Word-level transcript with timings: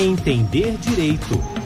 Entender 0.00 0.78
Direito. 0.78 1.59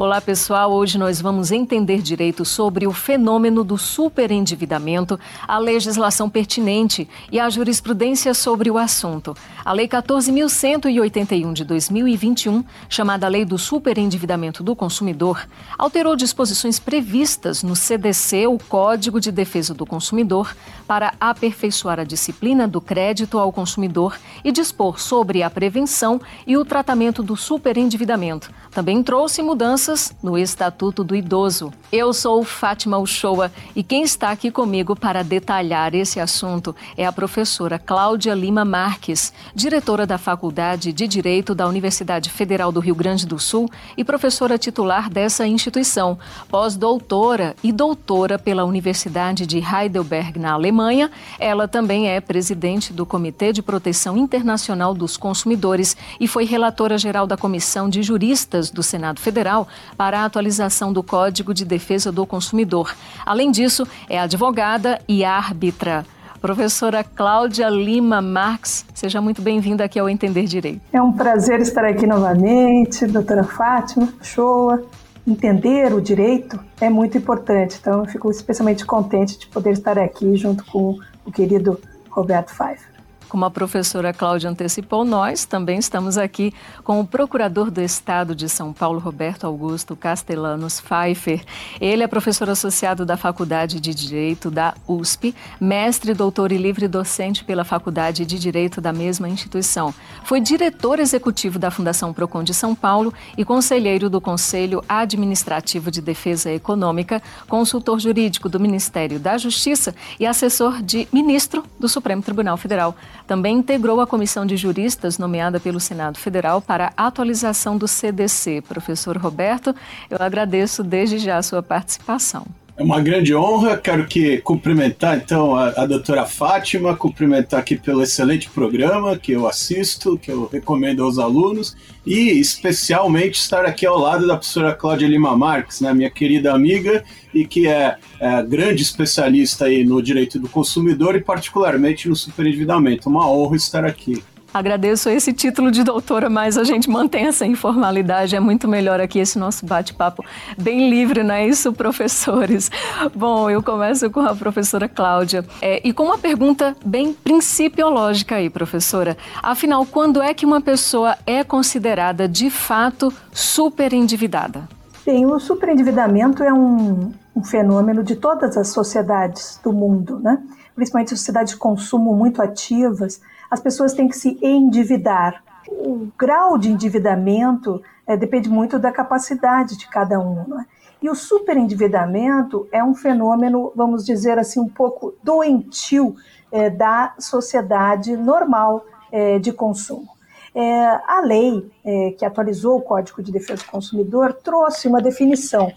Olá 0.00 0.18
pessoal, 0.18 0.72
hoje 0.72 0.96
nós 0.96 1.20
vamos 1.20 1.52
entender 1.52 2.00
direito 2.00 2.42
sobre 2.42 2.86
o 2.86 2.90
fenômeno 2.90 3.62
do 3.62 3.76
superendividamento, 3.76 5.20
a 5.46 5.58
legislação 5.58 6.30
pertinente 6.30 7.06
e 7.30 7.38
a 7.38 7.50
jurisprudência 7.50 8.32
sobre 8.32 8.70
o 8.70 8.78
assunto. 8.78 9.36
A 9.62 9.74
Lei 9.74 9.86
14.181 9.86 11.52
de 11.52 11.66
2021, 11.66 12.64
chamada 12.88 13.28
Lei 13.28 13.44
do 13.44 13.58
Superendividamento 13.58 14.62
do 14.62 14.74
Consumidor, 14.74 15.46
alterou 15.76 16.16
disposições 16.16 16.78
previstas 16.78 17.62
no 17.62 17.76
CDC, 17.76 18.46
o 18.46 18.56
Código 18.58 19.20
de 19.20 19.30
Defesa 19.30 19.74
do 19.74 19.84
Consumidor, 19.84 20.56
para 20.88 21.12
aperfeiçoar 21.20 22.00
a 22.00 22.04
disciplina 22.04 22.66
do 22.66 22.80
crédito 22.80 23.38
ao 23.38 23.52
consumidor 23.52 24.18
e 24.42 24.50
dispor 24.50 24.98
sobre 24.98 25.42
a 25.42 25.50
prevenção 25.50 26.18
e 26.46 26.56
o 26.56 26.64
tratamento 26.64 27.22
do 27.22 27.36
superendividamento. 27.36 28.50
Também 28.70 29.02
trouxe 29.02 29.42
mudanças 29.42 29.89
mudanças 29.90 30.14
no 30.22 30.38
Estatuto 30.38 31.02
do 31.02 31.16
Idoso. 31.16 31.72
Eu 31.90 32.12
sou 32.12 32.44
Fátima 32.44 32.98
Uchoa 32.98 33.50
e 33.74 33.82
quem 33.82 34.02
está 34.02 34.30
aqui 34.30 34.50
comigo 34.50 34.94
para 34.94 35.24
detalhar 35.24 35.94
esse 35.94 36.20
assunto 36.20 36.74
é 36.96 37.04
a 37.04 37.12
professora 37.12 37.78
Cláudia 37.78 38.34
Lima 38.34 38.64
Marques, 38.64 39.32
diretora 39.54 40.06
da 40.06 40.18
Faculdade 40.18 40.92
de 40.92 41.08
Direito 41.08 41.54
da 41.54 41.66
Universidade 41.66 42.30
Federal 42.30 42.70
do 42.70 42.80
Rio 42.80 42.94
Grande 42.94 43.26
do 43.26 43.38
Sul 43.38 43.68
e 43.96 44.04
professora 44.04 44.56
titular 44.58 45.10
dessa 45.10 45.46
instituição, 45.46 46.18
pós-doutora 46.48 47.56
e 47.62 47.72
doutora 47.72 48.38
pela 48.38 48.64
Universidade 48.64 49.46
de 49.46 49.58
Heidelberg, 49.58 50.38
na 50.38 50.52
Alemanha. 50.52 51.10
Ela 51.38 51.66
também 51.66 52.08
é 52.08 52.20
presidente 52.20 52.92
do 52.92 53.04
Comitê 53.04 53.52
de 53.52 53.62
Proteção 53.62 54.16
Internacional 54.16 54.94
dos 54.94 55.16
Consumidores 55.16 55.96
e 56.20 56.28
foi 56.28 56.44
relatora 56.44 56.96
geral 56.98 57.26
da 57.26 57.36
Comissão 57.36 57.88
de 57.88 58.02
Juristas 58.02 58.70
do 58.70 58.82
Senado 58.82 59.20
Federal 59.20 59.66
para 59.96 60.20
a 60.20 60.24
atualização 60.24 60.92
do 60.92 61.02
Código 61.02 61.52
de 61.52 61.64
Defesa 61.64 62.10
do 62.10 62.26
Consumidor. 62.26 62.94
Além 63.24 63.50
disso, 63.50 63.86
é 64.08 64.18
advogada 64.18 65.00
e 65.08 65.24
árbitra. 65.24 66.04
Professora 66.40 67.04
Cláudia 67.04 67.68
Lima 67.68 68.22
Marx, 68.22 68.86
seja 68.94 69.20
muito 69.20 69.42
bem-vinda 69.42 69.84
aqui 69.84 69.98
ao 69.98 70.08
Entender 70.08 70.44
Direito. 70.44 70.80
É 70.90 71.00
um 71.00 71.12
prazer 71.12 71.60
estar 71.60 71.84
aqui 71.84 72.06
novamente, 72.06 73.06
doutora 73.06 73.44
Fátima, 73.44 74.08
showa. 74.22 74.82
Entender 75.26 75.92
o 75.92 76.00
direito 76.00 76.58
é 76.80 76.88
muito 76.88 77.18
importante, 77.18 77.76
então 77.78 78.00
eu 78.00 78.06
fico 78.06 78.30
especialmente 78.30 78.86
contente 78.86 79.38
de 79.38 79.46
poder 79.48 79.72
estar 79.72 79.98
aqui 79.98 80.34
junto 80.34 80.64
com 80.64 80.98
o 81.26 81.30
querido 81.30 81.78
Roberto 82.08 82.54
Pfeiffer. 82.56 82.89
Como 83.30 83.44
a 83.44 83.50
professora 83.50 84.12
Cláudia 84.12 84.50
antecipou, 84.50 85.04
nós 85.04 85.44
também 85.44 85.78
estamos 85.78 86.18
aqui 86.18 86.52
com 86.82 86.98
o 86.98 87.06
procurador 87.06 87.70
do 87.70 87.80
Estado 87.80 88.34
de 88.34 88.48
São 88.48 88.72
Paulo, 88.72 88.98
Roberto 88.98 89.46
Augusto 89.46 89.94
Castellanos 89.94 90.80
Pfeiffer. 90.80 91.44
Ele 91.80 92.02
é 92.02 92.08
professor 92.08 92.50
associado 92.50 93.06
da 93.06 93.16
Faculdade 93.16 93.78
de 93.78 93.94
Direito 93.94 94.50
da 94.50 94.74
USP, 94.88 95.32
mestre, 95.60 96.12
doutor 96.12 96.50
e 96.50 96.58
livre 96.58 96.88
docente 96.88 97.44
pela 97.44 97.62
Faculdade 97.62 98.26
de 98.26 98.36
Direito 98.36 98.80
da 98.80 98.92
mesma 98.92 99.28
instituição. 99.28 99.94
Foi 100.24 100.40
diretor 100.40 100.98
executivo 100.98 101.56
da 101.56 101.70
Fundação 101.70 102.12
Procon 102.12 102.42
de 102.42 102.52
São 102.52 102.74
Paulo 102.74 103.14
e 103.38 103.44
conselheiro 103.44 104.10
do 104.10 104.20
Conselho 104.20 104.82
Administrativo 104.88 105.88
de 105.88 106.02
Defesa 106.02 106.50
Econômica, 106.50 107.22
consultor 107.48 108.00
jurídico 108.00 108.48
do 108.48 108.58
Ministério 108.58 109.20
da 109.20 109.38
Justiça 109.38 109.94
e 110.18 110.26
assessor 110.26 110.82
de 110.82 111.06
ministro 111.12 111.62
do 111.78 111.88
Supremo 111.88 112.22
Tribunal 112.22 112.56
Federal. 112.56 112.96
Também 113.30 113.58
integrou 113.58 114.00
a 114.00 114.08
comissão 114.08 114.44
de 114.44 114.56
juristas 114.56 115.16
nomeada 115.16 115.60
pelo 115.60 115.78
Senado 115.78 116.18
Federal 116.18 116.60
para 116.60 116.92
a 116.96 117.06
atualização 117.06 117.78
do 117.78 117.86
CDC. 117.86 118.60
Professor 118.62 119.16
Roberto, 119.16 119.72
eu 120.10 120.18
agradeço 120.18 120.82
desde 120.82 121.16
já 121.16 121.36
a 121.36 121.42
sua 121.44 121.62
participação. 121.62 122.44
É 122.80 122.82
uma 122.82 122.98
grande 122.98 123.34
honra. 123.34 123.76
Quero 123.76 124.06
que 124.06 124.38
cumprimentar 124.38 125.18
então 125.18 125.54
a, 125.54 125.68
a 125.68 125.84
doutora 125.84 126.24
Fátima, 126.24 126.96
cumprimentar 126.96 127.60
aqui 127.60 127.76
pelo 127.76 128.02
excelente 128.02 128.48
programa 128.48 129.18
que 129.18 129.32
eu 129.32 129.46
assisto, 129.46 130.16
que 130.16 130.32
eu 130.32 130.48
recomendo 130.50 131.04
aos 131.04 131.18
alunos, 131.18 131.76
e 132.06 132.30
especialmente 132.40 133.34
estar 133.34 133.66
aqui 133.66 133.84
ao 133.84 133.98
lado 133.98 134.26
da 134.26 134.34
professora 134.34 134.74
Cláudia 134.74 135.06
Lima 135.06 135.36
Marques, 135.36 135.82
né, 135.82 135.92
minha 135.92 136.08
querida 136.08 136.54
amiga, 136.54 137.04
e 137.34 137.44
que 137.44 137.68
é, 137.68 137.98
é 138.18 138.42
grande 138.44 138.80
especialista 138.82 139.66
aí 139.66 139.84
no 139.84 140.02
direito 140.02 140.38
do 140.38 140.48
consumidor 140.48 141.14
e 141.14 141.20
particularmente 141.20 142.08
no 142.08 142.16
superendividamento. 142.16 143.10
Uma 143.10 143.30
honra 143.30 143.56
estar 143.56 143.84
aqui. 143.84 144.22
Agradeço 144.52 145.08
esse 145.08 145.32
título 145.32 145.70
de 145.70 145.84
doutora, 145.84 146.28
mas 146.28 146.58
a 146.58 146.64
gente 146.64 146.90
mantém 146.90 147.26
essa 147.26 147.46
informalidade. 147.46 148.34
É 148.34 148.40
muito 148.40 148.66
melhor 148.66 149.00
aqui 149.00 149.20
esse 149.20 149.38
nosso 149.38 149.64
bate-papo 149.64 150.24
bem 150.58 150.90
livre, 150.90 151.22
não 151.22 151.34
é 151.34 151.46
isso, 151.46 151.72
professores? 151.74 152.68
Bom, 153.14 153.48
eu 153.48 153.62
começo 153.62 154.10
com 154.10 154.20
a 154.20 154.34
professora 154.34 154.88
Cláudia. 154.88 155.44
É, 155.62 155.86
e 155.86 155.92
com 155.92 156.04
uma 156.04 156.18
pergunta 156.18 156.76
bem 156.84 157.12
principiológica 157.12 158.36
aí, 158.36 158.50
professora. 158.50 159.16
Afinal, 159.40 159.86
quando 159.86 160.20
é 160.20 160.34
que 160.34 160.44
uma 160.44 160.60
pessoa 160.60 161.16
é 161.24 161.44
considerada 161.44 162.26
de 162.26 162.50
fato 162.50 163.12
superendividada? 163.32 164.68
Bem, 165.06 165.26
o 165.26 165.38
superendividamento 165.38 166.42
é 166.42 166.52
um, 166.52 167.12
um 167.36 167.44
fenômeno 167.44 168.02
de 168.02 168.16
todas 168.16 168.56
as 168.56 168.68
sociedades 168.68 169.60
do 169.62 169.72
mundo, 169.72 170.18
né? 170.18 170.42
principalmente 170.74 171.10
sociedades 171.10 171.52
de 171.52 171.58
consumo 171.58 172.14
muito 172.14 172.40
ativas 172.40 173.20
as 173.50 173.60
pessoas 173.60 173.92
têm 173.92 174.08
que 174.08 174.16
se 174.16 174.38
endividar. 174.40 175.42
O 175.68 176.08
grau 176.18 176.56
de 176.56 176.70
endividamento 176.70 177.82
é, 178.06 178.16
depende 178.16 178.48
muito 178.48 178.78
da 178.78 178.92
capacidade 178.92 179.76
de 179.76 179.88
cada 179.88 180.18
um. 180.20 180.60
É? 180.60 180.64
E 181.02 181.08
o 181.08 181.14
superendividamento 181.14 182.68
é 182.70 182.82
um 182.84 182.94
fenômeno, 182.94 183.72
vamos 183.74 184.04
dizer 184.04 184.38
assim, 184.38 184.60
um 184.60 184.68
pouco 184.68 185.14
doentio 185.22 186.14
é, 186.52 186.68
da 186.68 187.14
sociedade 187.18 188.16
normal 188.16 188.84
é, 189.10 189.38
de 189.38 189.52
consumo. 189.52 190.08
É, 190.52 190.84
a 191.06 191.20
lei 191.20 191.70
que 192.18 192.24
atualizou 192.24 192.78
o 192.78 192.82
Código 192.82 193.22
de 193.22 193.30
Defesa 193.30 193.62
do 193.62 193.70
Consumidor 193.70 194.32
trouxe 194.32 194.88
uma 194.88 195.00
definição. 195.00 195.72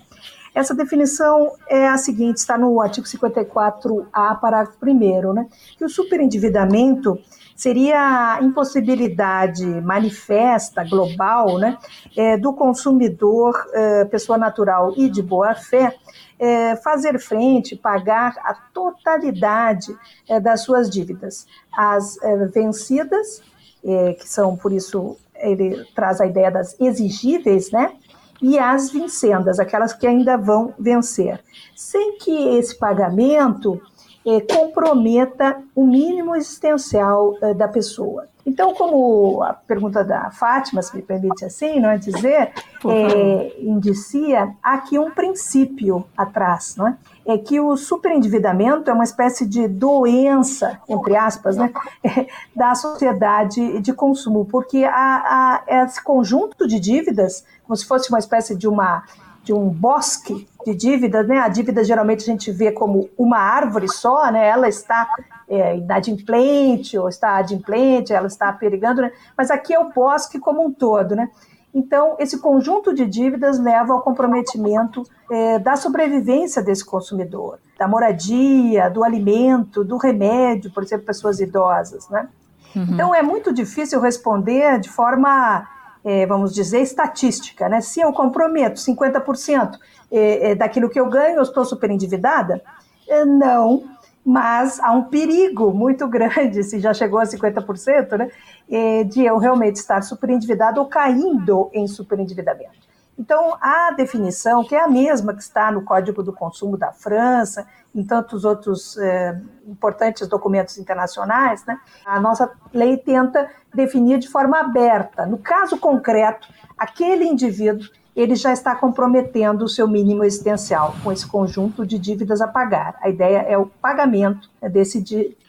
Essa 0.53 0.73
definição 0.73 1.51
é 1.67 1.87
a 1.87 1.97
seguinte, 1.97 2.37
está 2.37 2.57
no 2.57 2.79
artigo 2.79 3.07
54A, 3.07 4.39
parágrafo 4.39 4.77
1 4.83 5.33
né? 5.33 5.47
Que 5.77 5.85
o 5.85 5.89
superendividamento 5.89 7.19
seria 7.63 8.33
a 8.33 8.43
impossibilidade 8.43 9.65
manifesta, 9.65 10.83
global, 10.83 11.57
né, 11.57 11.77
é, 12.13 12.35
do 12.35 12.51
consumidor, 12.51 13.55
é, 13.71 14.03
pessoa 14.03 14.37
natural 14.37 14.93
e 14.97 15.09
de 15.09 15.21
boa 15.21 15.55
fé, 15.55 15.95
é, 16.37 16.75
fazer 16.75 17.17
frente, 17.19 17.73
pagar 17.77 18.35
a 18.43 18.53
totalidade 18.73 19.95
é, 20.27 20.41
das 20.41 20.59
suas 20.59 20.89
dívidas, 20.89 21.47
as 21.71 22.21
é, 22.21 22.35
vencidas, 22.47 23.41
é, 23.81 24.11
que 24.11 24.27
são, 24.27 24.57
por 24.57 24.73
isso, 24.73 25.15
ele 25.33 25.85
traz 25.95 26.19
a 26.19 26.25
ideia 26.25 26.51
das 26.51 26.77
exigíveis, 26.81 27.71
né? 27.71 27.93
E 28.41 28.59
as 28.59 28.89
vincendas, 28.89 29.57
aquelas 29.57 29.93
que 29.93 30.05
ainda 30.05 30.35
vão 30.35 30.73
vencer, 30.77 31.39
sem 31.73 32.17
que 32.17 32.57
esse 32.57 32.77
pagamento 32.77 33.81
eh, 34.25 34.41
comprometa 34.41 35.61
o 35.75 35.85
mínimo 35.85 36.35
existencial 36.35 37.35
eh, 37.41 37.53
da 37.53 37.67
pessoa. 37.67 38.27
Então, 38.45 38.73
como 38.73 39.41
a 39.41 39.53
pergunta 39.53 40.03
da 40.03 40.29
Fátima, 40.29 40.81
se 40.81 40.93
me 40.95 41.01
permite 41.01 41.45
assim, 41.45 41.79
não 41.79 41.89
é 41.89 41.97
dizer, 41.97 42.51
é, 42.85 43.61
indicia 43.61 44.53
aqui 44.61 44.99
um 44.99 45.11
princípio 45.11 46.05
atrás, 46.17 46.75
não 46.75 46.89
é? 46.89 46.97
é 47.25 47.37
que 47.37 47.59
o 47.61 47.77
superendividamento 47.77 48.91
é 48.91 48.93
uma 48.93 49.05
espécie 49.05 49.45
de 49.45 49.65
doença, 49.67 50.81
entre 50.89 51.15
aspas, 51.15 51.55
né, 51.55 51.71
da 52.53 52.75
sociedade 52.75 53.79
de 53.79 53.93
consumo, 53.93 54.43
porque 54.45 54.83
a, 54.83 55.61
a, 55.69 55.83
esse 55.85 56.03
conjunto 56.03 56.67
de 56.67 56.81
dívidas, 56.81 57.45
como 57.65 57.77
se 57.77 57.85
fosse 57.85 58.09
uma 58.09 58.19
espécie 58.19 58.57
de 58.57 58.67
uma 58.67 59.03
de 59.43 59.53
um 59.53 59.69
bosque 59.69 60.47
de 60.65 60.73
dívidas, 60.73 61.27
né? 61.27 61.39
A 61.39 61.49
dívida 61.49 61.83
geralmente 61.83 62.21
a 62.21 62.25
gente 62.25 62.51
vê 62.51 62.71
como 62.71 63.09
uma 63.17 63.37
árvore 63.37 63.89
só, 63.89 64.31
né? 64.31 64.47
Ela 64.47 64.69
está 64.69 65.07
é, 65.47 65.77
inadimplente 65.77 66.97
ou 66.97 67.09
está 67.09 67.35
adimplente, 67.35 68.13
ela 68.13 68.27
está 68.27 68.51
perigando, 68.53 69.01
né? 69.01 69.11
Mas 69.37 69.51
aqui 69.51 69.73
é 69.73 69.79
o 69.79 69.91
bosque 69.91 70.39
como 70.39 70.65
um 70.65 70.71
todo, 70.71 71.15
né? 71.15 71.29
Então, 71.73 72.15
esse 72.19 72.39
conjunto 72.39 72.93
de 72.93 73.05
dívidas 73.05 73.59
leva 73.59 73.93
ao 73.93 74.01
comprometimento 74.01 75.03
é, 75.29 75.57
da 75.57 75.75
sobrevivência 75.75 76.61
desse 76.61 76.85
consumidor, 76.85 77.57
da 77.79 77.87
moradia, 77.87 78.89
do 78.89 79.03
alimento, 79.03 79.83
do 79.83 79.97
remédio, 79.97 80.71
por 80.71 80.83
exemplo, 80.83 81.05
pessoas 81.05 81.39
idosas, 81.39 82.07
né? 82.09 82.29
Uhum. 82.75 82.87
Então, 82.91 83.15
é 83.15 83.23
muito 83.23 83.51
difícil 83.51 83.99
responder 83.99 84.79
de 84.79 84.89
forma 84.89 85.67
é, 86.03 86.25
vamos 86.25 86.53
dizer, 86.53 86.81
estatística, 86.81 87.69
né? 87.69 87.81
Se 87.81 88.01
eu 88.01 88.11
comprometo 88.11 88.79
50% 88.79 89.77
é, 90.11 90.51
é, 90.51 90.55
daquilo 90.55 90.89
que 90.89 90.99
eu 90.99 91.09
ganho, 91.09 91.37
eu 91.37 91.43
estou 91.43 91.63
super 91.63 91.89
endividada? 91.89 92.61
É, 93.07 93.25
não. 93.25 93.83
mas 94.25 94.79
há 94.79 94.91
um 94.91 95.03
perigo 95.03 95.71
muito 95.71 96.07
grande, 96.09 96.63
se 96.63 96.79
já 96.79 96.93
chegou 96.93 97.19
a 97.19 97.23
50%, 97.23 98.17
né, 98.17 98.31
é, 98.69 99.03
de 99.03 99.25
eu 99.25 99.37
realmente 99.37 99.75
estar 99.75 100.01
superendividado 100.01 100.79
ou 100.79 100.87
caindo 100.87 101.69
em 101.73 101.87
superendividamento. 101.87 102.82
Então, 103.17 103.55
a 103.61 103.91
definição, 103.91 104.63
que 104.63 104.75
é 104.75 104.83
a 104.83 104.87
mesma 104.87 105.33
que 105.33 105.41
está 105.41 105.71
no 105.71 105.83
Código 105.83 106.23
do 106.23 106.33
Consumo 106.33 106.77
da 106.77 106.91
França, 106.91 107.67
em 107.93 108.03
tantos 108.03 108.43
outros 108.43 108.97
é, 108.97 109.39
importantes 109.67 110.27
documentos 110.27 110.77
internacionais, 110.77 111.63
né, 111.65 111.79
a 112.05 112.19
nossa 112.19 112.51
lei 112.73 112.97
tenta 112.97 113.49
definir 113.73 114.17
de 114.17 114.27
forma 114.27 114.59
aberta. 114.59 115.25
No 115.25 115.37
caso 115.37 115.77
concreto, 115.77 116.47
aquele 116.77 117.25
indivíduo 117.25 117.87
ele 118.15 118.35
já 118.35 118.53
está 118.53 118.75
comprometendo 118.75 119.63
o 119.63 119.69
seu 119.69 119.87
mínimo 119.87 120.23
existencial 120.23 120.95
com 121.03 121.11
esse 121.11 121.25
conjunto 121.25 121.85
de 121.85 121.97
dívidas 121.97 122.41
a 122.41 122.47
pagar. 122.47 122.95
A 123.01 123.09
ideia 123.09 123.39
é 123.39 123.57
o 123.57 123.65
pagamento 123.65 124.49
desse, 124.71 125.01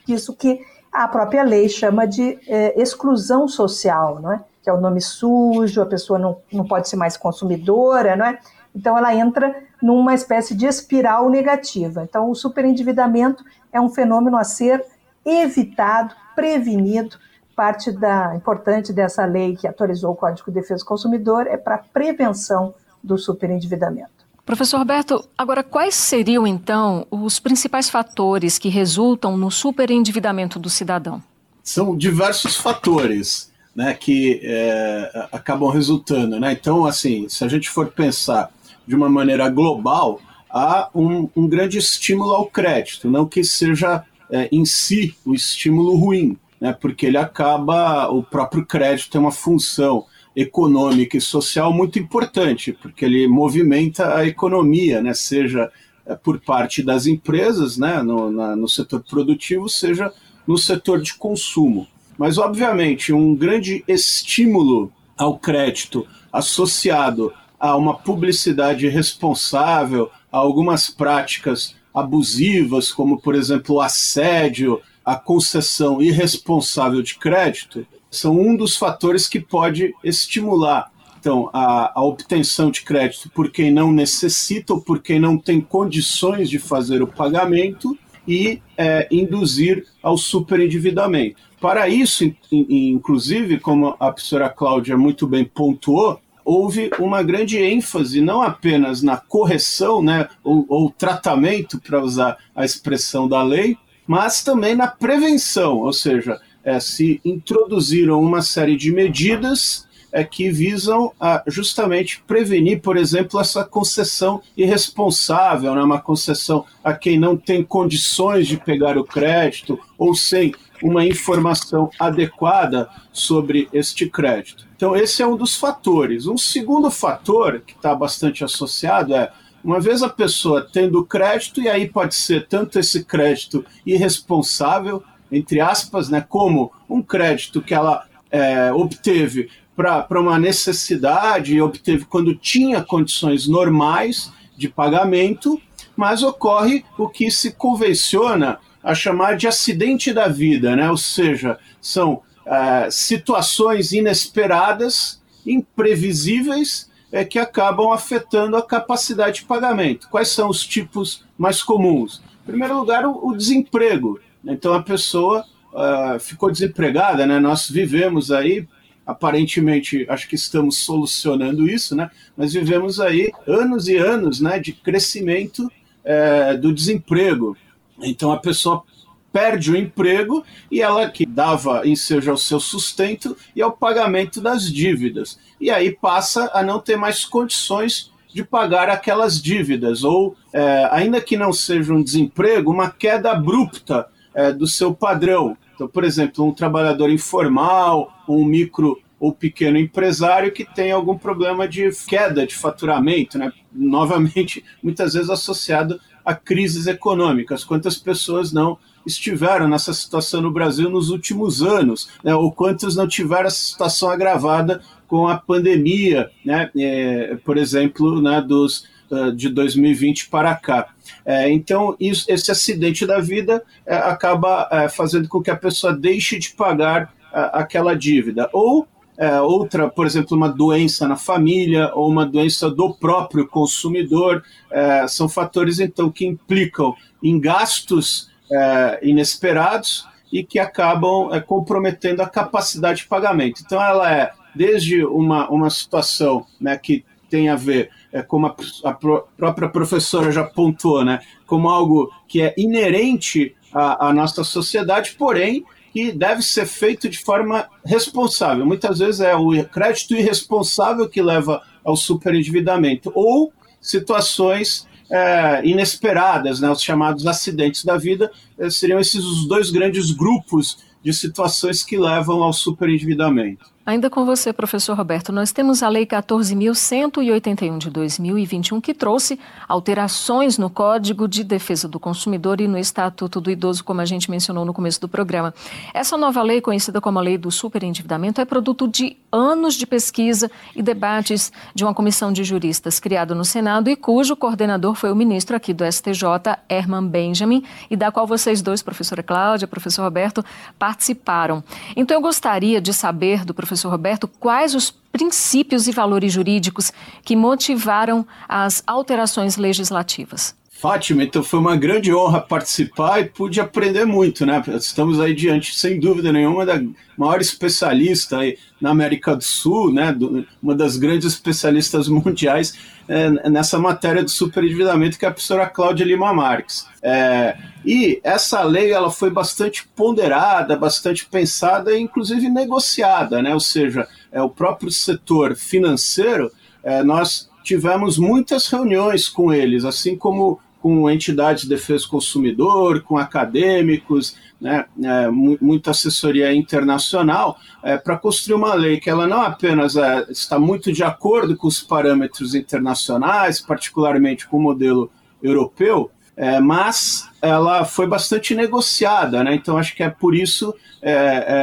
disso 0.05 0.35
que 0.35 0.61
a 0.91 1.07
própria 1.07 1.43
lei 1.43 1.69
chama 1.69 2.07
de 2.07 2.39
é, 2.47 2.81
exclusão 2.81 3.47
social, 3.47 4.19
não 4.19 4.31
é? 4.31 4.43
Que 4.65 4.69
é 4.71 4.73
o 4.73 4.81
nome 4.81 4.99
sujo, 4.99 5.79
a 5.79 5.85
pessoa 5.85 6.17
não, 6.17 6.39
não 6.51 6.65
pode 6.65 6.89
ser 6.89 6.95
mais 6.95 7.15
consumidora, 7.15 8.15
não 8.15 8.25
é? 8.25 8.39
Então 8.75 8.97
ela 8.97 9.13
entra 9.13 9.55
numa 9.79 10.15
espécie 10.15 10.55
de 10.55 10.65
espiral 10.65 11.29
negativa. 11.29 12.01
Então 12.01 12.31
o 12.31 12.35
superendividamento 12.35 13.45
é 13.71 13.79
um 13.79 13.89
fenômeno 13.89 14.35
a 14.35 14.43
ser 14.43 14.83
evitado, 15.23 16.15
prevenido. 16.35 17.15
Parte 17.55 17.91
da 17.91 18.35
importante 18.35 18.91
dessa 18.91 19.23
lei 19.23 19.55
que 19.55 19.67
atualizou 19.67 20.13
o 20.13 20.15
Código 20.15 20.49
de 20.49 20.59
Defesa 20.59 20.83
do 20.83 20.87
Consumidor 20.87 21.45
é 21.45 21.57
para 21.57 21.77
prevenção 21.77 22.73
do 23.03 23.15
superendividamento. 23.19 24.25
Professor 24.43 24.79
Roberto, 24.79 25.23
agora 25.37 25.63
quais 25.63 25.93
seriam 25.93 26.47
então 26.47 27.05
os 27.11 27.39
principais 27.39 27.87
fatores 27.87 28.57
que 28.57 28.67
resultam 28.67 29.37
no 29.37 29.51
superendividamento 29.51 30.57
do 30.57 30.71
cidadão? 30.71 31.21
São 31.63 31.95
diversos 31.95 32.57
fatores 32.57 33.53
né, 33.75 33.93
que 33.93 34.39
é, 34.41 35.27
acabam 35.31 35.69
resultando. 35.69 36.39
Né? 36.39 36.53
Então, 36.53 36.85
assim, 36.85 37.27
se 37.27 37.43
a 37.43 37.47
gente 37.47 37.69
for 37.69 37.87
pensar 37.87 38.49
de 38.87 38.95
uma 38.95 39.09
maneira 39.09 39.49
global, 39.49 40.21
há 40.49 40.89
um, 40.95 41.29
um 41.35 41.47
grande 41.47 41.77
estímulo 41.77 42.33
ao 42.33 42.45
crédito, 42.45 43.09
não 43.09 43.25
que 43.25 43.43
seja 43.43 44.05
é, 44.31 44.47
em 44.51 44.63
si 44.63 45.15
o 45.25 45.35
estímulo 45.35 45.97
ruim, 45.97 46.37
né, 46.61 46.71
porque 46.71 47.05
ele 47.05 47.17
acaba, 47.17 48.07
o 48.09 48.23
próprio 48.23 48.65
crédito 48.65 49.09
tem 49.09 49.19
uma 49.19 49.31
função 49.31 50.05
econômica 50.35 51.17
e 51.17 51.21
social 51.21 51.73
muito 51.73 51.99
importante, 51.99 52.73
porque 52.73 53.05
ele 53.05 53.27
movimenta 53.27 54.15
a 54.15 54.25
economia, 54.25 55.01
né, 55.01 55.13
seja 55.13 55.69
é, 56.05 56.15
por 56.15 56.39
parte 56.39 56.81
das 56.81 57.05
empresas, 57.07 57.77
né, 57.77 58.01
no, 58.01 58.31
na, 58.31 58.55
no 58.55 58.69
setor 58.69 59.03
produtivo, 59.03 59.67
seja 59.67 60.11
no 60.47 60.57
setor 60.57 61.01
de 61.01 61.15
consumo. 61.15 61.87
Mas, 62.17 62.37
obviamente, 62.37 63.13
um 63.13 63.35
grande 63.35 63.83
estímulo 63.87 64.91
ao 65.17 65.37
crédito 65.37 66.07
associado 66.31 67.33
a 67.59 67.75
uma 67.75 67.93
publicidade 67.95 68.87
responsável, 68.87 70.11
a 70.31 70.37
algumas 70.37 70.89
práticas 70.89 71.75
abusivas, 71.93 72.91
como, 72.91 73.19
por 73.19 73.35
exemplo, 73.35 73.75
o 73.75 73.81
assédio, 73.81 74.81
a 75.03 75.15
concessão 75.15 76.01
irresponsável 76.01 77.01
de 77.01 77.15
crédito, 77.15 77.85
são 78.11 78.39
um 78.39 78.55
dos 78.55 78.75
fatores 78.75 79.27
que 79.27 79.39
pode 79.39 79.93
estimular 80.03 80.91
então, 81.25 81.49
a, 81.51 81.99
a, 81.99 82.03
obtenção 82.03 82.69
de 82.69 82.83
crédito 82.83 83.31
por 83.31 83.49
quem 83.49 83.71
não 83.71 83.91
necessita 83.91 84.75
ou 84.75 84.79
por 84.79 85.01
quem 85.01 85.19
não 85.19 85.39
tem 85.39 85.59
condições 85.59 86.47
de 86.47 86.59
fazer 86.59 87.01
o 87.01 87.07
pagamento 87.07 87.97
e 88.27 88.61
é, 88.77 89.07
induzir 89.09 89.87
ao 90.03 90.19
superendividamento. 90.19 91.41
Para 91.65 91.89
isso, 91.89 92.31
inclusive, 92.51 93.59
como 93.59 93.95
a 93.99 94.11
professora 94.11 94.49
Cláudia 94.49 94.95
muito 94.95 95.25
bem 95.25 95.43
pontuou, 95.43 96.21
houve 96.45 96.91
uma 96.99 97.23
grande 97.23 97.57
ênfase 97.57 98.21
não 98.21 98.39
apenas 98.39 99.01
na 99.01 99.17
correção, 99.17 99.99
né, 99.99 100.29
ou, 100.43 100.63
ou 100.69 100.91
tratamento, 100.91 101.81
para 101.81 101.99
usar 101.99 102.37
a 102.55 102.63
expressão 102.63 103.27
da 103.27 103.41
lei, 103.41 103.75
mas 104.05 104.43
também 104.43 104.75
na 104.75 104.85
prevenção, 104.85 105.79
ou 105.79 105.91
seja, 105.91 106.39
é, 106.63 106.79
se 106.79 107.19
introduziram 107.25 108.21
uma 108.21 108.43
série 108.43 108.77
de 108.77 108.91
medidas 108.91 109.87
é, 110.11 110.23
que 110.23 110.51
visam 110.51 111.11
a, 111.19 111.43
justamente 111.47 112.21
prevenir, 112.27 112.79
por 112.79 112.95
exemplo, 112.95 113.39
essa 113.39 113.63
concessão 113.63 114.39
irresponsável, 114.55 115.73
né, 115.73 115.81
uma 115.81 115.99
concessão 115.99 116.63
a 116.83 116.93
quem 116.93 117.17
não 117.17 117.35
tem 117.35 117.63
condições 117.63 118.47
de 118.47 118.55
pegar 118.55 118.99
o 118.99 119.03
crédito 119.03 119.79
ou 119.97 120.13
sem 120.13 120.53
uma 120.81 121.05
informação 121.05 121.89
adequada 121.99 122.89
sobre 123.11 123.67
este 123.71 124.09
crédito. 124.09 124.65
Então, 124.75 124.95
esse 124.95 125.21
é 125.21 125.27
um 125.27 125.37
dos 125.37 125.55
fatores. 125.55 126.27
Um 126.27 126.37
segundo 126.37 126.91
fator 126.91 127.61
que 127.65 127.73
está 127.73 127.95
bastante 127.95 128.43
associado 128.43 129.13
é 129.13 129.31
uma 129.63 129.79
vez 129.79 130.03
a 130.03 130.09
pessoa 130.09 130.61
tendo 130.61 131.03
crédito, 131.03 131.59
e 131.59 131.67
aí 131.67 131.87
pode 131.89 132.13
ser 132.13 132.47
tanto 132.47 132.77
esse 132.77 133.03
crédito 133.03 133.65
irresponsável, 133.83 135.03
entre 135.31 135.59
aspas, 135.59 136.07
né, 136.07 136.23
como 136.27 136.71
um 136.87 137.01
crédito 137.01 137.61
que 137.61 137.73
ela 137.73 138.05
é, 138.29 138.71
obteve 138.71 139.49
para 139.75 140.21
uma 140.21 140.37
necessidade, 140.37 141.59
obteve 141.59 142.05
quando 142.05 142.35
tinha 142.35 142.83
condições 142.83 143.47
normais 143.47 144.31
de 144.55 144.69
pagamento, 144.69 145.59
mas 145.95 146.21
ocorre 146.21 146.85
o 146.97 147.09
que 147.09 147.31
se 147.31 147.51
convenciona 147.51 148.59
a 148.85 148.93
chamar 148.93 149.35
de 149.35 149.47
acidente 149.47 150.13
da 150.13 150.27
vida, 150.27 150.75
né? 150.75 150.91
ou 150.91 150.95
seja, 150.95 151.57
são 151.81 152.21
é, 152.45 152.87
situações 152.91 153.91
inesperadas, 153.91 155.19
imprevisíveis, 155.43 156.87
é, 157.11 157.25
que 157.25 157.39
acabam 157.39 157.91
afetando 157.91 158.55
a 158.55 158.61
capacidade 158.61 159.37
de 159.37 159.45
pagamento. 159.45 160.07
Quais 160.09 160.27
são 160.27 160.49
os 160.49 160.63
tipos 160.63 161.25
mais 161.35 161.63
comuns? 161.63 162.21
Em 162.43 162.45
primeiro 162.45 162.77
lugar, 162.77 163.07
o, 163.07 163.29
o 163.29 163.35
desemprego. 163.35 164.19
Então, 164.45 164.75
a 164.75 164.83
pessoa 164.83 165.43
uh, 165.73 166.19
ficou 166.19 166.51
desempregada, 166.51 167.25
né? 167.25 167.39
nós 167.39 167.67
vivemos 167.67 168.31
aí 168.31 168.67
aparentemente 169.05 170.05
acho 170.09 170.27
que 170.27 170.35
estamos 170.35 170.79
solucionando 170.79 171.69
isso, 171.69 171.95
né? 171.95 172.09
Mas 172.35 172.53
vivemos 172.53 172.99
aí 172.99 173.31
anos 173.47 173.87
e 173.87 173.97
anos, 173.97 174.41
né, 174.41 174.57
de 174.57 174.73
crescimento 174.73 175.71
é, 176.03 176.57
do 176.57 176.73
desemprego. 176.73 177.55
Então 178.01 178.31
a 178.31 178.37
pessoa 178.37 178.83
perde 179.31 179.71
o 179.71 179.75
emprego 179.75 180.45
e 180.71 180.81
ela 180.81 181.09
que 181.09 181.25
dava 181.25 181.85
em 181.85 181.95
seja 181.95 182.31
o 182.31 182.37
seu 182.37 182.59
sustento 182.59 183.35
e 183.53 183.61
ao 183.61 183.71
pagamento 183.71 184.39
das 184.39 184.71
dívidas. 184.71 185.37
E 185.59 185.69
aí 185.69 185.91
passa 185.91 186.49
a 186.53 186.63
não 186.63 186.79
ter 186.79 186.95
mais 186.95 187.25
condições 187.25 188.11
de 188.33 188.43
pagar 188.43 188.89
aquelas 188.89 189.41
dívidas, 189.41 190.03
ou 190.03 190.35
é, 190.53 190.89
ainda 190.91 191.21
que 191.21 191.37
não 191.37 191.53
seja 191.53 191.93
um 191.93 192.03
desemprego, 192.03 192.71
uma 192.71 192.91
queda 192.91 193.31
abrupta 193.31 194.07
é, 194.33 194.51
do 194.51 194.67
seu 194.67 194.93
padrão. 194.93 195.57
Então, 195.73 195.87
por 195.87 196.03
exemplo, 196.03 196.45
um 196.45 196.53
trabalhador 196.53 197.09
informal, 197.09 198.13
um 198.27 198.43
micro 198.43 199.01
ou 199.19 199.31
pequeno 199.31 199.77
empresário 199.77 200.51
que 200.51 200.65
tem 200.65 200.91
algum 200.91 201.17
problema 201.17 201.67
de 201.67 201.89
queda 202.05 202.45
de 202.45 202.55
faturamento, 202.55 203.37
né? 203.37 203.51
novamente, 203.71 204.63
muitas 204.83 205.13
vezes 205.13 205.29
associado 205.29 205.99
a 206.25 206.33
crises 206.33 206.87
econômicas. 206.87 207.63
Quantas 207.63 207.97
pessoas 207.97 208.51
não 208.51 208.77
estiveram 209.05 209.67
nessa 209.67 209.93
situação 209.93 210.41
no 210.41 210.51
Brasil 210.51 210.89
nos 210.89 211.09
últimos 211.09 211.61
anos, 211.61 212.09
né? 212.23 212.33
ou 212.33 212.51
quantas 212.51 212.95
não 212.95 213.07
tiveram 213.07 213.45
essa 213.45 213.63
situação 213.63 214.09
agravada 214.09 214.81
com 215.07 215.27
a 215.27 215.37
pandemia, 215.37 216.31
né? 216.43 216.71
É, 216.75 217.37
por 217.45 217.57
exemplo, 217.57 218.19
né, 218.19 218.41
dos, 218.41 218.87
uh, 219.11 219.31
de 219.31 219.49
2020 219.49 220.29
para 220.29 220.55
cá. 220.55 220.89
É, 221.23 221.49
então, 221.51 221.95
isso, 221.99 222.25
esse 222.27 222.51
acidente 222.51 223.05
da 223.05 223.19
vida 223.19 223.63
é, 223.85 223.95
acaba 223.95 224.67
é, 224.71 224.89
fazendo 224.89 225.27
com 225.27 225.41
que 225.41 225.51
a 225.51 225.55
pessoa 225.55 225.93
deixe 225.93 226.39
de 226.39 226.51
pagar 226.51 227.13
aquela 227.51 227.93
dívida. 227.95 228.49
Ou 228.53 228.87
é, 229.17 229.39
outra, 229.41 229.89
por 229.89 230.05
exemplo, 230.05 230.35
uma 230.35 230.49
doença 230.49 231.07
na 231.07 231.15
família 231.15 231.91
ou 231.93 232.09
uma 232.09 232.25
doença 232.25 232.69
do 232.69 232.93
próprio 232.93 233.47
consumidor, 233.47 234.43
é, 234.71 235.07
são 235.07 235.29
fatores 235.29 235.79
então 235.79 236.11
que 236.11 236.25
implicam 236.25 236.93
em 237.23 237.39
gastos 237.39 238.29
é, 238.51 238.99
inesperados 239.01 240.07
e 240.31 240.43
que 240.43 240.59
acabam 240.59 241.33
é, 241.33 241.39
comprometendo 241.39 242.21
a 242.21 242.29
capacidade 242.29 242.99
de 242.99 243.07
pagamento. 243.07 243.61
Então, 243.65 243.81
ela 243.81 244.11
é 244.13 244.31
desde 244.53 245.05
uma, 245.05 245.49
uma 245.49 245.69
situação 245.69 246.45
né, 246.59 246.77
que 246.77 247.05
tem 247.29 247.49
a 247.49 247.55
ver, 247.55 247.89
é, 248.11 248.21
como 248.21 248.47
a, 248.47 248.55
a 248.83 248.93
própria 248.93 249.69
professora 249.69 250.31
já 250.31 250.43
pontuou, 250.43 251.03
né, 251.03 251.19
como 251.45 251.69
algo 251.69 252.11
que 252.27 252.41
é 252.41 252.53
inerente 252.57 253.55
à, 253.73 254.07
à 254.07 254.13
nossa 254.13 254.43
sociedade, 254.43 255.15
porém 255.17 255.65
que 255.95 256.11
deve 256.11 256.41
ser 256.41 256.65
feito 256.65 257.07
de 257.07 257.17
forma 257.17 257.69
responsável. 257.85 258.65
Muitas 258.65 258.99
vezes 258.99 259.21
é 259.21 259.33
o 259.33 259.63
crédito 259.63 260.13
irresponsável 260.13 261.07
que 261.07 261.21
leva 261.21 261.61
ao 261.85 261.95
superendividamento, 261.95 263.13
ou 263.15 263.53
situações 263.79 264.85
é, 265.09 265.65
inesperadas, 265.65 266.59
né, 266.59 266.69
os 266.69 266.81
chamados 266.81 267.25
acidentes 267.25 267.85
da 267.85 267.95
vida, 267.95 268.29
é, 268.59 268.69
seriam 268.69 268.99
esses 268.99 269.23
os 269.23 269.47
dois 269.47 269.69
grandes 269.69 270.11
grupos 270.11 270.79
de 271.01 271.13
situações 271.13 271.81
que 271.81 271.97
levam 271.97 272.43
ao 272.43 272.51
superendividamento. 272.51 273.73
Ainda 273.87 274.09
com 274.09 274.25
você, 274.25 274.51
professor 274.51 274.97
Roberto, 274.97 275.31
nós 275.31 275.51
temos 275.51 275.83
a 275.83 275.89
Lei 275.89 276.07
14.181 276.07 277.77
de 277.77 277.91
2021 277.91 278.81
que 278.81 278.95
trouxe 278.95 279.39
alterações 279.67 280.57
no 280.57 280.71
Código 280.71 281.27
de 281.27 281.43
Defesa 281.43 281.87
do 281.87 281.99
Consumidor 281.99 282.59
e 282.59 282.67
no 282.67 282.79
Estatuto 282.79 283.39
do 283.39 283.51
Idoso, 283.51 283.83
como 283.83 284.01
a 284.01 284.05
gente 284.05 284.31
mencionou 284.31 284.65
no 284.65 284.73
começo 284.73 284.99
do 284.99 285.07
programa. 285.07 285.53
Essa 285.93 286.17
nova 286.17 286.41
lei, 286.41 286.61
conhecida 286.61 286.99
como 286.99 287.19
a 287.19 287.21
Lei 287.21 287.37
do 287.37 287.51
Superendividamento, 287.51 288.41
é 288.41 288.45
produto 288.45 288.87
de 288.87 289.17
anos 289.31 289.75
de 289.75 289.85
pesquisa 289.85 290.49
e 290.75 290.81
debates 290.81 291.51
de 291.75 291.83
uma 291.83 291.93
comissão 291.93 292.33
de 292.33 292.43
juristas 292.43 292.99
criada 292.99 293.35
no 293.35 293.45
Senado 293.45 293.87
e 293.87 293.95
cujo 293.95 294.35
coordenador 294.35 294.95
foi 294.95 295.11
o 295.11 295.15
ministro 295.15 295.55
aqui 295.55 295.75
do 295.75 295.85
STJ, 295.85 296.23
Herman 296.67 297.07
Benjamin, 297.07 297.63
e 297.87 297.95
da 297.95 298.11
qual 298.11 298.25
vocês 298.25 298.63
dois, 298.63 298.81
professora 298.81 299.21
Cláudia, 299.21 299.67
professor 299.67 300.01
Roberto, 300.01 300.43
participaram. 300.79 301.63
Então 301.95 302.17
eu 302.17 302.21
gostaria 302.21 302.81
de 302.81 302.91
saber 302.91 303.45
do 303.45 303.53
professor 303.53 303.74
professor 303.75 303.89
Roberto, 303.89 304.27
quais 304.27 304.73
os 304.73 304.89
princípios 304.89 305.87
e 305.87 305.91
valores 305.91 306.31
jurídicos 306.31 306.91
que 307.23 307.35
motivaram 307.35 308.25
as 308.47 308.81
alterações 308.87 309.57
legislativas? 309.57 310.55
Fátima, 310.77 311.23
então 311.23 311.41
foi 311.41 311.57
uma 311.57 311.77
grande 311.77 312.13
honra 312.13 312.41
participar 312.41 313.21
e 313.21 313.25
pude 313.25 313.61
aprender 313.61 314.03
muito, 314.03 314.45
né? 314.45 314.61
Estamos 314.77 315.21
aí 315.21 315.33
diante, 315.33 315.73
sem 315.73 315.97
dúvida 315.97 316.33
nenhuma, 316.33 316.65
da 316.65 316.81
maior 317.17 317.39
especialista 317.39 318.39
na 318.79 318.89
América 318.89 319.37
do 319.37 319.43
Sul, 319.43 319.93
né? 319.93 320.15
uma 320.61 320.75
das 320.75 320.97
grandes 320.97 321.27
especialistas 321.27 322.09
mundiais 322.09 322.77
é, 323.07 323.49
nessa 323.49 323.79
matéria 323.79 324.21
do 324.21 324.29
superendividamento, 324.29 325.17
que 325.17 325.25
é 325.25 325.29
a 325.29 325.31
professora 325.31 325.65
Cláudia 325.65 326.05
Lima 326.05 326.33
Marques. 326.33 326.85
É, 327.01 327.57
e 327.85 328.19
essa 328.21 328.61
lei 328.61 328.91
ela 328.91 329.09
foi 329.09 329.29
bastante 329.29 329.87
ponderada, 329.95 330.75
bastante 330.75 331.25
pensada 331.25 331.97
e 331.97 332.01
inclusive 332.01 332.49
negociada, 332.49 333.41
né? 333.41 333.53
Ou 333.53 333.61
seja, 333.61 334.09
é, 334.29 334.41
o 334.41 334.49
próprio 334.49 334.91
setor 334.91 335.55
financeiro, 335.55 336.51
é, 336.83 337.01
nós 337.01 337.49
tivemos 337.63 338.17
muitas 338.17 338.67
reuniões 338.67 339.29
com 339.29 339.53
eles, 339.53 339.85
assim 339.85 340.17
como 340.17 340.59
com 340.85 341.09
entidades 341.09 341.63
de 341.63 341.69
defesa 341.69 342.03
do 342.03 342.11
consumidor, 342.11 343.01
com 343.01 343.17
acadêmicos, 343.17 344.37
né, 344.61 344.85
é, 345.03 345.27
muita 345.31 345.89
assessoria 345.89 346.53
internacional, 346.53 347.57
é, 347.81 347.97
para 347.97 348.15
construir 348.15 348.53
uma 348.53 348.75
lei 348.75 348.99
que 348.99 349.09
ela 349.09 349.25
não 349.25 349.41
apenas 349.41 349.95
é, 349.95 350.27
está 350.29 350.59
muito 350.59 350.93
de 350.93 351.03
acordo 351.03 351.57
com 351.57 351.67
os 351.67 351.81
parâmetros 351.81 352.53
internacionais, 352.53 353.59
particularmente 353.59 354.47
com 354.47 354.57
o 354.57 354.61
modelo 354.61 355.09
europeu, 355.41 356.11
é, 356.37 356.59
mas 356.59 357.29
ela 357.41 357.83
foi 357.83 358.05
bastante 358.05 358.53
negociada, 358.53 359.43
né? 359.43 359.55
Então 359.55 359.79
acho 359.79 359.95
que 359.95 360.03
é 360.03 360.09
por 360.09 360.35
isso 360.35 360.75
é, 361.01 361.13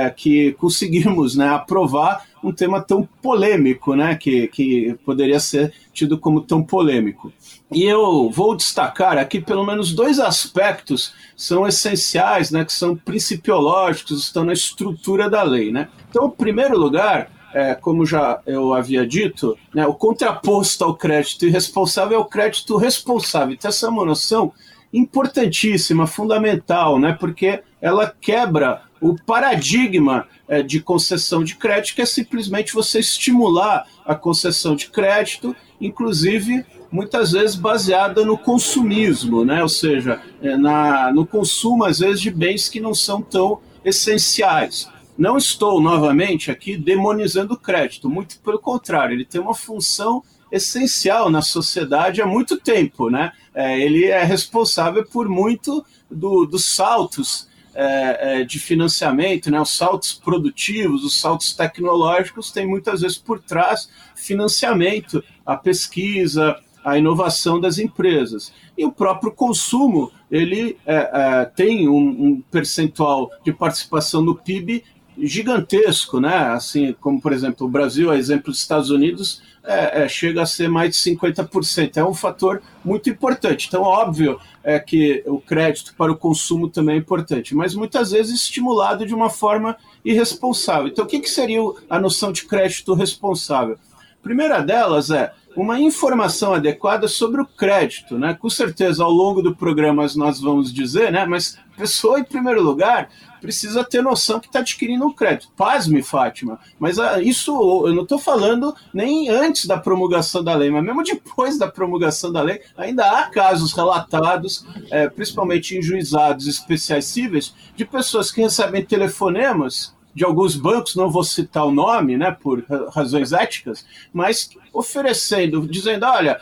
é, 0.06 0.10
que 0.10 0.50
conseguimos 0.58 1.36
né, 1.36 1.48
aprovar 1.48 2.24
um 2.42 2.52
tema 2.52 2.80
tão 2.80 3.08
polêmico, 3.22 3.94
né? 3.94 4.16
Que, 4.16 4.48
que 4.48 4.98
poderia 5.04 5.38
ser 5.38 5.72
tido 5.92 6.18
como 6.18 6.40
tão 6.40 6.62
polêmico. 6.62 7.32
E 7.74 7.84
eu 7.84 8.30
vou 8.30 8.56
destacar 8.56 9.18
aqui 9.18 9.40
pelo 9.40 9.64
menos 9.64 9.92
dois 9.92 10.18
aspectos 10.18 11.14
são 11.36 11.66
essenciais, 11.66 12.50
né? 12.50 12.64
Que 12.64 12.72
são 12.72 12.96
principiológicos, 12.96 14.22
estão 14.22 14.44
na 14.44 14.52
estrutura 14.52 15.28
da 15.28 15.42
lei, 15.42 15.72
né? 15.72 15.88
Então, 16.08 16.26
em 16.26 16.30
primeiro 16.30 16.78
lugar, 16.78 17.30
é, 17.54 17.74
como 17.74 18.06
já 18.06 18.40
eu 18.46 18.72
havia 18.72 19.06
dito, 19.06 19.56
né, 19.74 19.86
o 19.86 19.94
contraposto 19.94 20.84
ao 20.84 20.94
crédito 20.94 21.46
irresponsável 21.46 22.18
é 22.18 22.20
o 22.20 22.24
crédito 22.24 22.76
responsável. 22.76 23.54
Então, 23.54 23.68
essa 23.68 23.86
é 23.86 23.90
uma 23.90 24.04
noção 24.04 24.52
importantíssima, 24.92 26.06
fundamental, 26.06 26.98
né, 26.98 27.16
porque 27.18 27.62
ela 27.80 28.14
quebra 28.20 28.82
o 29.00 29.16
paradigma 29.16 30.26
é, 30.46 30.62
de 30.62 30.80
concessão 30.80 31.42
de 31.42 31.56
crédito, 31.56 31.96
que 31.96 32.02
é 32.02 32.06
simplesmente 32.06 32.72
você 32.72 33.00
estimular 33.00 33.86
a 34.06 34.14
concessão 34.14 34.76
de 34.76 34.88
crédito, 34.88 35.54
inclusive 35.80 36.64
muitas 36.92 37.32
vezes 37.32 37.56
baseada 37.56 38.24
no 38.24 38.36
consumismo, 38.36 39.44
né? 39.44 39.62
ou 39.62 39.68
seja, 39.68 40.20
é, 40.42 40.56
na, 40.56 41.10
no 41.10 41.26
consumo, 41.26 41.84
às 41.84 42.00
vezes, 42.00 42.20
de 42.20 42.30
bens 42.30 42.68
que 42.68 42.78
não 42.78 42.94
são 42.94 43.22
tão 43.22 43.60
essenciais. 43.82 44.88
Não 45.16 45.36
estou 45.38 45.80
novamente 45.80 46.50
aqui 46.50 46.76
demonizando 46.76 47.54
o 47.54 47.58
crédito, 47.58 48.10
muito 48.10 48.38
pelo 48.40 48.58
contrário, 48.58 49.14
ele 49.14 49.24
tem 49.24 49.40
uma 49.40 49.54
função 49.54 50.22
essencial 50.50 51.30
na 51.30 51.40
sociedade 51.40 52.20
há 52.20 52.26
muito 52.26 52.58
tempo, 52.58 53.08
né? 53.08 53.32
É, 53.54 53.80
ele 53.80 54.04
é 54.06 54.22
responsável 54.22 55.04
por 55.04 55.28
muito 55.28 55.84
do, 56.10 56.44
dos 56.44 56.74
saltos 56.74 57.48
é, 57.74 58.40
é, 58.40 58.44
de 58.44 58.58
financiamento, 58.58 59.50
né? 59.50 59.58
Os 59.58 59.74
saltos 59.74 60.12
produtivos, 60.12 61.04
os 61.04 61.18
saltos 61.18 61.54
tecnológicos 61.54 62.50
têm 62.50 62.66
muitas 62.66 63.00
vezes 63.00 63.16
por 63.16 63.38
trás 63.40 63.88
financiamento, 64.14 65.24
a 65.44 65.56
pesquisa, 65.56 66.56
a 66.84 66.98
inovação 66.98 67.60
das 67.60 67.78
empresas. 67.78 68.52
E 68.76 68.84
o 68.84 68.92
próprio 68.92 69.32
consumo, 69.32 70.10
ele 70.30 70.76
é, 70.86 70.94
é, 70.96 71.44
tem 71.44 71.88
um, 71.88 71.96
um, 71.96 72.42
percentual 72.50 73.30
de 73.44 73.52
participação 73.52 74.22
no 74.22 74.34
PIB 74.34 74.84
gigantesco, 75.18 76.20
né? 76.20 76.34
Assim 76.48 76.94
como, 77.00 77.20
por 77.20 77.32
exemplo, 77.32 77.66
o 77.66 77.70
Brasil, 77.70 78.10
a 78.10 78.16
exemplo 78.16 78.50
dos 78.50 78.60
Estados 78.60 78.90
Unidos, 78.90 79.42
é, 79.64 80.02
é, 80.02 80.08
chega 80.08 80.42
a 80.42 80.46
ser 80.46 80.68
mais 80.68 80.90
de 80.90 80.96
50%. 80.96 81.96
É 81.96 82.04
um 82.04 82.14
fator 82.14 82.62
muito 82.84 83.08
importante. 83.08 83.68
Então, 83.68 83.82
óbvio 83.82 84.40
é 84.64 84.78
que 84.78 85.22
o 85.26 85.40
crédito 85.40 85.94
para 85.96 86.10
o 86.10 86.16
consumo 86.16 86.68
também 86.68 86.96
é 86.96 86.98
importante, 86.98 87.54
mas 87.54 87.74
muitas 87.74 88.12
vezes 88.12 88.34
estimulado 88.34 89.06
de 89.06 89.14
uma 89.14 89.30
forma 89.30 89.76
irresponsável. 90.04 90.88
Então, 90.88 91.04
o 91.04 91.08
que, 91.08 91.20
que 91.20 91.30
seria 91.30 91.60
a 91.88 92.00
noção 92.00 92.32
de 92.32 92.44
crédito 92.44 92.94
responsável? 92.94 93.78
A 93.94 94.22
primeira 94.22 94.60
delas 94.60 95.10
é 95.10 95.32
uma 95.56 95.78
informação 95.80 96.54
adequada 96.54 97.06
sobre 97.08 97.40
o 97.40 97.46
crédito, 97.46 98.18
né? 98.18 98.34
Com 98.34 98.48
certeza, 98.48 99.04
ao 99.04 99.10
longo 99.10 99.42
do 99.42 99.54
programa 99.54 100.06
nós 100.16 100.40
vamos 100.40 100.72
dizer, 100.72 101.12
né? 101.12 101.24
Mas 101.26 101.58
a 101.74 101.80
pessoa, 101.80 102.20
em 102.20 102.24
primeiro 102.24 102.62
lugar, 102.62 103.08
precisa 103.40 103.82
ter 103.82 104.02
noção 104.02 104.38
que 104.38 104.46
está 104.46 104.60
adquirindo 104.60 105.04
um 105.04 105.12
crédito. 105.12 105.50
Pasme, 105.56 106.02
Fátima, 106.02 106.60
mas 106.78 106.98
ah, 106.98 107.20
isso 107.20 107.52
eu 107.86 107.94
não 107.94 108.04
estou 108.04 108.18
falando 108.18 108.74
nem 108.94 109.28
antes 109.28 109.66
da 109.66 109.76
promulgação 109.76 110.44
da 110.44 110.54
lei, 110.54 110.70
mas 110.70 110.84
mesmo 110.84 111.02
depois 111.02 111.58
da 111.58 111.66
promulgação 111.66 112.32
da 112.32 112.40
lei, 112.40 112.60
ainda 112.76 113.04
há 113.04 113.28
casos 113.28 113.72
relatados, 113.72 114.64
é, 114.90 115.08
principalmente 115.08 115.76
em 115.76 115.82
juizados 115.82 116.46
especiais 116.46 117.06
cíveis, 117.06 117.52
de 117.76 117.84
pessoas 117.84 118.30
que 118.30 118.40
recebem 118.40 118.84
telefonemas 118.84 119.92
de 120.14 120.24
alguns 120.24 120.56
bancos, 120.56 120.94
não 120.94 121.10
vou 121.10 121.24
citar 121.24 121.66
o 121.66 121.72
nome, 121.72 122.16
né, 122.16 122.30
por 122.30 122.64
razões 122.90 123.32
éticas, 123.32 123.84
mas 124.12 124.50
oferecendo, 124.72 125.66
dizendo, 125.66 126.06
olha, 126.06 126.40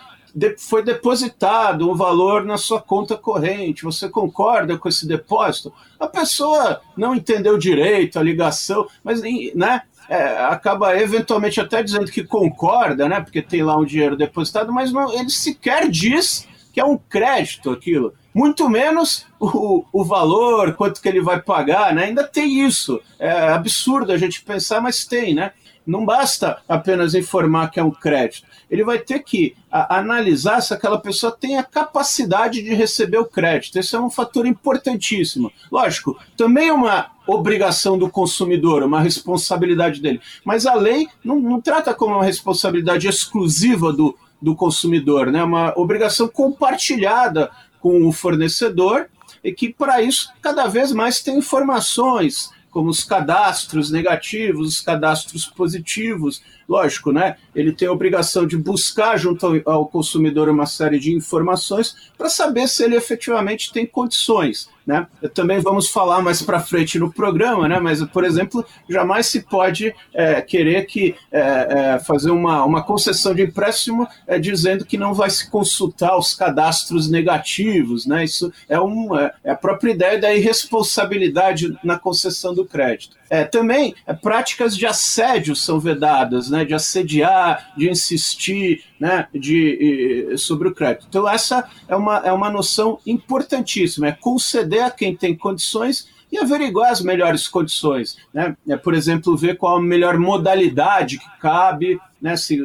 foi 0.58 0.82
depositado 0.82 1.90
um 1.90 1.94
valor 1.94 2.44
na 2.44 2.56
sua 2.56 2.80
conta 2.80 3.16
corrente, 3.16 3.84
você 3.84 4.08
concorda 4.08 4.78
com 4.78 4.88
esse 4.88 5.06
depósito? 5.06 5.72
A 5.98 6.06
pessoa 6.06 6.80
não 6.96 7.14
entendeu 7.14 7.58
direito 7.58 8.18
a 8.18 8.22
ligação, 8.22 8.86
mas 9.02 9.20
né, 9.54 9.82
é, 10.08 10.38
acaba 10.44 10.96
eventualmente 10.96 11.60
até 11.60 11.82
dizendo 11.82 12.10
que 12.10 12.24
concorda, 12.24 13.08
né, 13.08 13.20
porque 13.20 13.42
tem 13.42 13.62
lá 13.62 13.76
um 13.76 13.84
dinheiro 13.84 14.16
depositado, 14.16 14.72
mas 14.72 14.92
não, 14.92 15.12
ele 15.12 15.30
sequer 15.30 15.88
diz 15.88 16.46
que 16.72 16.80
é 16.80 16.84
um 16.84 16.96
crédito 16.96 17.70
aquilo 17.70 18.14
muito 18.34 18.68
menos 18.68 19.26
o, 19.38 19.84
o 19.92 20.04
valor, 20.04 20.75
quanto 20.75 21.00
que 21.00 21.08
ele 21.08 21.20
vai 21.20 21.40
pagar, 21.40 21.94
né? 21.94 22.04
Ainda 22.04 22.25
tem 22.25 22.64
isso. 22.64 23.00
É 23.18 23.30
absurdo 23.30 24.12
a 24.12 24.18
gente 24.18 24.42
pensar, 24.42 24.80
mas 24.80 25.04
tem, 25.04 25.34
né? 25.34 25.52
Não 25.87 26.04
basta 26.04 26.58
apenas 26.68 27.14
informar 27.14 27.70
que 27.70 27.80
é 27.80 27.82
um 27.82 27.90
crédito. 27.90 28.46
Ele 28.70 28.84
vai 28.84 28.99
ter 28.99 29.20
que 29.20 29.56
a, 29.70 29.99
analisar 29.99 30.60
se 30.60 30.72
aquela 30.72 31.00
pessoa 31.00 31.32
tem 31.32 31.58
a 31.58 31.64
capacidade 31.64 32.62
de 32.62 32.72
receber 32.75 33.18
o 33.18 33.25
crédito. 33.25 33.78
Esse 33.78 33.96
é 33.96 34.00
um 34.00 34.10
fator 34.10 34.46
importantíssimo. 34.46 35.50
Lógico, 35.70 36.16
também 36.37 36.68
é 36.68 36.72
uma 36.72 37.10
obrigação 37.26 37.99
do 37.99 38.08
consumidor, 38.08 38.82
uma 38.82 39.00
responsabilidade 39.00 40.00
dele. 40.00 40.20
Mas 40.44 40.66
a 40.66 40.75
lei 40.75 41.08
não, 41.25 41.40
não 41.40 41.60
trata 41.60 41.92
como 41.94 42.14
uma 42.14 42.25
responsabilidade 42.25 43.08
exclusiva 43.08 43.92
do, 43.92 44.16
do 44.40 44.54
consumidor, 44.54 45.30
né? 45.30 45.42
uma 45.42 45.72
obrigação 45.76 46.28
compartilhada 46.28 47.50
com 47.80 48.06
o 48.06 48.12
fornecedor 48.12 49.08
e 49.42 49.52
que, 49.52 49.72
para 49.72 50.02
isso, 50.02 50.30
cada 50.40 50.66
vez 50.66 50.92
mais 50.92 51.22
tem 51.22 51.38
informações, 51.38 52.50
como 52.70 52.88
os 52.88 53.02
cadastros 53.02 53.90
negativos, 53.90 54.68
os 54.68 54.80
cadastros 54.80 55.46
positivos. 55.46 56.42
Lógico, 56.70 57.10
né? 57.10 57.34
Ele 57.52 57.72
tem 57.72 57.88
a 57.88 57.92
obrigação 57.92 58.46
de 58.46 58.56
buscar 58.56 59.18
junto 59.18 59.60
ao 59.66 59.88
consumidor 59.88 60.48
uma 60.48 60.66
série 60.66 61.00
de 61.00 61.12
informações 61.12 61.96
para 62.16 62.28
saber 62.28 62.68
se 62.68 62.84
ele 62.84 62.94
efetivamente 62.94 63.72
tem 63.72 63.84
condições 63.84 64.70
Né? 64.86 65.06
Também 65.34 65.60
vamos 65.60 65.88
falar 65.88 66.22
mais 66.22 66.42
para 66.42 66.58
frente 66.58 66.98
no 66.98 67.12
programa, 67.12 67.68
né? 67.68 67.78
mas, 67.78 68.02
por 68.06 68.24
exemplo, 68.24 68.64
jamais 68.88 69.26
se 69.26 69.42
pode 69.42 69.94
é, 70.12 70.40
querer 70.40 70.86
que 70.86 71.14
é, 71.30 71.40
é, 71.40 71.98
fazer 72.00 72.30
uma, 72.30 72.64
uma 72.64 72.82
concessão 72.82 73.34
de 73.34 73.42
empréstimo 73.42 74.06
é, 74.26 74.38
dizendo 74.38 74.84
que 74.84 74.96
não 74.96 75.12
vai 75.12 75.30
se 75.30 75.50
consultar 75.50 76.16
os 76.16 76.34
cadastros 76.34 77.10
negativos. 77.10 78.06
Né? 78.06 78.24
Isso 78.24 78.52
é, 78.68 78.80
um, 78.80 79.16
é, 79.18 79.32
é 79.44 79.50
a 79.50 79.56
própria 79.56 79.92
ideia 79.92 80.20
da 80.20 80.34
irresponsabilidade 80.34 81.76
na 81.84 81.98
concessão 81.98 82.54
do 82.54 82.64
crédito. 82.64 83.16
É, 83.30 83.44
também 83.44 83.94
práticas 84.20 84.76
de 84.76 84.86
assédio 84.86 85.54
são 85.54 85.78
vedadas, 85.78 86.50
né, 86.50 86.60
de 86.64 86.75
assediar, 86.75 87.73
de 87.76 87.90
insistir 87.90 88.85
né, 88.99 89.26
de, 89.33 90.35
sobre 90.37 90.69
o 90.69 90.75
crédito. 90.75 91.07
Então, 91.09 91.29
essa 91.29 91.69
é 91.88 91.97
uma, 91.97 92.19
é 92.19 92.33
uma 92.33 92.50
noção 92.50 92.99
importantíssima, 93.07 94.09
é 94.09 94.12
conceder 94.12 94.85
a 94.85 94.90
quem 94.90 95.17
tem 95.17 95.37
condições 95.37 96.09
e 96.33 96.38
averiguar 96.38 96.90
as 96.90 97.00
melhores 97.00 97.49
condições. 97.49 98.17
Né? 98.33 98.57
É, 98.69 98.76
por 98.76 98.95
exemplo, 98.95 99.37
ver 99.37 99.57
qual 99.57 99.76
a 99.76 99.83
melhor 99.83 100.17
modalidade 100.19 101.19
que 101.19 101.40
cabe. 101.40 101.99
Né? 102.21 102.37
Se, 102.37 102.61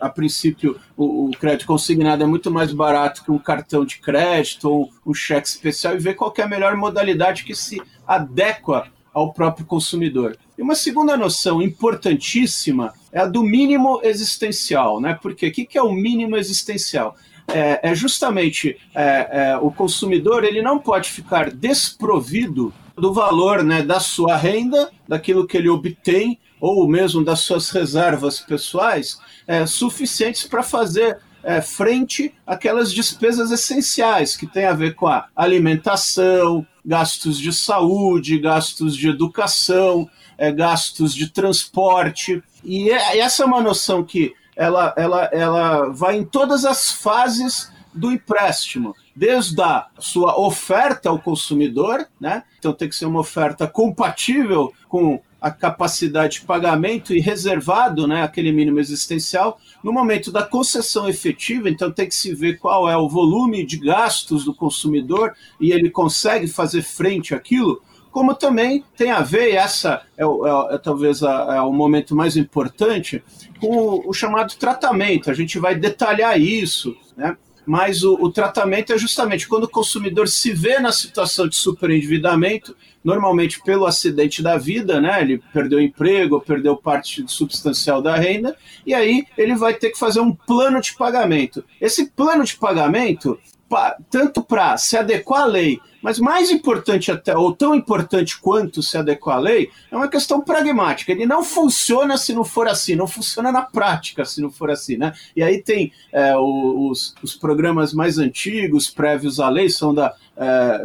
a, 0.00 0.06
a 0.06 0.10
princípio, 0.10 0.78
o, 0.96 1.28
o, 1.28 1.30
crédito 1.30 1.66
consignado 1.66 2.22
é 2.22 2.26
muito 2.26 2.50
mais 2.50 2.72
barato 2.72 3.24
que 3.24 3.30
um 3.30 3.38
cartão 3.38 3.84
de 3.84 3.98
crédito 3.98 4.68
ou 4.68 4.90
um 5.06 5.14
cheque 5.14 5.48
especial, 5.48 5.94
e 5.94 5.98
ver 5.98 6.14
qual 6.14 6.32
é 6.36 6.42
a 6.42 6.48
melhor 6.48 6.76
modalidade 6.76 7.44
que 7.44 7.54
se 7.54 7.80
adequa 8.06 8.88
ao 9.12 9.32
próprio 9.32 9.64
consumidor. 9.64 10.36
E 10.58 10.62
uma 10.62 10.74
segunda 10.74 11.16
noção 11.16 11.62
importantíssima 11.62 12.92
é 13.12 13.20
a 13.20 13.26
do 13.26 13.44
mínimo 13.44 14.00
existencial, 14.02 15.00
né? 15.00 15.16
Porque 15.22 15.46
o 15.46 15.52
que, 15.52 15.78
é 15.78 15.82
o 15.82 15.92
mínimo 15.92 16.36
existencial? 16.36 17.16
É, 17.46 17.90
é 17.90 17.94
justamente 17.94 18.76
é, 18.92 19.28
é, 19.52 19.56
o 19.56 19.70
consumidor 19.70 20.42
ele 20.42 20.60
não 20.60 20.80
pode 20.80 21.10
ficar 21.10 21.50
desprovido 21.52 22.74
do 22.96 23.14
valor 23.14 23.62
né, 23.62 23.82
da 23.82 24.00
sua 24.00 24.36
renda, 24.36 24.90
daquilo 25.06 25.46
que 25.46 25.56
ele 25.56 25.68
obtém, 25.68 26.40
ou 26.60 26.88
mesmo 26.88 27.24
das 27.24 27.38
suas 27.38 27.70
reservas 27.70 28.40
pessoais, 28.40 29.20
é, 29.46 29.64
suficientes 29.64 30.42
para 30.42 30.64
fazer 30.64 31.18
é, 31.44 31.60
frente 31.60 32.34
àquelas 32.44 32.92
despesas 32.92 33.52
essenciais 33.52 34.36
que 34.36 34.46
têm 34.46 34.64
a 34.64 34.74
ver 34.74 34.96
com 34.96 35.06
a 35.06 35.28
alimentação, 35.36 36.66
gastos 36.84 37.38
de 37.38 37.52
saúde, 37.52 38.38
gastos 38.38 38.96
de 38.96 39.08
educação, 39.08 40.08
é, 40.38 40.52
gastos 40.52 41.14
de 41.14 41.28
transporte. 41.28 42.42
E 42.64 42.88
é, 42.90 43.18
essa 43.18 43.42
é 43.42 43.46
uma 43.46 43.60
noção 43.60 44.04
que 44.04 44.32
ela, 44.56 44.94
ela, 44.96 45.24
ela 45.32 45.88
vai 45.90 46.16
em 46.16 46.24
todas 46.24 46.64
as 46.64 46.90
fases 46.90 47.70
do 47.92 48.12
empréstimo, 48.12 48.94
desde 49.14 49.60
a 49.60 49.88
sua 49.98 50.38
oferta 50.38 51.08
ao 51.08 51.18
consumidor, 51.18 52.06
né? 52.20 52.44
Então 52.58 52.72
tem 52.72 52.88
que 52.88 52.94
ser 52.94 53.06
uma 53.06 53.20
oferta 53.20 53.66
compatível 53.66 54.72
com 54.88 55.20
a 55.40 55.50
capacidade 55.50 56.40
de 56.40 56.46
pagamento 56.46 57.14
e 57.14 57.20
reservado, 57.20 58.08
né, 58.08 58.22
aquele 58.22 58.50
mínimo 58.50 58.80
existencial, 58.80 59.60
no 59.84 59.92
momento 59.92 60.32
da 60.32 60.42
concessão 60.42 61.08
efetiva, 61.08 61.70
então 61.70 61.92
tem 61.92 62.08
que 62.08 62.14
se 62.14 62.34
ver 62.34 62.58
qual 62.58 62.90
é 62.90 62.96
o 62.96 63.08
volume 63.08 63.64
de 63.64 63.76
gastos 63.78 64.44
do 64.44 64.52
consumidor 64.52 65.34
e 65.60 65.70
ele 65.70 65.90
consegue 65.90 66.48
fazer 66.48 66.82
frente 66.82 67.34
àquilo, 67.34 67.80
como 68.10 68.34
também 68.34 68.84
tem 68.96 69.10
a 69.10 69.20
ver, 69.20 69.54
essa 69.54 70.02
é, 70.16 70.24
é, 70.24 70.74
é 70.74 70.78
talvez 70.78 71.22
a, 71.22 71.56
é 71.56 71.60
o 71.60 71.72
momento 71.72 72.14
mais 72.14 72.36
importante, 72.36 73.22
com 73.60 73.76
o, 73.76 74.10
o, 74.10 74.12
chamado 74.12 74.54
tratamento. 74.56 75.30
A 75.30 75.34
gente 75.34 75.58
vai 75.58 75.74
detalhar 75.74 76.40
isso, 76.40 76.96
né? 77.16 77.36
mas 77.68 78.02
o, 78.02 78.14
o, 78.14 78.32
tratamento 78.32 78.94
é 78.94 78.98
justamente 78.98 79.46
quando 79.46 79.64
o 79.64 79.68
consumidor 79.68 80.26
se 80.26 80.52
vê 80.52 80.78
na 80.78 80.90
situação 80.90 81.46
de 81.46 81.54
superendividamento, 81.54 82.74
normalmente 83.04 83.62
pelo 83.62 83.84
acidente 83.84 84.42
da 84.42 84.56
vida, 84.56 85.00
né? 85.00 85.20
Ele 85.20 85.42
perdeu 85.52 85.78
emprego, 85.78 86.40
perdeu 86.40 86.76
parte 86.76 87.22
substancial 87.28 88.00
da 88.00 88.16
renda, 88.16 88.56
e 88.86 88.94
aí 88.94 89.26
ele 89.36 89.54
vai 89.54 89.74
ter 89.74 89.90
que 89.90 89.98
fazer 89.98 90.20
um 90.20 90.34
plano 90.34 90.80
de 90.80 90.96
pagamento. 90.96 91.62
Esse 91.78 92.10
plano 92.10 92.42
de 92.42 92.56
pagamento, 92.56 93.38
tanto 94.10 94.42
para 94.42 94.76
se 94.76 94.96
adequar 94.96 95.42
à 95.42 95.46
lei, 95.46 95.80
mas 96.02 96.18
mais 96.18 96.50
importante 96.50 97.10
até, 97.10 97.36
ou 97.36 97.52
tão 97.52 97.74
importante 97.74 98.40
quanto 98.40 98.82
se 98.82 98.96
adequar 98.96 99.36
à 99.36 99.40
lei, 99.40 99.70
é 99.90 99.96
uma 99.96 100.08
questão 100.08 100.40
pragmática. 100.40 101.12
Ele 101.12 101.26
não 101.26 101.42
funciona 101.42 102.16
se 102.16 102.32
não 102.32 102.44
for 102.44 102.68
assim, 102.68 102.94
não 102.94 103.06
funciona 103.06 103.52
na 103.52 103.62
prática 103.62 104.24
se 104.24 104.40
não 104.40 104.50
for 104.50 104.70
assim, 104.70 104.96
né? 104.96 105.12
E 105.34 105.42
aí 105.42 105.62
tem 105.62 105.92
é, 106.12 106.36
os, 106.36 107.14
os 107.22 107.34
programas 107.34 107.92
mais 107.92 108.18
antigos, 108.18 108.88
prévios 108.88 109.40
à 109.40 109.48
lei, 109.48 109.68
são 109.68 109.92
da, 109.92 110.14
é, 110.36 110.82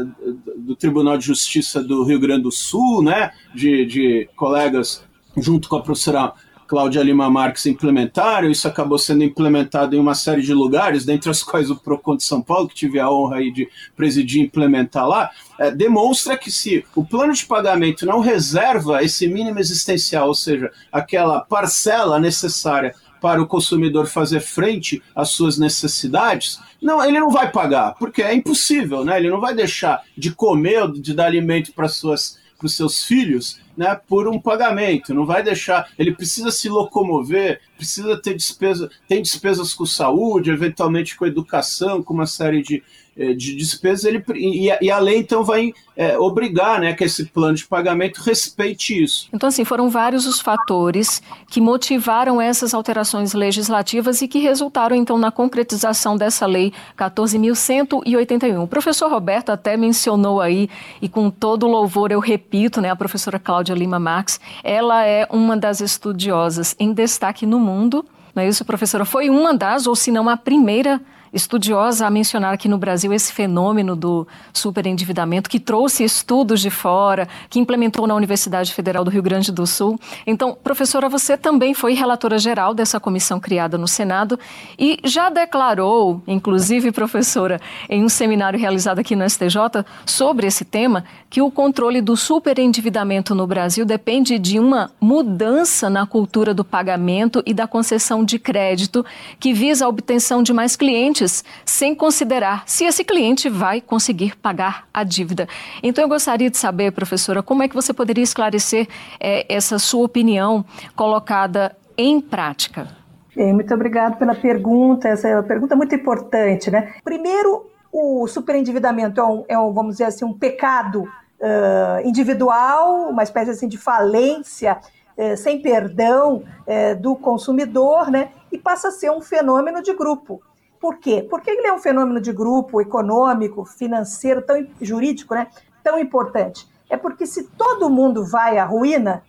do 0.58 0.76
Tribunal 0.76 1.18
de 1.18 1.26
Justiça 1.26 1.82
do 1.82 2.04
Rio 2.04 2.20
Grande 2.20 2.44
do 2.44 2.52
Sul, 2.52 3.04
né? 3.04 3.32
De, 3.54 3.86
de 3.86 4.30
colegas 4.36 5.04
junto 5.38 5.68
com 5.68 5.78
a 5.78 5.82
professora 5.82 6.34
Cláudia 6.68 7.04
Lima 7.04 7.30
Marques 7.30 7.66
implementaram, 7.66 8.50
isso 8.50 8.68
acabou 8.68 8.98
sendo 8.98 9.24
implementado 9.24 9.96
em 9.96 10.00
uma 10.00 10.16
série 10.16 10.42
de 10.42 10.54
lugares, 10.54 11.06
dentre 11.06 11.30
as 11.30 11.44
quais 11.44 11.70
o 11.70 11.76
PROCON 11.76 12.18
de 12.18 12.24
São 12.24 12.42
Paulo, 12.42 12.68
que 12.68 12.76
tive 12.76 13.00
a 13.00 13.10
honra 13.10 13.38
aí 13.38 13.52
de 13.52 13.70
presidir 13.96 14.42
e 14.42 14.46
implementar 14.46 15.08
lá, 15.08 15.30
é, 15.60 15.72
demonstra 15.72 16.38
que 16.38 16.52
se 16.52 16.86
o 16.96 17.06
plano 17.06 17.34
de 17.34 17.46
pagamento 17.46 18.06
não 18.06 18.20
reserva 18.20 19.04
esse 19.04 19.28
mínimo 19.28 19.60
existencial, 19.60 20.28
ou 20.28 20.36
seja, 20.36 20.72
aquela 20.92 21.42
parcela 21.42 22.20
necessária 22.20 22.96
para 23.22 23.42
o 23.42 23.48
consumidor 23.48 24.06
fazer 24.08 24.42
frente 24.42 25.02
às 25.16 25.30
suas 25.30 25.58
necessidades, 25.58 26.60
não, 26.82 27.02
ele 27.02 27.20
não 27.22 27.30
vai 27.30 27.50
pagar, 27.50 27.96
porque 27.98 28.22
é 28.22 28.34
impossível, 28.34 29.06
né? 29.06 29.18
Ele 29.18 29.30
não 29.30 29.40
vai 29.40 29.56
deixar 29.56 30.02
de 30.18 30.36
comer, 30.36 30.92
de 30.92 31.14
dar 31.14 31.28
alimento 31.28 31.72
para 31.72 31.88
suas 31.88 32.43
para 32.64 32.68
os 32.68 32.76
seus 32.78 33.04
filhos 33.04 33.60
né, 33.76 34.00
por 34.08 34.28
um 34.28 34.40
pagamento, 34.40 35.14
não 35.14 35.26
vai 35.26 35.44
deixar. 35.44 35.90
Ele 36.00 36.14
precisa 36.14 36.50
se 36.50 36.70
locomover, 36.70 37.60
precisa 37.76 38.16
ter 38.18 38.36
despesa, 38.36 38.90
tem 39.08 39.22
despesas 39.22 39.74
com 39.74 39.86
saúde, 39.86 40.50
eventualmente 40.50 41.18
com 41.18 41.26
educação, 41.26 42.02
com 42.02 42.14
uma 42.14 42.26
série 42.26 42.62
de, 42.62 42.82
de 43.16 43.56
despesas, 43.56 44.06
ele, 44.06 44.24
e, 44.36 44.70
e 44.82 44.92
a 44.92 45.00
lei 45.00 45.18
então 45.18 45.44
vai 45.44 45.72
é, 45.96 46.18
obrigar 46.18 46.80
né, 46.80 46.94
que 46.94 47.04
esse 47.04 47.26
plano 47.26 47.56
de 47.56 47.66
pagamento 47.66 48.18
respeite 48.22 49.04
isso. 49.04 49.28
Então, 49.32 49.50
assim, 49.50 49.64
foram 49.64 49.90
vários 49.90 50.26
os 50.26 50.40
fatores 50.40 51.22
que 51.48 51.62
motivaram 51.62 52.42
essas 52.42 52.74
alterações 52.74 53.34
legislativas 53.34 54.22
e 54.22 54.28
que 54.28 54.40
resultaram 54.40 54.96
então 54.96 55.18
na 55.18 55.32
concretização 55.32 56.18
dessa 56.18 56.46
lei 56.46 56.74
14.181. 56.98 58.64
O 58.64 58.68
professor 58.68 59.10
Roberto 59.10 59.52
até 59.52 59.78
mencionou 59.78 60.42
aí, 60.42 60.70
e 61.02 61.08
com 61.08 61.30
todo 61.30 61.68
louvor 61.68 62.12
eu 62.12 62.20
repito, 62.20 62.82
né, 62.82 62.90
a 62.90 62.96
professora 62.96 63.38
Cláudia 63.38 63.76
Lima 63.76 64.00
Marx, 64.00 64.40
ela 64.64 65.06
é 65.06 65.28
uma 65.30 65.56
das 65.56 65.82
estudiosas 65.82 66.76
em 66.80 66.92
destaque 66.94 67.46
no 67.46 67.60
mundo. 67.60 68.06
Não 68.34 68.42
é 68.42 68.48
isso, 68.48 68.66
professora? 68.66 69.06
Foi 69.06 69.30
uma 69.30 69.54
das, 69.54 69.86
ou 69.86 69.96
se 69.96 70.12
não 70.12 70.28
a 70.28 70.36
primeira 70.36 71.00
estudiosa 71.34 72.06
a 72.06 72.10
mencionar 72.12 72.54
aqui 72.54 72.70
no 72.70 72.78
Brasil 72.78 73.12
esse 73.12 73.34
fenômeno 73.34 73.96
do 73.96 74.28
superendividamento, 74.54 75.50
que 75.50 75.60
trouxe 75.60 76.04
estudos 76.04 76.62
de 76.62 76.70
fora, 76.70 77.28
que 77.50 77.60
implementou 77.60 78.06
na 78.06 78.14
Universidade 78.14 78.74
Federal 78.74 79.04
do 79.04 79.10
Rio 79.10 79.24
Grande 79.24 79.52
do 79.52 79.66
Sul. 79.66 80.00
Então, 80.28 80.56
professora, 80.64 81.10
você 81.10 81.36
também 81.36 81.74
foi 81.74 81.94
relatora 81.94 82.38
geral 82.38 82.74
dessa 82.74 83.00
comissão 83.00 83.40
criada 83.40 83.78
no 83.78 83.88
Senado 83.88 84.40
e 84.78 85.00
já 85.04 85.30
declarou, 85.30 86.22
inclusive, 86.28 86.92
professora, 86.92 87.60
em 87.90 88.04
um 88.04 88.10
seminário 88.10 88.60
realizado 88.60 89.00
aqui 89.00 89.16
no 89.16 89.28
STJ 89.28 89.84
sobre 90.06 90.46
esse 90.46 90.64
tema, 90.64 91.04
que 91.30 91.42
o 91.42 91.50
controle 91.50 92.00
do 92.00 92.16
superendividamento 92.16 93.34
no 93.34 93.48
Brasil 93.48 93.86
depende 93.86 94.38
de 94.38 94.60
uma 94.60 94.92
mudança 95.02 95.90
na 95.90 96.06
cultura 96.06 96.54
do 96.54 96.64
pagamento 96.64 97.42
e 97.46 97.54
da 97.54 97.66
concessão 97.66 98.24
de 98.24 98.38
crédito 98.38 99.04
que 99.40 99.52
visa 99.52 99.86
a 99.86 99.90
obtenção 99.90 100.44
de 100.44 100.54
mais 100.54 100.76
clientes 100.76 101.23
sem 101.66 101.94
considerar 101.94 102.64
se 102.66 102.86
esse 102.86 103.04
cliente 103.04 103.50
vai 103.50 103.80
conseguir 103.80 104.36
pagar 104.38 104.88
a 104.94 105.04
dívida. 105.04 105.48
Então, 105.82 106.04
eu 106.04 106.10
gostaria 106.10 106.50
de 106.50 106.58
saber, 106.58 106.92
professora, 106.92 107.44
como 107.44 107.64
é 107.64 107.68
que 107.68 107.76
você 107.76 107.94
poderia 107.94 108.24
esclarecer 108.24 108.88
é, 109.20 109.46
essa 109.54 109.78
sua 109.78 110.06
opinião 110.06 110.66
colocada 110.96 111.76
em 111.98 112.20
prática? 112.20 112.88
Muito 113.36 113.74
obrigado 113.74 114.18
pela 114.18 114.36
pergunta. 114.36 115.08
Essa 115.08 115.28
é 115.28 115.36
uma 115.36 115.44
pergunta 115.44 115.76
muito 115.76 115.96
importante, 115.96 116.70
né? 116.70 116.94
Primeiro, 117.04 117.68
o 117.92 118.28
superendividamento 118.28 119.20
é, 119.20 119.24
um, 119.24 119.46
é 119.50 119.60
um 119.60 119.72
vamos 119.74 119.94
dizer 119.94 120.06
assim, 120.06 120.26
um 120.26 120.34
pecado 120.34 121.04
uh, 121.04 122.08
individual, 122.08 123.10
uma 123.10 123.24
espécie 123.24 123.52
assim 123.52 123.68
de 123.68 123.78
falência 123.78 124.80
uh, 125.18 125.38
sem 125.38 125.62
perdão 125.62 126.44
uh, 126.68 127.02
do 127.02 127.16
consumidor, 127.16 128.10
né? 128.10 128.30
E 128.52 128.58
passa 128.58 128.90
a 128.90 128.92
ser 128.92 129.12
um 129.12 129.22
fenômeno 129.22 129.82
de 129.82 129.94
grupo. 129.94 130.42
Por 130.84 130.98
quê? 130.98 131.26
Porque 131.30 131.50
ele 131.50 131.66
é 131.66 131.72
um 131.72 131.78
fenômeno 131.80 132.20
de 132.20 132.34
grupo 132.34 132.82
econômico, 132.82 133.64
financeiro, 133.64 134.42
tão 134.42 134.68
jurídico, 134.82 135.34
né? 135.34 135.48
Tão 135.82 135.98
importante. 135.98 136.68
É 136.90 136.98
porque 136.98 137.26
se 137.26 137.46
todo 137.46 137.90
mundo 137.90 138.26
vai 138.26 138.58
à 138.58 138.66
ruína, 138.66 139.24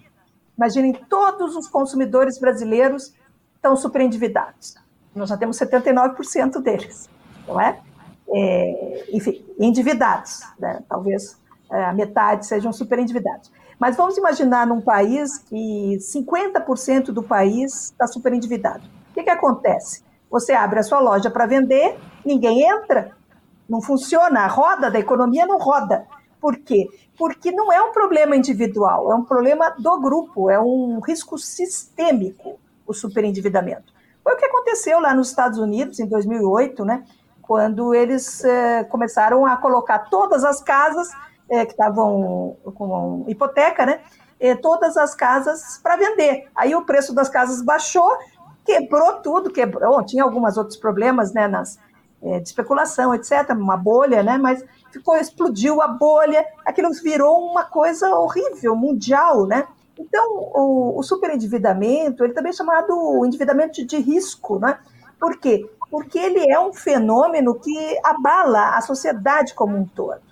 imaginem 0.58 0.92
todos 1.08 1.54
os 1.54 1.68
consumidores 1.68 2.40
brasileiros 2.40 3.14
estão 3.54 3.76
superendividados. 3.76 4.74
Nós 5.14 5.28
já 5.28 5.36
temos 5.36 5.56
79% 5.56 6.60
deles, 6.60 7.08
não 7.46 7.60
é? 7.60 7.80
é, 8.34 9.04
enfim, 9.12 9.44
endividados, 9.56 10.40
né? 10.58 10.82
talvez 10.88 11.38
é, 11.70 11.84
a 11.84 11.92
metade 11.92 12.46
sejam 12.46 12.72
super 12.72 12.98
endividados. 12.98 13.52
Mas 13.78 13.96
vamos 13.96 14.18
imaginar 14.18 14.66
num 14.66 14.80
país 14.80 15.38
que 15.38 15.98
50% 16.00 17.12
do 17.12 17.22
país 17.22 17.92
está 17.92 18.08
super 18.08 18.32
endividado. 18.32 18.82
O 19.10 19.14
que, 19.14 19.22
que 19.22 19.30
acontece? 19.30 20.03
Você 20.34 20.52
abre 20.52 20.80
a 20.80 20.82
sua 20.82 20.98
loja 20.98 21.30
para 21.30 21.46
vender, 21.46 21.96
ninguém 22.26 22.68
entra, 22.68 23.12
não 23.68 23.80
funciona, 23.80 24.40
a 24.40 24.48
roda 24.48 24.90
da 24.90 24.98
economia 24.98 25.46
não 25.46 25.58
roda. 25.58 26.08
Por 26.40 26.56
quê? 26.56 26.88
Porque 27.16 27.52
não 27.52 27.72
é 27.72 27.80
um 27.80 27.92
problema 27.92 28.34
individual, 28.34 29.12
é 29.12 29.14
um 29.14 29.22
problema 29.22 29.70
do 29.78 30.00
grupo, 30.00 30.50
é 30.50 30.58
um 30.58 30.98
risco 30.98 31.38
sistêmico 31.38 32.58
o 32.84 32.92
superendividamento. 32.92 33.94
Foi 34.24 34.34
o 34.34 34.36
que 34.36 34.44
aconteceu 34.44 34.98
lá 34.98 35.14
nos 35.14 35.28
Estados 35.28 35.60
Unidos 35.60 36.00
em 36.00 36.06
2008, 36.08 36.84
né? 36.84 37.04
Quando 37.40 37.94
eles 37.94 38.44
eh, 38.44 38.82
começaram 38.90 39.46
a 39.46 39.56
colocar 39.56 40.10
todas 40.10 40.42
as 40.42 40.60
casas 40.60 41.12
eh, 41.48 41.64
que 41.64 41.74
estavam 41.74 42.56
com 42.74 43.24
hipoteca, 43.28 43.86
né? 43.86 44.00
Eh, 44.40 44.56
todas 44.56 44.96
as 44.96 45.14
casas 45.14 45.78
para 45.80 45.96
vender. 45.96 46.50
Aí 46.56 46.74
o 46.74 46.84
preço 46.84 47.14
das 47.14 47.28
casas 47.28 47.62
baixou, 47.62 48.10
quebrou 48.64 49.14
tudo, 49.14 49.50
quebrou. 49.50 50.04
Tinha 50.04 50.24
alguns 50.24 50.56
outros 50.56 50.76
problemas, 50.76 51.32
né? 51.32 51.46
Nas, 51.46 51.78
de 52.20 52.48
especulação, 52.48 53.14
etc. 53.14 53.50
Uma 53.50 53.76
bolha, 53.76 54.22
né? 54.22 54.38
Mas 54.38 54.64
ficou, 54.90 55.16
explodiu 55.16 55.82
a 55.82 55.88
bolha, 55.88 56.44
aquilo 56.64 56.90
virou 57.02 57.50
uma 57.50 57.64
coisa 57.64 58.08
horrível, 58.14 58.74
mundial, 58.74 59.46
né? 59.46 59.66
Então, 59.98 60.24
o, 60.54 60.98
o 60.98 61.02
superendividamento, 61.02 62.24
ele 62.24 62.32
também 62.32 62.50
é 62.50 62.54
chamado 62.54 63.24
endividamento 63.24 63.84
de 63.84 63.96
risco, 63.98 64.58
né? 64.58 64.78
Por 65.20 65.38
quê? 65.38 65.68
Porque 65.90 66.18
ele 66.18 66.50
é 66.50 66.58
um 66.58 66.72
fenômeno 66.72 67.54
que 67.54 67.98
abala 68.02 68.76
a 68.76 68.80
sociedade 68.80 69.54
como 69.54 69.76
um 69.76 69.86
todo. 69.86 70.22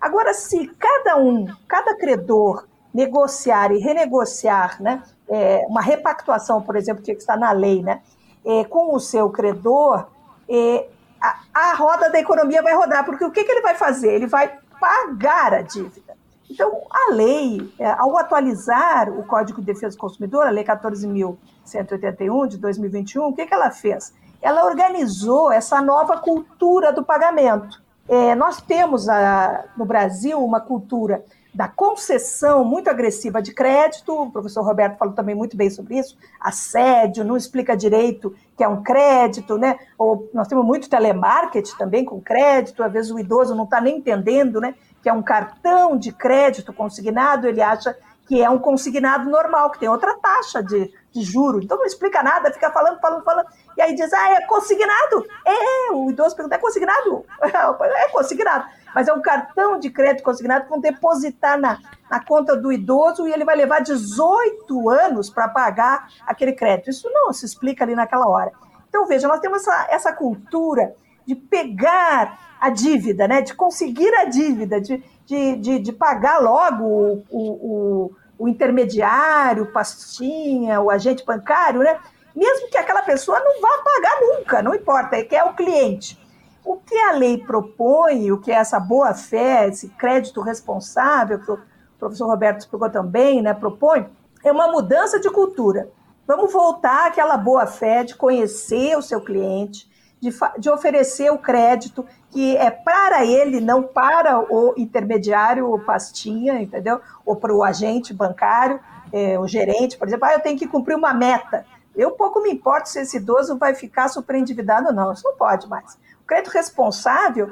Agora, 0.00 0.32
se 0.32 0.66
cada 0.78 1.16
um, 1.16 1.46
cada 1.66 1.96
credor 1.96 2.66
negociar 2.92 3.72
e 3.72 3.78
renegociar, 3.78 4.80
né, 4.82 5.02
é, 5.30 5.64
uma 5.68 5.80
repactuação, 5.80 6.60
por 6.60 6.76
exemplo, 6.76 7.02
que 7.02 7.12
está 7.12 7.36
na 7.36 7.52
lei, 7.52 7.82
né, 7.82 8.02
é, 8.44 8.64
com 8.64 8.94
o 8.94 9.00
seu 9.00 9.30
credor, 9.30 10.06
é, 10.48 10.88
a, 11.20 11.38
a, 11.54 11.74
roda 11.74 12.10
da 12.10 12.18
economia 12.18 12.62
vai 12.62 12.74
rodar, 12.74 13.04
porque 13.04 13.24
o 13.24 13.30
que, 13.30 13.44
que 13.44 13.52
ele 13.52 13.62
vai 13.62 13.74
fazer? 13.74 14.12
Ele 14.12 14.26
vai 14.26 14.58
pagar 14.80 15.54
a 15.54 15.62
dívida. 15.62 16.18
Então, 16.50 16.82
a 16.90 17.14
lei, 17.14 17.72
é, 17.78 17.88
ao 17.90 18.16
atualizar 18.18 19.08
o 19.10 19.22
Código 19.24 19.60
de 19.60 19.66
Defesa 19.66 19.96
do 19.96 20.00
Consumidor, 20.00 20.46
a 20.46 20.50
Lei 20.50 20.64
14.181 20.64 22.48
de 22.48 22.58
2021, 22.58 23.28
o 23.28 23.34
que, 23.34 23.46
que 23.46 23.54
ela 23.54 23.70
fez? 23.70 24.12
Ela 24.42 24.64
organizou 24.64 25.52
essa 25.52 25.80
nova 25.80 26.18
cultura 26.18 26.92
do 26.92 27.04
pagamento. 27.04 27.80
É, 28.10 28.34
nós 28.34 28.60
temos 28.60 29.08
a, 29.08 29.66
no 29.76 29.84
Brasil 29.84 30.44
uma 30.44 30.60
cultura 30.60 31.24
da 31.54 31.68
concessão 31.68 32.64
muito 32.64 32.90
agressiva 32.90 33.40
de 33.40 33.54
crédito, 33.54 34.12
o 34.12 34.30
professor 34.32 34.64
Roberto 34.64 34.98
falou 34.98 35.14
também 35.14 35.34
muito 35.34 35.56
bem 35.56 35.70
sobre 35.70 35.96
isso, 35.96 36.18
assédio, 36.40 37.24
não 37.24 37.36
explica 37.36 37.76
direito 37.76 38.34
que 38.56 38.64
é 38.64 38.68
um 38.68 38.82
crédito, 38.82 39.56
né? 39.56 39.78
Ou 39.96 40.28
nós 40.34 40.48
temos 40.48 40.64
muito 40.64 40.90
telemarketing 40.90 41.76
também 41.76 42.04
com 42.04 42.20
crédito, 42.20 42.82
às 42.82 42.92
vezes 42.92 43.12
o 43.12 43.18
idoso 43.18 43.54
não 43.54 43.62
está 43.64 43.80
nem 43.80 43.98
entendendo, 43.98 44.60
né? 44.60 44.74
Que 45.00 45.08
é 45.08 45.12
um 45.12 45.22
cartão 45.22 45.96
de 45.96 46.10
crédito 46.10 46.72
consignado, 46.72 47.46
ele 47.46 47.62
acha 47.62 47.96
que 48.26 48.40
é 48.40 48.48
um 48.48 48.58
consignado 48.58 49.28
normal, 49.28 49.70
que 49.70 49.80
tem 49.80 49.88
outra 49.88 50.16
taxa 50.18 50.62
de, 50.62 50.92
de 51.12 51.22
juro. 51.22 51.60
Então 51.62 51.78
não 51.78 51.84
explica 51.84 52.22
nada, 52.22 52.52
fica 52.52 52.70
falando, 52.70 53.00
falando, 53.00 53.24
falando. 53.24 53.48
E 53.80 53.82
aí 53.82 53.94
diz, 53.94 54.12
ah, 54.12 54.32
é 54.32 54.42
consignado. 54.42 55.26
É, 55.42 55.92
o 55.92 56.10
idoso 56.10 56.36
pergunta, 56.36 56.56
é 56.56 56.58
consignado? 56.58 57.24
É 57.42 58.08
consignado 58.10 58.66
mas 58.94 59.08
é 59.08 59.12
um 59.12 59.22
cartão 59.22 59.78
de 59.78 59.88
crédito 59.88 60.24
consignado 60.24 60.64
que 60.64 60.70
vão 60.70 60.80
depositar 60.80 61.58
na, 61.58 61.78
na 62.10 62.24
conta 62.24 62.56
do 62.56 62.72
idoso 62.72 63.26
e 63.26 63.32
ele 63.32 63.44
vai 63.44 63.56
levar 63.56 63.80
18 63.80 64.90
anos 64.90 65.30
para 65.30 65.48
pagar 65.48 66.08
aquele 66.26 66.52
crédito. 66.52 66.90
Isso 66.90 67.08
não 67.08 67.32
se 67.32 67.46
explica 67.46 67.84
ali 67.84 67.94
naquela 67.94 68.26
hora. 68.28 68.52
Então, 68.88 69.06
veja, 69.06 69.28
nós 69.28 69.38
temos 69.38 69.60
essa, 69.60 69.86
essa 69.90 70.12
cultura 70.12 70.94
de 71.24 71.36
pegar 71.36 72.56
a 72.60 72.68
dívida, 72.68 73.28
né? 73.28 73.40
de 73.42 73.54
conseguir 73.54 74.12
a 74.16 74.24
dívida, 74.24 74.80
de, 74.80 75.02
de, 75.24 75.56
de, 75.56 75.78
de 75.78 75.92
pagar 75.92 76.40
logo 76.40 76.84
o, 76.84 77.24
o, 77.30 78.12
o 78.36 78.48
intermediário, 78.48 79.62
o 79.62 79.72
pastinha, 79.72 80.80
o 80.80 80.90
agente 80.90 81.24
bancário, 81.24 81.80
né? 81.80 81.98
Mesmo 82.34 82.68
que 82.70 82.78
aquela 82.78 83.02
pessoa 83.02 83.40
não 83.40 83.60
vá 83.60 83.82
pagar 83.84 84.20
nunca, 84.20 84.62
não 84.62 84.74
importa, 84.74 85.16
é 85.16 85.24
que 85.24 85.36
é 85.36 85.44
o 85.44 85.54
cliente. 85.54 86.18
O 86.64 86.76
que 86.76 86.96
a 86.96 87.12
lei 87.12 87.38
propõe, 87.38 88.30
o 88.30 88.38
que 88.38 88.52
é 88.52 88.56
essa 88.56 88.78
boa-fé, 88.78 89.68
esse 89.68 89.88
crédito 89.88 90.40
responsável, 90.40 91.40
que 91.40 91.50
o 91.50 91.58
professor 91.98 92.26
Roberto 92.26 92.60
explicou 92.60 92.90
também, 92.90 93.42
né, 93.42 93.54
propõe, 93.54 94.06
é 94.44 94.52
uma 94.52 94.70
mudança 94.70 95.18
de 95.18 95.30
cultura. 95.30 95.90
Vamos 96.26 96.52
voltar 96.52 97.08
àquela 97.08 97.36
boa-fé 97.36 98.04
de 98.04 98.14
conhecer 98.14 98.96
o 98.96 99.02
seu 99.02 99.20
cliente, 99.20 99.90
de, 100.20 100.30
de, 100.58 100.70
oferecer 100.70 101.30
o 101.32 101.38
crédito 101.38 102.06
que 102.30 102.56
é 102.56 102.70
para 102.70 103.24
ele, 103.24 103.60
não 103.60 103.82
para 103.82 104.38
o 104.38 104.74
intermediário, 104.76 105.72
o 105.72 105.80
pastinha, 105.80 106.60
entendeu? 106.60 107.00
Ou 107.24 107.36
para 107.36 107.54
o 107.54 107.64
agente 107.64 108.14
bancário, 108.14 108.78
é, 109.12 109.38
o 109.38 109.46
gerente, 109.46 109.96
por 109.96 110.06
exemplo, 110.06 110.26
ah, 110.26 110.34
eu 110.34 110.40
tenho 110.40 110.58
que 110.58 110.68
cumprir 110.68 110.94
uma 110.94 111.12
meta. 111.12 111.64
Eu 111.94 112.12
pouco 112.12 112.40
me 112.42 112.50
importo 112.50 112.88
se 112.88 113.00
esse 113.00 113.16
idoso 113.16 113.58
vai 113.58 113.74
ficar 113.74 114.08
superendividado 114.08 114.88
ou 114.88 114.94
não, 114.94 115.12
isso 115.12 115.24
não 115.24 115.36
pode 115.36 115.68
mais 115.68 115.98
crédito 116.30 116.52
responsável 116.52 117.50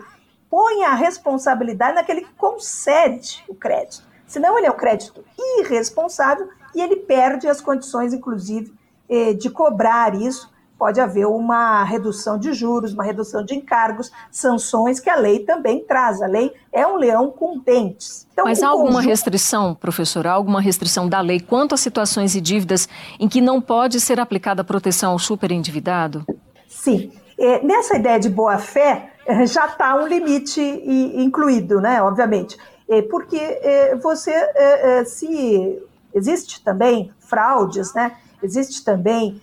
põe 0.48 0.84
a 0.84 0.94
responsabilidade 0.94 1.96
naquele 1.96 2.22
que 2.22 2.32
concede 2.34 3.44
o 3.48 3.54
crédito. 3.54 4.06
Senão 4.24 4.56
ele 4.56 4.66
é 4.66 4.70
um 4.70 4.76
crédito 4.76 5.24
irresponsável 5.36 6.48
e 6.74 6.80
ele 6.80 6.96
perde 6.96 7.48
as 7.48 7.60
condições, 7.60 8.14
inclusive, 8.14 8.72
eh, 9.10 9.34
de 9.34 9.50
cobrar 9.50 10.14
isso. 10.14 10.50
Pode 10.78 11.00
haver 11.00 11.26
uma 11.26 11.82
redução 11.82 12.38
de 12.38 12.52
juros, 12.52 12.94
uma 12.94 13.02
redução 13.02 13.44
de 13.44 13.54
encargos, 13.54 14.12
sanções 14.30 15.00
que 15.00 15.10
a 15.10 15.16
lei 15.16 15.40
também 15.40 15.84
traz. 15.84 16.22
A 16.22 16.26
lei 16.26 16.52
é 16.72 16.86
um 16.86 16.96
leão 16.96 17.30
com 17.30 17.58
dentes. 17.58 18.28
Então, 18.32 18.44
Mas 18.44 18.62
há 18.62 18.68
alguma 18.68 18.92
conjunto... 18.92 19.08
restrição, 19.08 19.74
professor? 19.74 20.26
Há 20.26 20.32
alguma 20.32 20.60
restrição 20.60 21.08
da 21.08 21.20
lei 21.20 21.40
quanto 21.40 21.74
a 21.74 21.76
situações 21.76 22.36
e 22.36 22.40
dívidas 22.40 22.88
em 23.18 23.28
que 23.28 23.40
não 23.40 23.60
pode 23.60 24.00
ser 24.00 24.20
aplicada 24.20 24.62
a 24.62 24.64
proteção 24.64 25.12
ao 25.12 25.18
superendividado? 25.18 26.24
Sim. 26.68 27.10
É, 27.36 27.62
nessa 27.64 27.96
ideia 27.96 28.18
de 28.18 28.28
boa-fé, 28.28 29.12
é, 29.26 29.46
já 29.46 29.66
está 29.66 29.94
um 29.94 30.06
limite 30.06 30.60
incluído, 30.60 31.80
né, 31.80 32.02
obviamente. 32.02 32.56
É, 32.88 33.02
porque 33.02 33.36
é, 33.36 33.94
você, 33.96 34.30
é, 34.30 35.00
é, 35.00 35.04
se 35.04 35.78
existe 36.14 36.64
também 36.64 37.10
fraudes, 37.20 37.92
né, 37.94 38.16
existe 38.42 38.82
também 38.84 39.40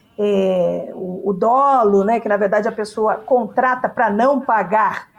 o, 0.94 1.30
o, 1.30 1.34
dolo, 1.34 2.04
né, 2.04 2.20
que 2.20 2.30
na 2.30 2.38
verdade 2.38 2.68
a 2.68 2.72
pessoa 2.72 3.16
contrata 3.16 3.90
para 3.90 4.10
não 4.10 4.42
pagar. 4.42 5.10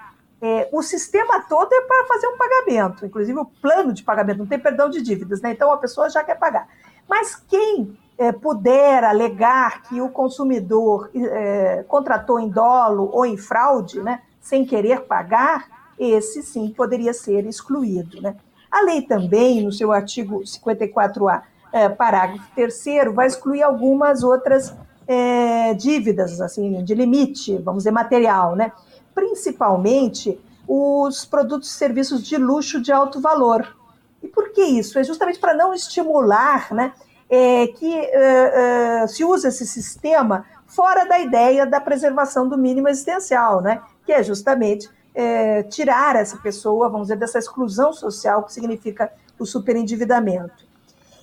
o 0.73 0.83
sistema 0.83 1.41
todo 1.49 1.73
é 1.73 1.81
para 1.83 2.07
fazer 2.07 2.27
um 2.29 2.37
pagamento, 2.37 3.05
inclusive 3.05 3.39
o 3.39 3.45
plano 3.45 3.93
de 3.93 4.03
pagamento, 4.03 4.39
não 4.39 4.47
tem 4.47 4.59
perdão 4.59 4.89
de 4.89 5.03
dívidas, 5.03 5.41
né, 5.41 5.53
então 5.53 5.71
a 5.73 5.77
pessoa 5.77 6.09
já 6.09 6.25
quer 6.25 6.39
pagar. 6.39 6.69
Mas 7.09 7.37
quem 7.37 7.97
é, 8.19 8.33
puder 8.33 9.05
alegar 9.05 9.83
que 9.83 10.01
o 10.01 10.09
consumidor 10.09 11.11
é, 11.15 11.85
contratou 11.87 12.41
em 12.41 12.49
dolo 12.49 13.11
ou 13.13 13.27
em 13.27 13.37
fraude, 13.37 14.03
né, 14.03 14.23
sem 14.41 14.65
querer 14.65 15.03
pagar, 15.03 15.93
esse 15.99 16.43
sim 16.43 16.71
poderia 16.71 17.13
ser 17.13 17.47
excluído. 17.47 18.21
Né? 18.21 18.37
A 18.71 18.83
lei 18.83 19.03
também, 19.03 19.63
no 19.63 19.73
seu 19.73 19.93
artigo 19.93 20.41
54A, 20.41 21.43
é, 21.73 21.89
parágrafo 21.89 22.45
3 22.55 23.15
vai 23.15 23.27
excluir 23.27 23.63
algumas 23.63 24.23
outras 24.23 24.75
é, 25.07 25.75
dívidas, 25.75 26.41
assim, 26.41 26.83
de 26.83 26.95
limite, 26.95 27.57
vamos 27.59 27.81
dizer, 27.83 27.93
material, 27.93 28.57
né? 28.57 28.73
principalmente 29.15 30.39
os 30.69 31.25
produtos 31.25 31.71
e 31.71 31.75
serviços 31.75 32.23
de 32.23 32.37
luxo 32.37 32.81
de 32.81 32.93
alto 32.93 33.21
valor. 33.21 33.77
E 34.23 34.29
por 34.29 34.51
que 34.51 34.63
isso? 34.63 34.99
É 34.99 35.05
justamente 35.05 35.39
para 35.39 35.55
não 35.55 35.73
estimular 35.73 36.73
né, 36.75 36.93
é, 37.31 37.69
que 37.69 37.95
é, 37.95 39.03
é, 39.03 39.07
se 39.07 39.25
usa 39.25 39.49
esse 39.49 39.67
sistema 39.67 40.45
fora 40.67 41.05
da 41.05 41.19
ideia 41.19 41.65
da 41.65 41.81
preservação 41.81 42.49
do 42.49 42.59
mínimo 42.59 42.89
existencial, 42.89 43.63
né? 43.63 43.81
que 44.05 44.13
é 44.13 44.23
justamente 44.23 44.91
é, 45.15 45.63
tirar 45.63 46.17
essa 46.17 46.37
pessoa, 46.37 46.89
vamos 46.89 47.07
dizer, 47.07 47.17
dessa 47.17 47.39
exclusão 47.39 47.93
social 47.93 48.43
que 48.43 48.53
significa 48.53 49.11
o 49.39 49.47
superendividamento. 49.47 50.67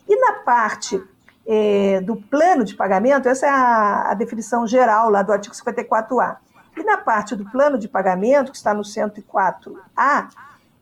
E 0.07 0.15
na 0.15 0.39
parte 0.39 1.01
é, 1.45 2.01
do 2.01 2.15
plano 2.15 2.63
de 2.63 2.75
pagamento, 2.75 3.27
essa 3.27 3.45
é 3.45 3.49
a, 3.49 4.11
a, 4.11 4.13
definição 4.13 4.65
geral 4.65 5.09
lá 5.09 5.21
do 5.21 5.31
artigo 5.31 5.53
54A. 5.53 6.37
E 6.77 6.83
na 6.83 6.97
parte 6.97 7.35
do 7.35 7.45
plano 7.49 7.77
de 7.77 7.87
pagamento, 7.87 8.51
que 8.51 8.57
está 8.57 8.73
no 8.73 8.81
104A, 8.81 10.29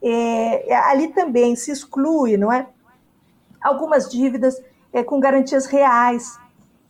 é, 0.02 0.76
ali 0.76 1.10
também 1.10 1.56
se 1.56 1.72
exclui, 1.72 2.38
não 2.38 2.52
é? 2.52 2.68
Algumas 3.62 4.10
dívidas 4.10 4.62
é, 4.94 5.04
com 5.04 5.20
garantias 5.20 5.66
reais 5.66 6.40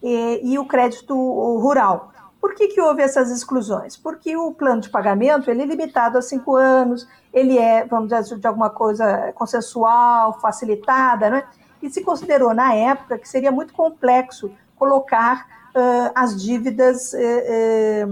e, 0.02 0.54
e 0.54 0.60
o 0.60 0.66
crédito 0.66 1.14
rural. 1.60 2.12
Por 2.40 2.56
que, 2.56 2.70
que 2.70 2.82
houve 2.82 3.04
essas 3.04 3.30
exclusões? 3.30 3.96
Porque 3.96 4.36
o 4.36 4.52
plano 4.52 4.82
de 4.82 4.90
pagamento 4.90 5.52
ele 5.52 5.62
é 5.62 5.66
limitado 5.66 6.18
a 6.18 6.22
cinco 6.22 6.56
anos, 6.56 7.08
ele 7.32 7.58
é, 7.58 7.86
vamos 7.86 8.10
dizer, 8.10 8.40
de 8.40 8.48
alguma 8.48 8.70
coisa 8.70 9.32
consensual, 9.34 10.40
facilitada, 10.40 11.30
né? 11.30 11.44
E 11.82 11.90
se 11.90 12.04
considerou 12.04 12.54
na 12.54 12.74
época 12.74 13.18
que 13.18 13.28
seria 13.28 13.52
muito 13.52 13.74
complexo 13.74 14.52
colocar 14.76 15.46
uh, 15.76 16.12
as 16.16 16.42
dívidas 16.42 17.14
uh, 17.14 18.08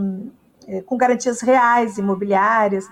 uh, 0.68 0.84
com 0.84 0.98
garantias 0.98 1.42
reais 1.42 1.98
imobiliárias 1.98 2.88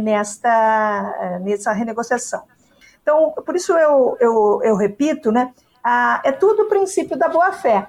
nesta, 0.00 1.38
nessa 1.40 1.72
renegociação. 1.72 2.42
Então, 3.00 3.32
por 3.46 3.54
isso 3.54 3.72
eu, 3.74 4.16
eu, 4.18 4.60
eu 4.64 4.76
repito, 4.76 5.30
né? 5.30 5.52
É 6.24 6.32
tudo 6.32 6.62
o 6.62 6.68
princípio 6.68 7.16
da 7.16 7.28
boa-fé. 7.28 7.86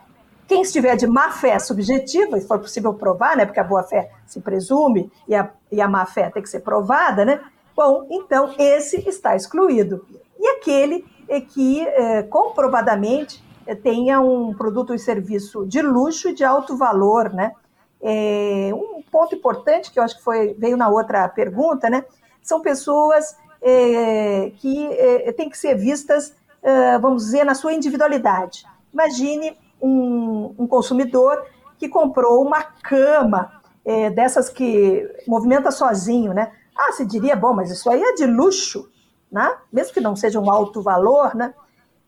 Quem 0.47 0.61
estiver 0.61 0.95
de 0.95 1.07
má 1.07 1.31
fé 1.31 1.57
subjetiva, 1.57 2.39
se 2.39 2.47
for 2.47 2.59
possível 2.59 2.93
provar, 2.93 3.35
né, 3.35 3.45
porque 3.45 3.59
a 3.59 3.63
boa 3.63 3.83
fé 3.83 4.11
se 4.27 4.39
presume 4.39 5.11
e 5.27 5.33
a, 5.33 5.49
e 5.71 5.81
a 5.81 5.87
má 5.87 6.05
fé 6.05 6.29
tem 6.29 6.43
que 6.43 6.49
ser 6.49 6.59
provada, 6.59 7.25
né, 7.25 7.39
bom, 7.75 8.07
então 8.09 8.53
esse 8.57 9.07
está 9.09 9.35
excluído. 9.35 10.05
E 10.39 10.47
aquele 10.47 11.05
é 11.29 11.39
que 11.39 11.87
é, 11.87 12.23
comprovadamente 12.23 13.43
é, 13.65 13.75
tenha 13.75 14.19
um 14.19 14.53
produto 14.53 14.93
e 14.93 14.99
serviço 14.99 15.65
de 15.65 15.81
luxo 15.81 16.29
e 16.29 16.33
de 16.33 16.43
alto 16.43 16.75
valor, 16.75 17.31
né? 17.31 17.53
É, 18.01 18.71
um 18.73 19.03
ponto 19.11 19.35
importante 19.35 19.91
que 19.91 19.99
eu 19.99 20.03
acho 20.03 20.17
que 20.17 20.23
foi, 20.23 20.55
veio 20.57 20.75
na 20.75 20.89
outra 20.89 21.29
pergunta, 21.29 21.89
né? 21.89 22.03
São 22.41 22.61
pessoas 22.61 23.37
é, 23.61 24.51
que 24.57 24.87
é, 24.87 25.31
têm 25.33 25.49
que 25.49 25.57
ser 25.57 25.75
vistas, 25.75 26.33
é, 26.63 26.97
vamos 26.97 27.25
dizer, 27.25 27.43
na 27.43 27.53
sua 27.53 27.73
individualidade. 27.73 28.65
Imagine 28.91 29.55
um, 29.81 30.55
um 30.57 30.67
consumidor 30.67 31.45
que 31.77 31.87
comprou 31.87 32.41
uma 32.41 32.63
cama 32.63 33.61
é, 33.85 34.09
dessas 34.09 34.49
que 34.49 35.07
movimenta 35.27 35.71
sozinho, 35.71 36.33
né? 36.33 36.51
Ah, 36.75 36.91
se 36.93 37.05
diria, 37.05 37.35
bom, 37.35 37.53
mas 37.53 37.69
isso 37.69 37.89
aí 37.89 38.01
é 38.01 38.13
de 38.13 38.25
luxo, 38.25 38.89
né? 39.31 39.57
Mesmo 39.71 39.93
que 39.93 40.01
não 40.01 40.15
seja 40.15 40.39
um 40.39 40.49
alto 40.51 40.81
valor, 40.81 41.35
né? 41.35 41.53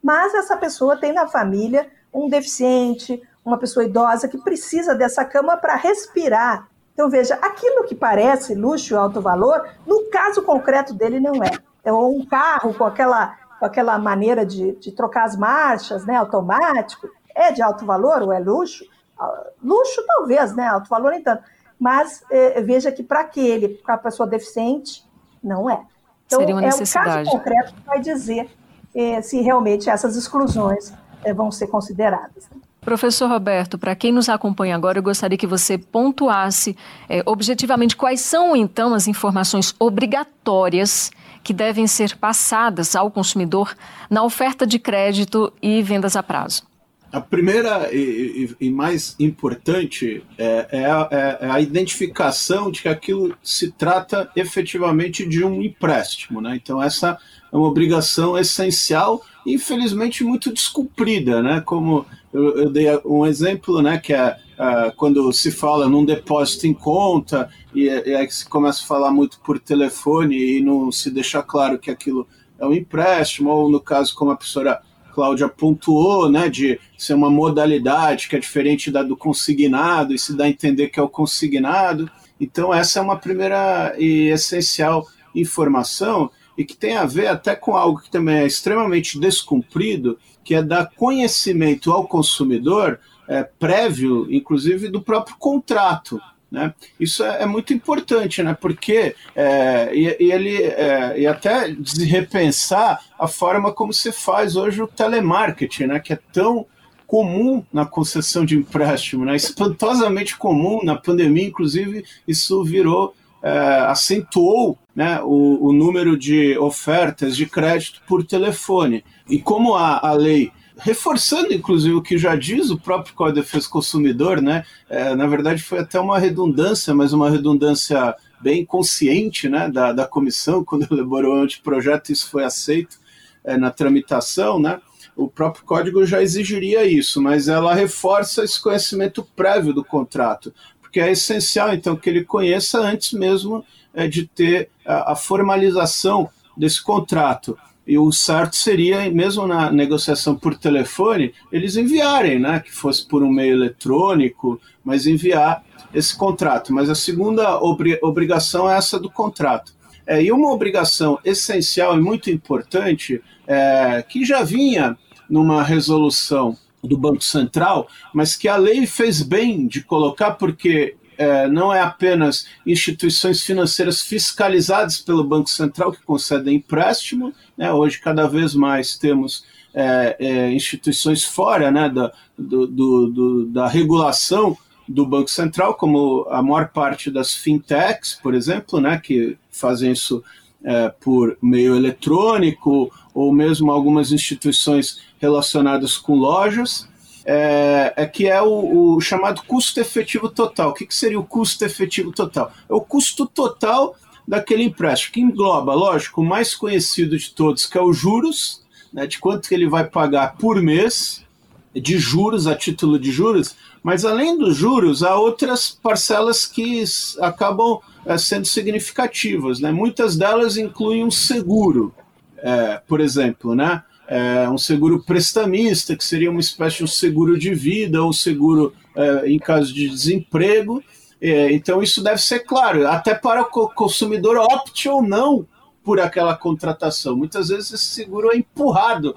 Mas 0.01 0.33
essa 0.33 0.57
pessoa 0.57 0.97
tem 0.97 1.13
na 1.13 1.27
família 1.27 1.89
um 2.13 2.27
deficiente, 2.27 3.21
uma 3.45 3.57
pessoa 3.57 3.85
idosa 3.85 4.27
que 4.27 4.37
precisa 4.37 4.95
dessa 4.95 5.23
cama 5.23 5.57
para 5.57 5.75
respirar. 5.75 6.67
Então, 6.93 7.09
veja, 7.09 7.35
aquilo 7.35 7.85
que 7.85 7.95
parece 7.95 8.53
luxo 8.53 8.93
e 8.93 8.97
alto 8.97 9.21
valor, 9.21 9.67
no 9.85 10.09
caso 10.09 10.41
concreto 10.43 10.93
dele, 10.93 11.19
não 11.19 11.43
é. 11.43 11.51
É 11.83 11.91
um 11.91 12.25
carro 12.25 12.73
com 12.73 12.83
aquela, 12.83 13.37
com 13.59 13.65
aquela 13.65 13.97
maneira 13.97 14.45
de, 14.45 14.73
de 14.73 14.91
trocar 14.91 15.23
as 15.23 15.35
marchas, 15.35 16.05
né, 16.05 16.15
automático, 16.15 17.09
é 17.35 17.51
de 17.51 17.61
alto 17.61 17.85
valor 17.85 18.21
ou 18.21 18.33
é 18.33 18.39
luxo? 18.39 18.85
Ah, 19.17 19.47
luxo 19.63 20.03
talvez, 20.05 20.55
né? 20.55 20.67
Alto 20.67 20.89
valor 20.89 21.11
nem 21.11 21.23
tanto. 21.23 21.43
Mas 21.79 22.23
é, 22.29 22.61
veja 22.61 22.91
que 22.91 23.01
para 23.01 23.21
aquele, 23.21 23.69
para 23.69 23.95
a 23.95 23.97
pessoa 23.97 24.27
deficiente, 24.27 25.03
não 25.43 25.69
é. 25.69 25.83
Então, 26.31 26.39
Seria 26.39 26.55
uma 26.55 26.61
necessidade. 26.61 27.09
é 27.09 27.11
o 27.11 27.25
caso 27.25 27.31
concreto 27.31 27.73
que 27.73 27.85
vai 27.85 27.99
dizer 27.99 28.49
é, 28.95 29.21
se 29.21 29.41
realmente 29.41 29.89
essas 29.89 30.15
exclusões 30.15 30.93
é, 31.25 31.33
vão 31.33 31.51
ser 31.51 31.67
consideradas. 31.67 32.49
Professor 32.79 33.29
Roberto, 33.29 33.77
para 33.77 33.95
quem 33.95 34.11
nos 34.11 34.27
acompanha 34.27 34.75
agora, 34.75 34.97
eu 34.97 35.03
gostaria 35.03 35.37
que 35.37 35.45
você 35.45 35.77
pontuasse 35.77 36.75
é, 37.07 37.21
objetivamente 37.25 37.95
quais 37.95 38.21
são, 38.21 38.55
então, 38.55 38.93
as 38.93 39.07
informações 39.07 39.75
obrigatórias 39.77 41.11
que 41.43 41.53
devem 41.53 41.85
ser 41.85 42.15
passadas 42.15 42.95
ao 42.95 43.11
consumidor 43.11 43.75
na 44.09 44.23
oferta 44.23 44.65
de 44.65 44.79
crédito 44.79 45.53
e 45.61 45.83
vendas 45.83 46.15
a 46.15 46.23
prazo. 46.23 46.63
A 47.11 47.19
primeira 47.19 47.93
e, 47.93 48.55
e, 48.59 48.67
e 48.67 48.71
mais 48.71 49.15
importante 49.19 50.23
é, 50.37 50.67
é, 50.71 50.85
a, 50.85 51.07
é, 51.11 51.49
a, 51.49 51.59
identificação 51.59 52.71
de 52.71 52.83
que 52.83 52.87
aquilo 52.87 53.35
se 53.43 53.71
trata 53.71 54.31
efetivamente 54.35 55.27
de 55.27 55.43
um 55.43 55.61
empréstimo. 55.61 56.39
Né? 56.39 56.55
Então, 56.55 56.81
essa 56.81 57.17
é 57.51 57.55
uma 57.55 57.67
obrigação 57.67 58.37
essencial, 58.37 59.21
infelizmente 59.45 60.23
muito 60.23 60.53
descumprida. 60.53 61.41
Né? 61.41 61.61
Como 61.65 62.05
eu, 62.33 62.57
eu 62.57 62.69
dei 62.69 62.87
um 63.03 63.25
exemplo, 63.25 63.81
né, 63.81 63.97
que 63.97 64.13
é 64.13 64.37
uh, 64.57 64.95
quando 64.95 65.31
se 65.33 65.51
fala 65.51 65.89
num 65.89 66.05
depósito 66.05 66.65
em 66.65 66.73
conta, 66.73 67.49
e, 67.75 67.87
e 67.87 68.15
aí 68.15 68.31
se 68.31 68.47
começa 68.47 68.83
a 68.83 68.87
falar 68.87 69.11
muito 69.11 69.39
por 69.41 69.59
telefone 69.59 70.57
e 70.57 70.61
não 70.61 70.91
se 70.91 71.11
deixa 71.11 71.43
claro 71.43 71.77
que 71.77 71.91
aquilo 71.91 72.25
é 72.57 72.65
um 72.65 72.73
empréstimo, 72.73 73.49
ou 73.49 73.69
no 73.69 73.81
caso, 73.81 74.15
como 74.15 74.31
a 74.31 74.37
professora 74.37 74.81
Cláudia 75.11 75.47
pontuou, 75.47 76.29
né, 76.29 76.49
de 76.49 76.79
ser 76.97 77.13
uma 77.13 77.29
modalidade 77.29 78.27
que 78.27 78.35
é 78.35 78.39
diferente 78.39 78.89
da 78.89 79.03
do 79.03 79.17
consignado 79.17 80.13
e 80.13 80.19
se 80.19 80.35
dá 80.35 80.45
a 80.45 80.49
entender 80.49 80.89
que 80.89 80.99
é 80.99 81.03
o 81.03 81.09
consignado. 81.09 82.09
Então, 82.39 82.73
essa 82.73 82.99
é 82.99 83.01
uma 83.01 83.17
primeira 83.17 83.93
e 83.97 84.29
essencial 84.29 85.07
informação 85.35 86.29
e 86.57 86.65
que 86.65 86.75
tem 86.75 86.97
a 86.97 87.05
ver 87.05 87.27
até 87.27 87.55
com 87.55 87.75
algo 87.75 88.01
que 88.01 88.11
também 88.11 88.37
é 88.37 88.45
extremamente 88.45 89.19
descumprido, 89.19 90.17
que 90.43 90.55
é 90.55 90.61
dar 90.61 90.91
conhecimento 90.95 91.91
ao 91.91 92.07
consumidor 92.07 92.99
é, 93.27 93.43
prévio, 93.43 94.27
inclusive, 94.29 94.89
do 94.89 95.01
próprio 95.01 95.35
contrato. 95.37 96.19
Né? 96.51 96.73
Isso 96.99 97.23
é, 97.23 97.43
é, 97.43 97.45
muito 97.45 97.73
importante, 97.73 98.43
né? 98.43 98.55
porque 98.59 99.15
é, 99.33 99.89
e, 99.93 100.17
e, 100.19 100.31
ele 100.31 100.61
é, 100.61 101.19
e 101.19 101.25
até 101.25 101.73
repensar 102.05 102.99
a 103.17 103.25
forma 103.25 103.71
como 103.71 103.93
se 103.93 104.11
faz 104.11 104.57
hoje 104.57 104.81
o 104.81 104.87
telemarketing, 104.87 105.85
né? 105.85 105.99
que 106.01 106.11
é 106.11 106.19
tão 106.33 106.65
comum 107.07 107.63
na 107.71 107.85
concessão 107.85 108.43
de 108.43 108.57
empréstimo, 108.57 109.23
né? 109.23 109.35
espantosamente 109.35 110.37
comum 110.37 110.81
na 110.83 110.95
pandemia, 110.95 111.47
inclusive 111.47 112.03
isso 112.27 112.63
virou, 112.65 113.15
é, 113.41 113.49
acentuou 113.87 114.77
né, 114.93 115.21
o, 115.23 115.67
o 115.67 115.73
número 115.73 116.17
de 116.17 116.57
ofertas 116.57 117.37
de 117.37 117.45
crédito 117.45 118.01
por 118.05 118.25
telefone. 118.25 119.05
E 119.29 119.39
como 119.39 119.73
a, 119.75 120.05
a 120.05 120.11
lei 120.11 120.51
reforçando, 120.81 121.53
inclusive, 121.53 121.93
o 121.93 122.01
que 122.01 122.17
já 122.17 122.35
diz 122.35 122.69
o 122.71 122.77
próprio 122.77 123.13
Código 123.13 123.35
de 123.35 123.45
Defesa 123.45 123.67
do 123.67 123.71
Consumidor, 123.71 124.41
né? 124.41 124.65
É, 124.89 125.15
na 125.15 125.27
verdade, 125.27 125.61
foi 125.61 125.79
até 125.79 125.99
uma 125.99 126.17
redundância, 126.17 126.93
mas 126.93 127.13
uma 127.13 127.29
redundância 127.29 128.15
bem 128.41 128.65
consciente 128.65 129.47
né, 129.47 129.69
da, 129.69 129.93
da 129.93 130.07
comissão, 130.07 130.63
quando 130.65 130.91
elaborou 130.91 131.35
o 131.35 131.43
anteprojeto, 131.43 132.11
isso 132.11 132.29
foi 132.29 132.43
aceito 132.43 132.97
é, 133.43 133.55
na 133.57 133.69
tramitação, 133.69 134.59
né? 134.59 134.81
O 135.15 135.27
próprio 135.27 135.63
código 135.65 136.05
já 136.05 136.21
exigiria 136.21 136.83
isso, 136.85 137.21
mas 137.21 137.47
ela 137.47 137.75
reforça 137.75 138.43
esse 138.43 138.61
conhecimento 138.61 139.23
prévio 139.35 139.73
do 139.73 139.83
contrato, 139.83 140.53
porque 140.81 140.99
é 140.99 141.11
essencial, 141.11 141.73
então, 141.73 141.95
que 141.95 142.09
ele 142.09 142.23
conheça 142.23 142.79
antes 142.79 143.11
mesmo 143.13 143.63
é, 143.93 144.07
de 144.07 144.25
ter 144.25 144.69
a, 144.85 145.11
a 145.11 145.15
formalização 145.15 146.29
desse 146.57 146.81
contrato. 146.81 147.57
E 147.91 147.97
o 147.97 148.09
certo 148.09 148.55
seria, 148.55 149.11
mesmo 149.11 149.45
na 149.45 149.69
negociação 149.69 150.33
por 150.33 150.55
telefone, 150.55 151.33
eles 151.51 151.75
enviarem, 151.75 152.39
né? 152.39 152.61
Que 152.61 152.71
fosse 152.71 153.05
por 153.05 153.21
um 153.21 153.29
meio 153.29 153.53
eletrônico, 153.53 154.61
mas 154.81 155.05
enviar 155.05 155.61
esse 155.93 156.15
contrato. 156.15 156.71
Mas 156.73 156.89
a 156.89 156.95
segunda 156.95 157.61
obri 157.61 157.99
obrigação 158.01 158.71
é 158.71 158.77
essa 158.77 158.97
do 158.97 159.11
contrato. 159.11 159.73
É, 160.07 160.23
e 160.23 160.31
uma 160.31 160.53
obrigação 160.53 161.19
essencial 161.25 161.97
e 161.97 162.01
muito 162.01 162.31
importante, 162.31 163.21
é, 163.45 164.01
que 164.07 164.23
já 164.23 164.41
vinha 164.41 164.97
numa 165.29 165.61
resolução 165.61 166.55
do 166.81 166.97
Banco 166.97 167.21
Central, 167.21 167.89
mas 168.13 168.37
que 168.37 168.47
a 168.47 168.55
lei 168.55 168.87
fez 168.87 169.21
bem 169.21 169.67
de 169.67 169.83
colocar, 169.83 170.31
porque 170.35 170.95
é, 171.21 171.47
não 171.47 171.71
é 171.71 171.79
apenas 171.79 172.47
instituições 172.65 173.43
financeiras 173.43 174.01
fiscalizadas 174.01 174.97
pelo 174.97 175.23
Banco 175.23 175.51
Central 175.51 175.91
que 175.91 176.01
concedem 176.01 176.55
empréstimo, 176.55 177.31
né? 177.55 177.71
hoje 177.71 177.99
cada 177.99 178.27
vez 178.27 178.55
mais 178.55 178.97
temos 178.97 179.45
é, 179.71 180.15
é, 180.19 180.51
instituições 180.51 181.23
fora 181.23 181.69
né, 181.69 181.87
da, 181.89 182.11
do, 182.35 182.65
do, 182.65 183.07
do, 183.07 183.45
da 183.45 183.67
regulação 183.67 184.57
do 184.87 185.05
Banco 185.05 185.29
Central, 185.29 185.75
como 185.75 186.25
a 186.27 186.41
maior 186.41 186.69
parte 186.69 187.11
das 187.11 187.35
fintechs, 187.35 188.15
por 188.15 188.33
exemplo, 188.33 188.81
né, 188.81 188.99
que 189.01 189.37
fazem 189.51 189.91
isso 189.91 190.23
é, 190.63 190.89
por 190.89 191.37
meio 191.39 191.75
eletrônico, 191.75 192.91
ou 193.13 193.31
mesmo 193.31 193.71
algumas 193.71 194.11
instituições 194.11 195.01
relacionadas 195.19 195.97
com 195.97 196.15
lojas 196.15 196.89
é, 197.25 197.93
é 197.95 198.05
que 198.05 198.27
é 198.27 198.41
o, 198.41 198.95
o, 198.95 199.01
chamado 199.01 199.41
custo 199.43 199.79
efetivo 199.79 200.29
total. 200.29 200.69
O 200.69 200.73
que, 200.73 200.85
que 200.85 200.95
seria 200.95 201.19
o 201.19 201.25
custo 201.25 201.63
efetivo 201.63 202.11
total? 202.11 202.51
É 202.69 202.73
o 202.73 202.81
custo 202.81 203.25
total 203.25 203.95
daquele 204.27 204.63
empréstimo, 204.63 205.13
que 205.13 205.21
engloba, 205.21 205.73
lógico, 205.73 206.21
o 206.21 206.25
mais 206.25 206.55
conhecido 206.55 207.17
de 207.17 207.31
todos, 207.31 207.65
que 207.65 207.77
é 207.77 207.81
os 207.81 207.97
juros, 207.97 208.61
né, 208.93 209.07
de 209.07 209.19
quanto 209.19 209.47
que 209.47 209.55
ele 209.55 209.67
vai 209.67 209.85
pagar 209.85 210.35
por 210.37 210.61
mês 210.61 211.25
de 211.73 211.97
juros, 211.97 212.47
a 212.47 212.55
título 212.55 212.99
de 212.99 213.11
juros, 213.11 213.55
mas 213.81 214.05
além 214.05 214.37
dos 214.37 214.55
juros, 214.55 215.03
há 215.03 215.15
outras 215.15 215.69
parcelas 215.69 216.45
que 216.45 216.83
acabam 217.19 217.79
é, 218.05 218.17
sendo 218.17 218.45
significativas. 218.45 219.59
Né? 219.59 219.71
Muitas 219.71 220.15
delas 220.15 220.57
incluem 220.57 221.03
um 221.03 221.11
seguro, 221.11 221.93
é, 222.37 222.81
por 222.87 222.99
exemplo, 222.99 223.55
né? 223.55 223.83
É, 224.11 224.49
um 224.49 224.57
seguro 224.57 225.01
prestamista, 225.01 225.95
que 225.95 226.03
seria 226.03 226.29
uma 226.29 226.41
espécie 226.41 226.79
de 226.79 226.83
um 226.83 226.87
seguro 226.87 227.39
de 227.39 227.53
vida 227.55 228.03
ou 228.03 228.11
seguro 228.11 228.73
é, 228.93 229.31
em 229.31 229.39
caso 229.39 229.73
de 229.73 229.87
desemprego. 229.87 230.83
É, 231.21 231.53
então, 231.53 231.81
isso 231.81 232.03
deve 232.03 232.21
ser 232.21 232.39
claro, 232.39 232.85
até 232.89 233.15
para 233.15 233.41
o 233.41 233.69
consumidor 233.69 234.35
opte 234.35 234.89
ou 234.89 235.01
não 235.01 235.47
por 235.81 236.01
aquela 236.01 236.35
contratação. 236.35 237.15
Muitas 237.15 237.47
vezes 237.47 237.71
esse 237.71 237.85
seguro 237.85 238.33
é 238.33 238.37
empurrado 238.37 239.15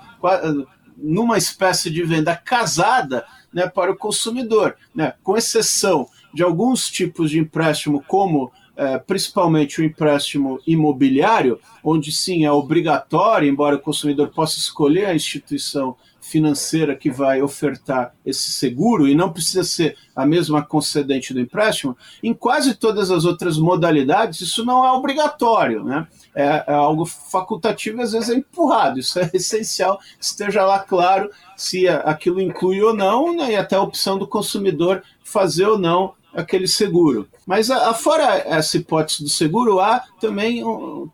numa 0.96 1.37
espécie 1.37 1.90
de 1.90 2.04
venda 2.04 2.37
casada 2.37 3.24
né, 3.52 3.66
para 3.66 3.90
o 3.90 3.96
consumidor, 3.96 4.76
né, 4.94 5.14
com 5.24 5.37
exceção 5.37 6.07
de 6.33 6.44
alguns 6.44 6.88
tipos 6.88 7.33
de 7.33 7.40
empréstimo, 7.40 8.00
como 8.07 8.52
é, 8.76 8.98
principalmente 8.98 9.80
o 9.80 9.84
empréstimo 9.84 10.60
imobiliário, 10.66 11.60
onde 11.82 12.10
sim 12.10 12.44
é 12.44 12.50
obrigatório, 12.50 13.48
embora 13.48 13.76
o 13.76 13.80
consumidor 13.80 14.28
possa 14.30 14.58
escolher 14.58 15.06
a 15.06 15.14
instituição 15.14 15.96
financeira 16.24 16.96
que 16.96 17.10
vai 17.10 17.42
ofertar 17.42 18.14
esse 18.24 18.50
seguro 18.52 19.06
e 19.06 19.14
não 19.14 19.30
precisa 19.30 19.62
ser 19.62 19.96
a 20.16 20.24
mesma 20.24 20.64
concedente 20.64 21.34
do 21.34 21.40
empréstimo, 21.40 21.96
em 22.22 22.32
quase 22.32 22.74
todas 22.74 23.10
as 23.10 23.26
outras 23.26 23.58
modalidades 23.58 24.40
isso 24.40 24.64
não 24.64 24.87
é 24.87 24.90
obrigatório, 24.90 25.84
né? 25.84 26.08
É, 26.34 26.64
é 26.66 26.72
algo 26.72 27.04
facultativo 27.04 27.98
e 27.98 28.02
às 28.02 28.12
vezes 28.12 28.30
é 28.30 28.34
empurrado. 28.34 28.98
Isso 28.98 29.18
é 29.18 29.30
essencial, 29.34 30.00
esteja 30.18 30.64
lá 30.64 30.78
claro 30.78 31.30
se 31.56 31.87
aquilo 31.87 32.40
inclui 32.40 32.80
ou 32.80 32.94
não, 32.94 33.37
né? 33.37 33.52
e 33.52 33.56
até 33.56 33.76
a 33.76 33.82
opção 33.82 34.18
do 34.18 34.26
consumidor 34.26 35.02
fazer 35.22 35.66
ou 35.66 35.78
não 35.78 36.14
aquele 36.32 36.66
seguro. 36.66 37.28
Mas 37.46 37.70
a, 37.70 37.90
a, 37.90 37.94
fora 37.94 38.42
essa 38.46 38.76
hipótese 38.76 39.22
do 39.22 39.28
seguro, 39.28 39.80
há 39.80 40.02
também 40.20 40.62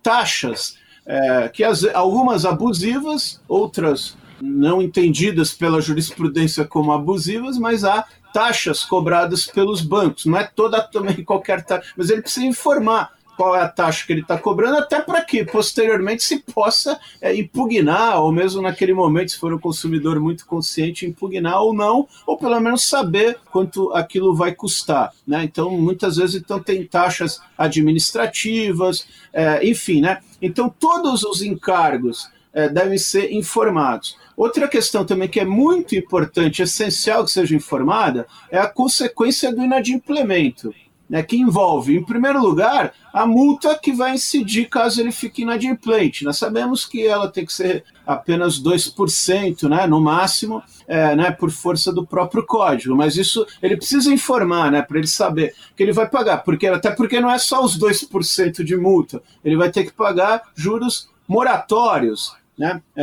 taxas, 0.03 0.77
é, 1.07 1.49
que 1.49 1.65
as, 1.65 1.85
algumas 1.85 2.45
abusivas, 2.45 3.41
outras 3.49 4.17
não 4.41 4.81
entendidas 4.81 5.53
pela 5.53 5.81
jurisprudência 5.81 6.65
como 6.65 6.93
abusivas, 6.93 7.59
mas 7.59 7.85
há 7.85 8.05
taxas 8.33 8.85
cobradas 8.85 9.47
pelos 9.47 9.83
bancos. 9.83 10.25
Não 10.25 10.39
é 10.39 10.45
toda 10.45 10.81
também 10.81 11.23
qualquer 11.25 11.65
taxa, 11.65 11.93
mas 11.97 12.11
ele 12.11 12.23
precisa 12.23 12.47
informar 12.47 13.13
qual 13.41 13.57
é 13.57 13.63
a 13.63 13.69
taxa 13.69 14.05
que 14.07 14.13
ele 14.13 14.21
está 14.21 14.37
cobrando, 14.37 14.77
até 14.77 15.01
para 15.01 15.25
que 15.25 15.43
posteriormente 15.43 16.23
se 16.23 16.41
possa 16.41 17.01
é, 17.23 17.35
impugnar, 17.35 18.21
ou 18.21 18.31
mesmo 18.31 18.61
naquele 18.61 18.93
momento, 18.93 19.31
se 19.31 19.39
for 19.39 19.55
um 19.55 19.59
consumidor 19.59 20.21
muito 20.21 20.45
consciente, 20.45 21.07
impugnar 21.07 21.63
ou 21.63 21.73
não, 21.73 22.07
ou 22.27 22.37
pelo 22.37 22.61
menos 22.61 22.87
saber 22.87 23.39
quanto 23.51 23.95
aquilo 23.95 24.35
vai 24.35 24.55
custar. 24.55 25.15
Né? 25.27 25.43
Então, 25.43 25.71
muitas 25.71 26.19
vezes 26.19 26.35
então, 26.35 26.61
tem 26.61 26.85
taxas 26.85 27.41
administrativas, 27.57 29.07
é, 29.33 29.67
enfim, 29.67 30.03
né? 30.03 30.21
Então 30.43 30.69
todos 30.69 31.23
os 31.23 31.41
encargos 31.41 32.29
é, 32.53 32.69
devem 32.69 32.99
ser 32.99 33.33
informados. 33.33 34.19
Outra 34.37 34.69
questão 34.69 35.03
também 35.03 35.31
que 35.31 35.41
é 35.41 35.47
muito 35.47 35.97
importante, 35.97 36.61
essencial 36.61 37.25
que 37.25 37.31
seja 37.31 37.57
informada, 37.57 38.27
é 38.51 38.59
a 38.59 38.69
consequência 38.69 39.51
do 39.51 39.63
inadimplemento 39.63 40.75
né, 41.11 41.25
que 41.25 41.37
envolve, 41.37 41.97
em 41.97 42.05
primeiro 42.05 42.41
lugar, 42.41 42.95
a 43.13 43.27
multa 43.27 43.77
que 43.77 43.93
vai 43.93 44.15
incidir 44.15 44.69
caso 44.69 45.01
ele 45.01 45.11
fique 45.11 45.43
inadimplente. 45.43 46.25
Nós 46.25 46.39
sabemos 46.39 46.87
que 46.87 47.05
ela 47.05 47.29
tem 47.29 47.45
que 47.45 47.53
ser 47.53 47.83
apenas 48.07 48.63
2%, 48.63 49.69
né, 49.69 49.89
no 49.89 50.01
máximo, 50.01 50.63
é, 50.87 51.17
né, 51.17 51.33
por 51.33 51.51
força 51.51 51.93
do 51.93 52.07
próprio 52.07 52.47
código, 52.47 52.95
mas 52.95 53.17
isso 53.17 53.45
ele 53.61 53.77
precisa 53.77 54.13
informar, 54.13 54.71
né, 54.71 54.83
para 54.83 54.99
ele 54.99 55.09
saber 55.09 55.53
que 55.77 55.83
ele 55.83 55.93
vai 55.93 56.09
pagar, 56.09 56.45
porque 56.45 56.69
até 56.69 56.93
porque 56.93 57.21
não 57.21 57.31
é 57.31 57.39
só 57.39 57.65
os 57.65 57.77
2% 57.77 58.63
de 58.63 58.77
multa, 58.77 59.21
ele 59.45 59.57
vai 59.57 59.71
ter 59.71 59.85
que 59.85 59.93
pagar 59.93 60.43
juros 60.55 61.09
moratórios, 61.27 62.37
né, 62.57 62.81
é, 62.95 63.03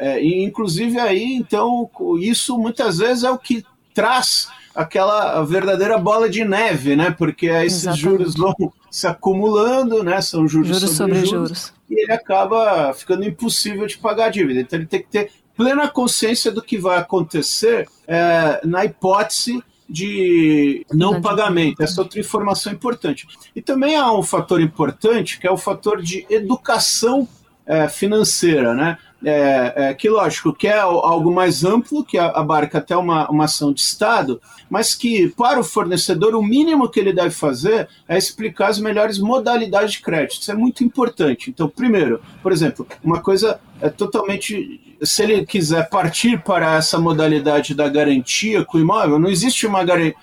é, 0.00 0.08
é, 0.08 0.24
inclusive 0.44 0.98
aí, 0.98 1.34
então, 1.34 1.88
isso 2.18 2.58
muitas 2.58 2.98
vezes 2.98 3.22
é 3.22 3.30
o 3.30 3.38
que 3.38 3.64
traz 3.94 4.48
aquela 4.74 5.42
verdadeira 5.44 5.96
bola 5.98 6.28
de 6.28 6.44
neve, 6.44 6.96
né? 6.96 7.10
Porque 7.10 7.46
esses 7.46 7.82
Exatamente. 7.82 8.02
juros 8.02 8.34
vão 8.34 8.54
se 8.90 9.06
acumulando, 9.06 10.02
né? 10.02 10.20
São 10.20 10.48
juros, 10.48 10.68
juros 10.68 10.96
sobre, 10.96 11.14
sobre 11.14 11.26
juros, 11.26 11.48
juros, 11.48 11.72
e 11.88 12.02
ele 12.02 12.12
acaba 12.12 12.92
ficando 12.92 13.24
impossível 13.24 13.86
de 13.86 13.98
pagar 13.98 14.26
a 14.26 14.30
dívida. 14.30 14.60
Então 14.60 14.78
ele 14.78 14.86
tem 14.86 15.00
que 15.00 15.08
ter 15.08 15.30
plena 15.56 15.88
consciência 15.88 16.50
do 16.50 16.62
que 16.62 16.76
vai 16.76 16.98
acontecer 16.98 17.88
é, 18.06 18.60
na 18.64 18.84
hipótese 18.84 19.62
de 19.88 20.84
não 20.92 21.20
pagamento. 21.20 21.82
Essa 21.82 22.00
outra 22.02 22.18
informação 22.18 22.72
importante. 22.72 23.26
E 23.54 23.62
também 23.62 23.96
há 23.96 24.12
um 24.12 24.22
fator 24.22 24.60
importante 24.60 25.38
que 25.38 25.46
é 25.46 25.50
o 25.50 25.56
fator 25.56 26.02
de 26.02 26.26
educação 26.28 27.28
é, 27.66 27.88
financeira, 27.88 28.74
né? 28.74 28.98
É, 29.24 29.72
é, 29.76 29.94
que, 29.94 30.08
lógico, 30.08 30.52
que 30.52 30.66
é 30.66 30.78
algo 30.78 31.32
mais 31.32 31.64
amplo, 31.64 32.04
que 32.04 32.18
abarca 32.18 32.78
até 32.78 32.96
uma, 32.96 33.28
uma 33.30 33.44
ação 33.44 33.72
de 33.72 33.80
Estado, 33.80 34.40
mas 34.68 34.94
que, 34.94 35.28
para 35.36 35.60
o 35.60 35.64
fornecedor, 35.64 36.34
o 36.34 36.42
mínimo 36.42 36.88
que 36.88 37.00
ele 37.00 37.12
deve 37.12 37.30
fazer 37.30 37.88
é 38.08 38.18
explicar 38.18 38.68
as 38.68 38.78
melhores 38.78 39.18
modalidades 39.18 39.92
de 39.92 40.02
crédito. 40.02 40.40
Isso 40.40 40.50
é 40.50 40.54
muito 40.54 40.84
importante. 40.84 41.50
Então, 41.50 41.68
primeiro, 41.68 42.20
por 42.42 42.52
exemplo, 42.52 42.86
uma 43.02 43.20
coisa 43.20 43.60
é 43.84 43.90
totalmente. 43.90 44.80
Se 45.02 45.22
ele 45.22 45.44
quiser 45.44 45.90
partir 45.90 46.42
para 46.42 46.76
essa 46.76 46.98
modalidade 46.98 47.74
da 47.74 47.86
garantia 47.86 48.64
com 48.64 48.78
o 48.78 48.80
imóvel, 48.80 49.18
não 49.18 49.28
existe 49.28 49.66
uma, 49.66 49.80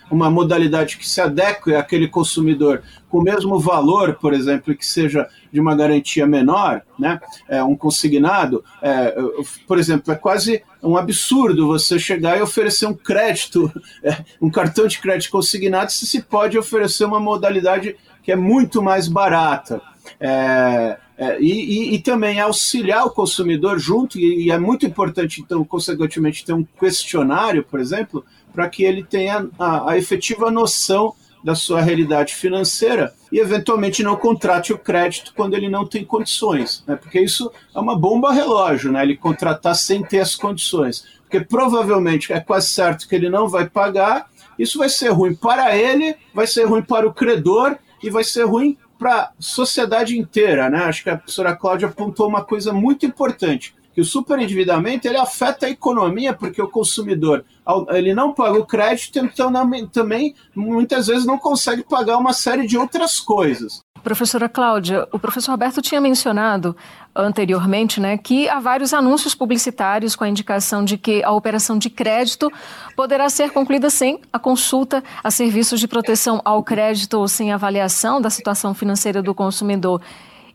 uma 0.10 0.32
modalidade 0.32 0.97
que 0.97 1.08
se 1.08 1.21
adeque 1.21 1.76
àquele 1.76 2.08
consumidor 2.08 2.82
com 3.08 3.19
o 3.19 3.24
mesmo 3.24 3.60
valor, 3.60 4.15
por 4.15 4.34
exemplo, 4.34 4.74
que 4.74 4.84
seja 4.84 5.28
de 5.54 5.60
uma 5.60 5.76
garantia 5.76 6.26
menor, 6.26 6.82
né? 6.97 7.21
É, 7.47 7.63
um 7.63 7.76
consignado, 7.76 8.63
é, 8.82 9.15
por 9.67 9.78
exemplo, 9.78 10.12
é 10.12 10.15
quase 10.15 10.63
um 10.82 10.97
absurdo 10.97 11.67
você 11.67 12.00
chegar 12.00 12.39
e 12.39 12.41
oferecer 12.41 12.88
um 12.88 12.95
crédito, 12.95 13.71
é, 14.04 14.17
um 14.41 14.50
cartão 14.50 14.88
de 14.88 15.00
crédito 15.00 15.30
consignado, 15.30 15.91
se 15.91 16.08
se 16.08 16.24
pode 16.24 16.58
oferecer 16.58 17.06
uma 17.06 17.19
modalidade 17.19 17.95
que 18.24 18.32
é 18.32 18.36
muito 18.36 18.82
mais 18.82 19.08
barata. 19.08 19.80
É, 20.19 20.97
é, 21.21 21.39
e, 21.39 21.51
e, 21.51 21.93
e, 21.93 21.99
também 21.99 22.39
auxiliar 22.39 23.05
o 23.05 23.12
consumidor 23.12 23.77
junto, 23.77 24.17
e, 24.17 24.45
e, 24.45 24.51
é 24.51 24.57
muito 24.57 24.88
importante, 24.88 25.39
então, 25.39 25.63
consequentemente, 25.63 26.43
ter 26.43 26.53
um 26.53 26.63
questionário, 26.63 27.63
por 27.63 27.79
exemplo, 27.79 28.25
para 28.51 28.67
que 28.67 28.84
ele 28.84 29.03
tenha 29.03 29.47
a, 29.60 29.91
a 29.91 29.97
efetiva 29.99 30.49
noção 30.49 31.13
da 31.43 31.53
sua 31.53 31.79
realidade 31.79 32.34
financeira 32.34 33.13
e 33.31 33.38
eventualmente 33.38 34.01
não 34.01 34.15
contrate 34.15 34.73
o 34.73 34.79
crédito 34.79 35.31
quando 35.36 35.53
ele 35.53 35.69
não 35.69 35.86
tem 35.86 36.03
condições, 36.03 36.84
né? 36.88 36.95
porque 36.95 37.21
isso 37.21 37.51
é 37.75 37.79
uma 37.79 37.95
bomba 37.95 38.34
relógio, 38.34 38.91
né? 38.91 39.03
ele 39.03 39.15
contratar 39.15 39.75
sem 39.75 40.01
ter 40.03 40.21
as 40.21 40.36
condições, 40.36 41.05
porque 41.21 41.39
provavelmente 41.39 42.34
é 42.34 42.39
quase 42.39 42.69
certo 42.69 43.07
que 43.07 43.13
ele 43.13 43.29
não 43.29 43.47
vai 43.47 43.69
pagar, 43.69 44.27
isso 44.57 44.79
vai 44.79 44.89
ser 44.89 45.10
ruim 45.10 45.36
para 45.36 45.77
ele, 45.77 46.15
vai 46.34 46.47
ser 46.47 46.65
ruim 46.65 46.81
para 46.81 47.07
o 47.07 47.13
credor 47.13 47.77
e 48.01 48.10
vai 48.10 48.23
ser 48.23 48.43
ruim 48.43 48.75
para 49.02 49.16
a 49.16 49.32
sociedade 49.40 50.16
inteira. 50.16 50.70
Né? 50.70 50.78
Acho 50.84 51.02
que 51.02 51.10
a 51.10 51.18
professora 51.18 51.56
Cláudia 51.56 51.88
apontou 51.88 52.28
uma 52.28 52.44
coisa 52.44 52.72
muito 52.72 53.04
importante 53.04 53.74
que 53.96 54.00
o 54.00 54.06
superendividamento 54.06 55.08
ele 55.08 55.18
afeta 55.18 55.66
a 55.66 55.70
economia 55.70 56.34
porque 56.34 56.62
o 56.62 56.70
consumidor 56.70 57.44
ele 57.90 58.14
não 58.14 58.32
paga 58.32 58.58
o 58.58 58.66
crédito, 58.66 59.18
então 59.20 59.52
também 59.92 60.36
muitas 60.56 61.08
vezes 61.08 61.26
não 61.26 61.38
consegue 61.38 61.84
pagar 61.84 62.18
uma 62.18 62.32
série 62.32 62.68
de 62.68 62.78
outras 62.78 63.20
coisas. 63.20 63.84
Professora 64.04 64.50
Cláudia, 64.50 65.08
o 65.12 65.20
professor 65.20 65.52
Roberto 65.52 65.82
tinha 65.82 66.02
mencionado 66.02 66.76
anteriormente 67.16 68.00
né, 68.00 68.18
que 68.18 68.50
há 68.50 68.60
vários 68.60 68.94
anúncios 68.94 69.36
publicitários 69.36 70.16
com 70.16 70.24
a 70.24 70.30
indicação 70.30 70.84
de 70.84 70.98
que 70.98 71.24
a 71.24 71.32
operação 71.32 71.78
de 71.78 71.90
crédito 71.90 72.52
poderá 72.96 73.30
ser 73.30 73.52
concluída 73.52 73.90
sem 73.90 74.20
a 74.34 74.40
consulta 74.40 75.04
a 75.24 75.30
serviços 75.30 75.80
de 75.80 75.88
proteção 75.88 76.42
ao 76.44 76.64
crédito 76.64 77.14
ou 77.20 77.28
sem 77.28 77.52
avaliação 77.52 78.20
da 78.20 78.30
situação 78.30 78.74
financeira 78.74 79.22
do 79.22 79.36
consumidor. 79.36 80.02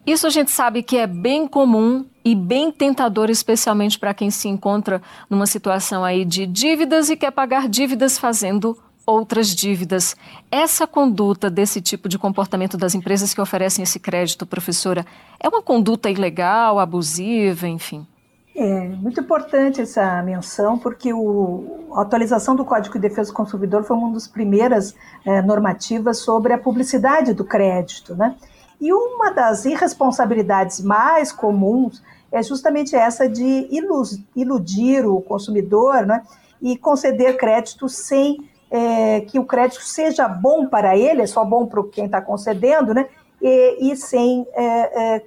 Isso 0.06 0.26
a 0.26 0.30
gente 0.30 0.50
sabe 0.50 0.82
que 0.82 0.96
é 0.96 1.06
bem 1.06 1.48
comum 1.48 2.04
e 2.24 2.34
bem 2.34 2.70
tentador, 2.70 3.28
especialmente 3.28 3.98
para 3.98 4.14
quem 4.14 4.30
se 4.30 4.48
encontra 4.48 5.02
numa 5.28 5.46
situação 5.46 6.04
aí 6.04 6.24
de 6.24 6.46
dívidas 6.46 7.10
e 7.10 7.16
quer 7.16 7.32
pagar 7.32 7.68
dívidas 7.68 8.18
fazendo 8.18 8.76
outras 9.06 9.48
dívidas. 9.54 10.16
Essa 10.50 10.86
conduta 10.86 11.48
desse 11.48 11.80
tipo 11.80 12.08
de 12.08 12.18
comportamento 12.18 12.76
das 12.76 12.94
empresas 12.94 13.32
que 13.32 13.40
oferecem 13.40 13.82
esse 13.82 14.00
crédito, 14.00 14.44
professora, 14.44 15.06
é 15.38 15.48
uma 15.48 15.62
conduta 15.62 16.10
ilegal, 16.10 16.78
abusiva, 16.78 17.68
enfim? 17.68 18.06
É 18.56 18.88
muito 18.88 19.20
importante 19.20 19.82
essa 19.82 20.22
menção, 20.22 20.78
porque 20.78 21.12
o, 21.12 21.88
a 21.92 22.00
atualização 22.00 22.56
do 22.56 22.64
Código 22.64 22.94
de 22.94 23.08
Defesa 23.08 23.30
do 23.30 23.34
Consumidor 23.34 23.84
foi 23.84 23.96
uma 23.96 24.12
das 24.12 24.26
primeiras 24.26 24.94
é, 25.24 25.42
normativas 25.42 26.18
sobre 26.18 26.54
a 26.54 26.58
publicidade 26.58 27.34
do 27.34 27.44
crédito, 27.44 28.16
né? 28.16 28.34
E 28.80 28.92
uma 28.92 29.30
das 29.30 29.64
irresponsabilidades 29.64 30.80
mais 30.80 31.32
comuns 31.32 32.02
é 32.30 32.42
justamente 32.42 32.94
essa 32.94 33.28
de 33.28 33.68
iludir 34.34 35.06
o 35.06 35.20
consumidor 35.20 36.04
né, 36.04 36.22
e 36.60 36.76
conceder 36.76 37.36
crédito 37.36 37.88
sem 37.88 38.38
é, 38.76 39.22
que 39.22 39.38
o 39.38 39.44
crédito 39.44 39.82
seja 39.82 40.28
bom 40.28 40.66
para 40.66 40.94
ele, 40.94 41.22
é 41.22 41.26
só 41.26 41.42
bom 41.46 41.66
para 41.66 41.82
quem 41.84 42.04
está 42.04 42.20
concedendo, 42.20 42.92
né, 42.92 43.08
e, 43.40 43.90
e 43.90 43.96
sem, 43.96 44.46
é, 44.52 45.14
é, 45.16 45.22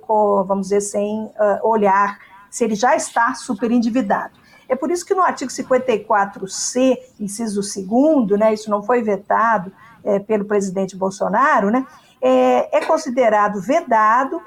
vamos 0.45 0.67
dizer, 0.67 0.81
sem 0.81 1.23
uh, 1.25 1.67
olhar 1.67 2.19
se 2.49 2.63
ele 2.63 2.75
já 2.75 2.95
está 2.95 3.33
superendividado. 3.33 4.33
É 4.67 4.75
por 4.75 4.91
isso 4.91 5.03
que 5.03 5.15
no 5.15 5.21
artigo 5.21 5.49
54C, 5.49 6.97
inciso 7.19 7.61
2, 7.61 8.39
né, 8.39 8.53
isso 8.53 8.69
não 8.69 8.83
foi 8.83 9.01
vetado 9.01 9.71
é, 10.03 10.19
pelo 10.19 10.45
presidente 10.45 10.95
Bolsonaro, 10.95 11.71
né, 11.71 11.87
é, 12.21 12.77
é 12.77 12.85
considerado 12.85 13.59
vedado, 13.59 14.39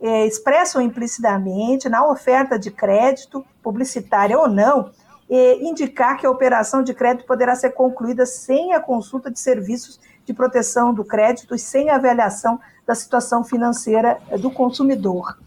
é, 0.00 0.28
ou 0.74 0.82
implicitamente, 0.82 1.88
na 1.88 2.04
oferta 2.08 2.58
de 2.58 2.72
crédito, 2.72 3.44
publicitária 3.62 4.36
ou 4.36 4.48
não, 4.48 4.90
indicar 5.30 6.18
que 6.18 6.26
a 6.26 6.30
operação 6.30 6.82
de 6.82 6.94
crédito 6.94 7.26
poderá 7.26 7.54
ser 7.54 7.70
concluída 7.70 8.24
sem 8.24 8.72
a 8.72 8.80
consulta 8.80 9.30
de 9.30 9.38
serviços 9.38 10.00
de 10.24 10.32
proteção 10.32 10.92
do 10.92 11.04
crédito 11.04 11.54
e 11.54 11.58
sem 11.58 11.90
avaliação 11.90 12.58
da 12.86 12.94
situação 12.94 13.44
financeira 13.44 14.18
do 14.40 14.50
consumidor. 14.50 15.38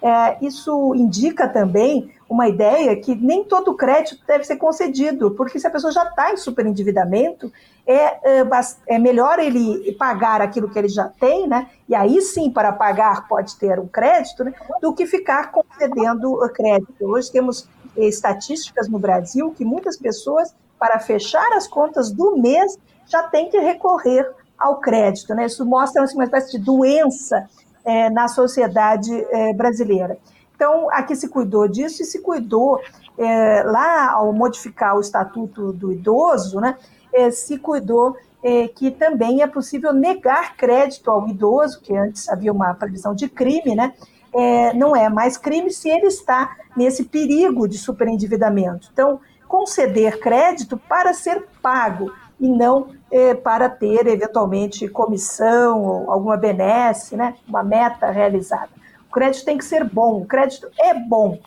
É, 0.00 0.44
isso 0.44 0.94
indica 0.94 1.48
também 1.48 2.12
uma 2.28 2.48
ideia 2.48 2.94
que 2.96 3.14
nem 3.14 3.42
todo 3.42 3.74
crédito 3.74 4.22
deve 4.26 4.44
ser 4.44 4.56
concedido, 4.56 5.32
porque 5.32 5.58
se 5.58 5.66
a 5.66 5.70
pessoa 5.70 5.92
já 5.92 6.04
está 6.04 6.32
em 6.32 6.36
superendividamento, 6.36 7.52
é, 7.88 8.40
é, 8.40 8.46
é, 8.86 8.98
melhor 8.98 9.38
ele 9.38 9.92
pagar 9.92 10.42
aquilo 10.42 10.68
que 10.68 10.78
ele 10.78 10.88
já 10.88 11.08
tem, 11.08 11.48
né? 11.48 11.70
E 11.88 11.94
aí 11.94 12.20
sim, 12.20 12.50
para 12.50 12.70
pagar, 12.70 13.26
pode 13.26 13.56
ter 13.56 13.80
um 13.80 13.88
crédito, 13.88 14.44
né? 14.44 14.52
Do 14.82 14.92
que 14.92 15.06
ficar 15.06 15.50
concedendo 15.50 16.36
crédito. 16.52 17.06
Hoje 17.06 17.32
temos 17.32 17.66
eh, 17.96 18.06
estatísticas 18.06 18.90
no 18.90 18.98
Brasil 18.98 19.54
que 19.56 19.64
muitas 19.64 19.96
pessoas, 19.96 20.54
para 20.78 20.98
fechar 20.98 21.50
as 21.54 21.66
contas 21.66 22.10
do 22.12 22.36
mês, 22.36 22.78
já 23.06 23.22
têm 23.22 23.48
que 23.48 23.58
recorrer 23.58 24.30
ao 24.58 24.80
crédito, 24.80 25.34
né? 25.34 25.46
Isso 25.46 25.64
mostra 25.64 26.02
assim, 26.02 26.14
uma 26.14 26.24
espécie 26.24 26.58
de 26.58 26.62
doença 26.62 27.48
é, 27.86 28.10
na 28.10 28.28
sociedade 28.28 29.10
é, 29.30 29.54
brasileira. 29.54 30.18
Então, 30.54 30.90
aqui 30.90 31.16
se 31.16 31.28
cuidou 31.28 31.66
disso 31.66 32.02
e 32.02 32.04
se 32.04 32.20
cuidou 32.20 32.80
é, 33.16 33.62
lá 33.62 34.10
ao 34.10 34.30
modificar 34.32 34.94
o 34.94 35.00
Estatuto 35.00 35.72
do 35.72 35.90
Idoso, 35.90 36.60
né, 36.60 36.76
é, 37.12 37.30
se 37.30 37.58
cuidou 37.58 38.16
é, 38.42 38.68
que 38.68 38.90
também 38.90 39.42
é 39.42 39.46
possível 39.46 39.92
negar 39.92 40.56
crédito 40.56 41.10
ao 41.10 41.28
idoso, 41.28 41.80
que 41.80 41.96
antes 41.96 42.28
havia 42.28 42.52
uma 42.52 42.72
previsão 42.74 43.14
de 43.14 43.28
crime, 43.28 43.74
né, 43.74 43.92
é, 44.32 44.72
não 44.74 44.94
é 44.94 45.08
mais 45.08 45.36
crime 45.36 45.70
se 45.70 45.88
ele 45.88 46.06
está 46.06 46.56
nesse 46.76 47.04
perigo 47.04 47.66
de 47.66 47.78
superendividamento. 47.78 48.90
Então, 48.92 49.20
conceder 49.48 50.20
crédito 50.20 50.76
para 50.76 51.12
ser 51.14 51.46
pago 51.62 52.12
e 52.38 52.48
não 52.48 52.90
é, 53.10 53.34
para 53.34 53.68
ter, 53.68 54.06
eventualmente, 54.06 54.86
comissão 54.86 55.82
ou 55.82 56.12
alguma 56.12 56.36
benesse, 56.36 57.16
né, 57.16 57.34
uma 57.48 57.64
meta 57.64 58.10
realizada. 58.10 58.70
O 59.08 59.12
crédito 59.12 59.46
tem 59.46 59.58
que 59.58 59.64
ser 59.64 59.82
bom, 59.82 60.20
o 60.20 60.26
crédito 60.26 60.68
é 60.78 60.94
bom. 60.94 61.38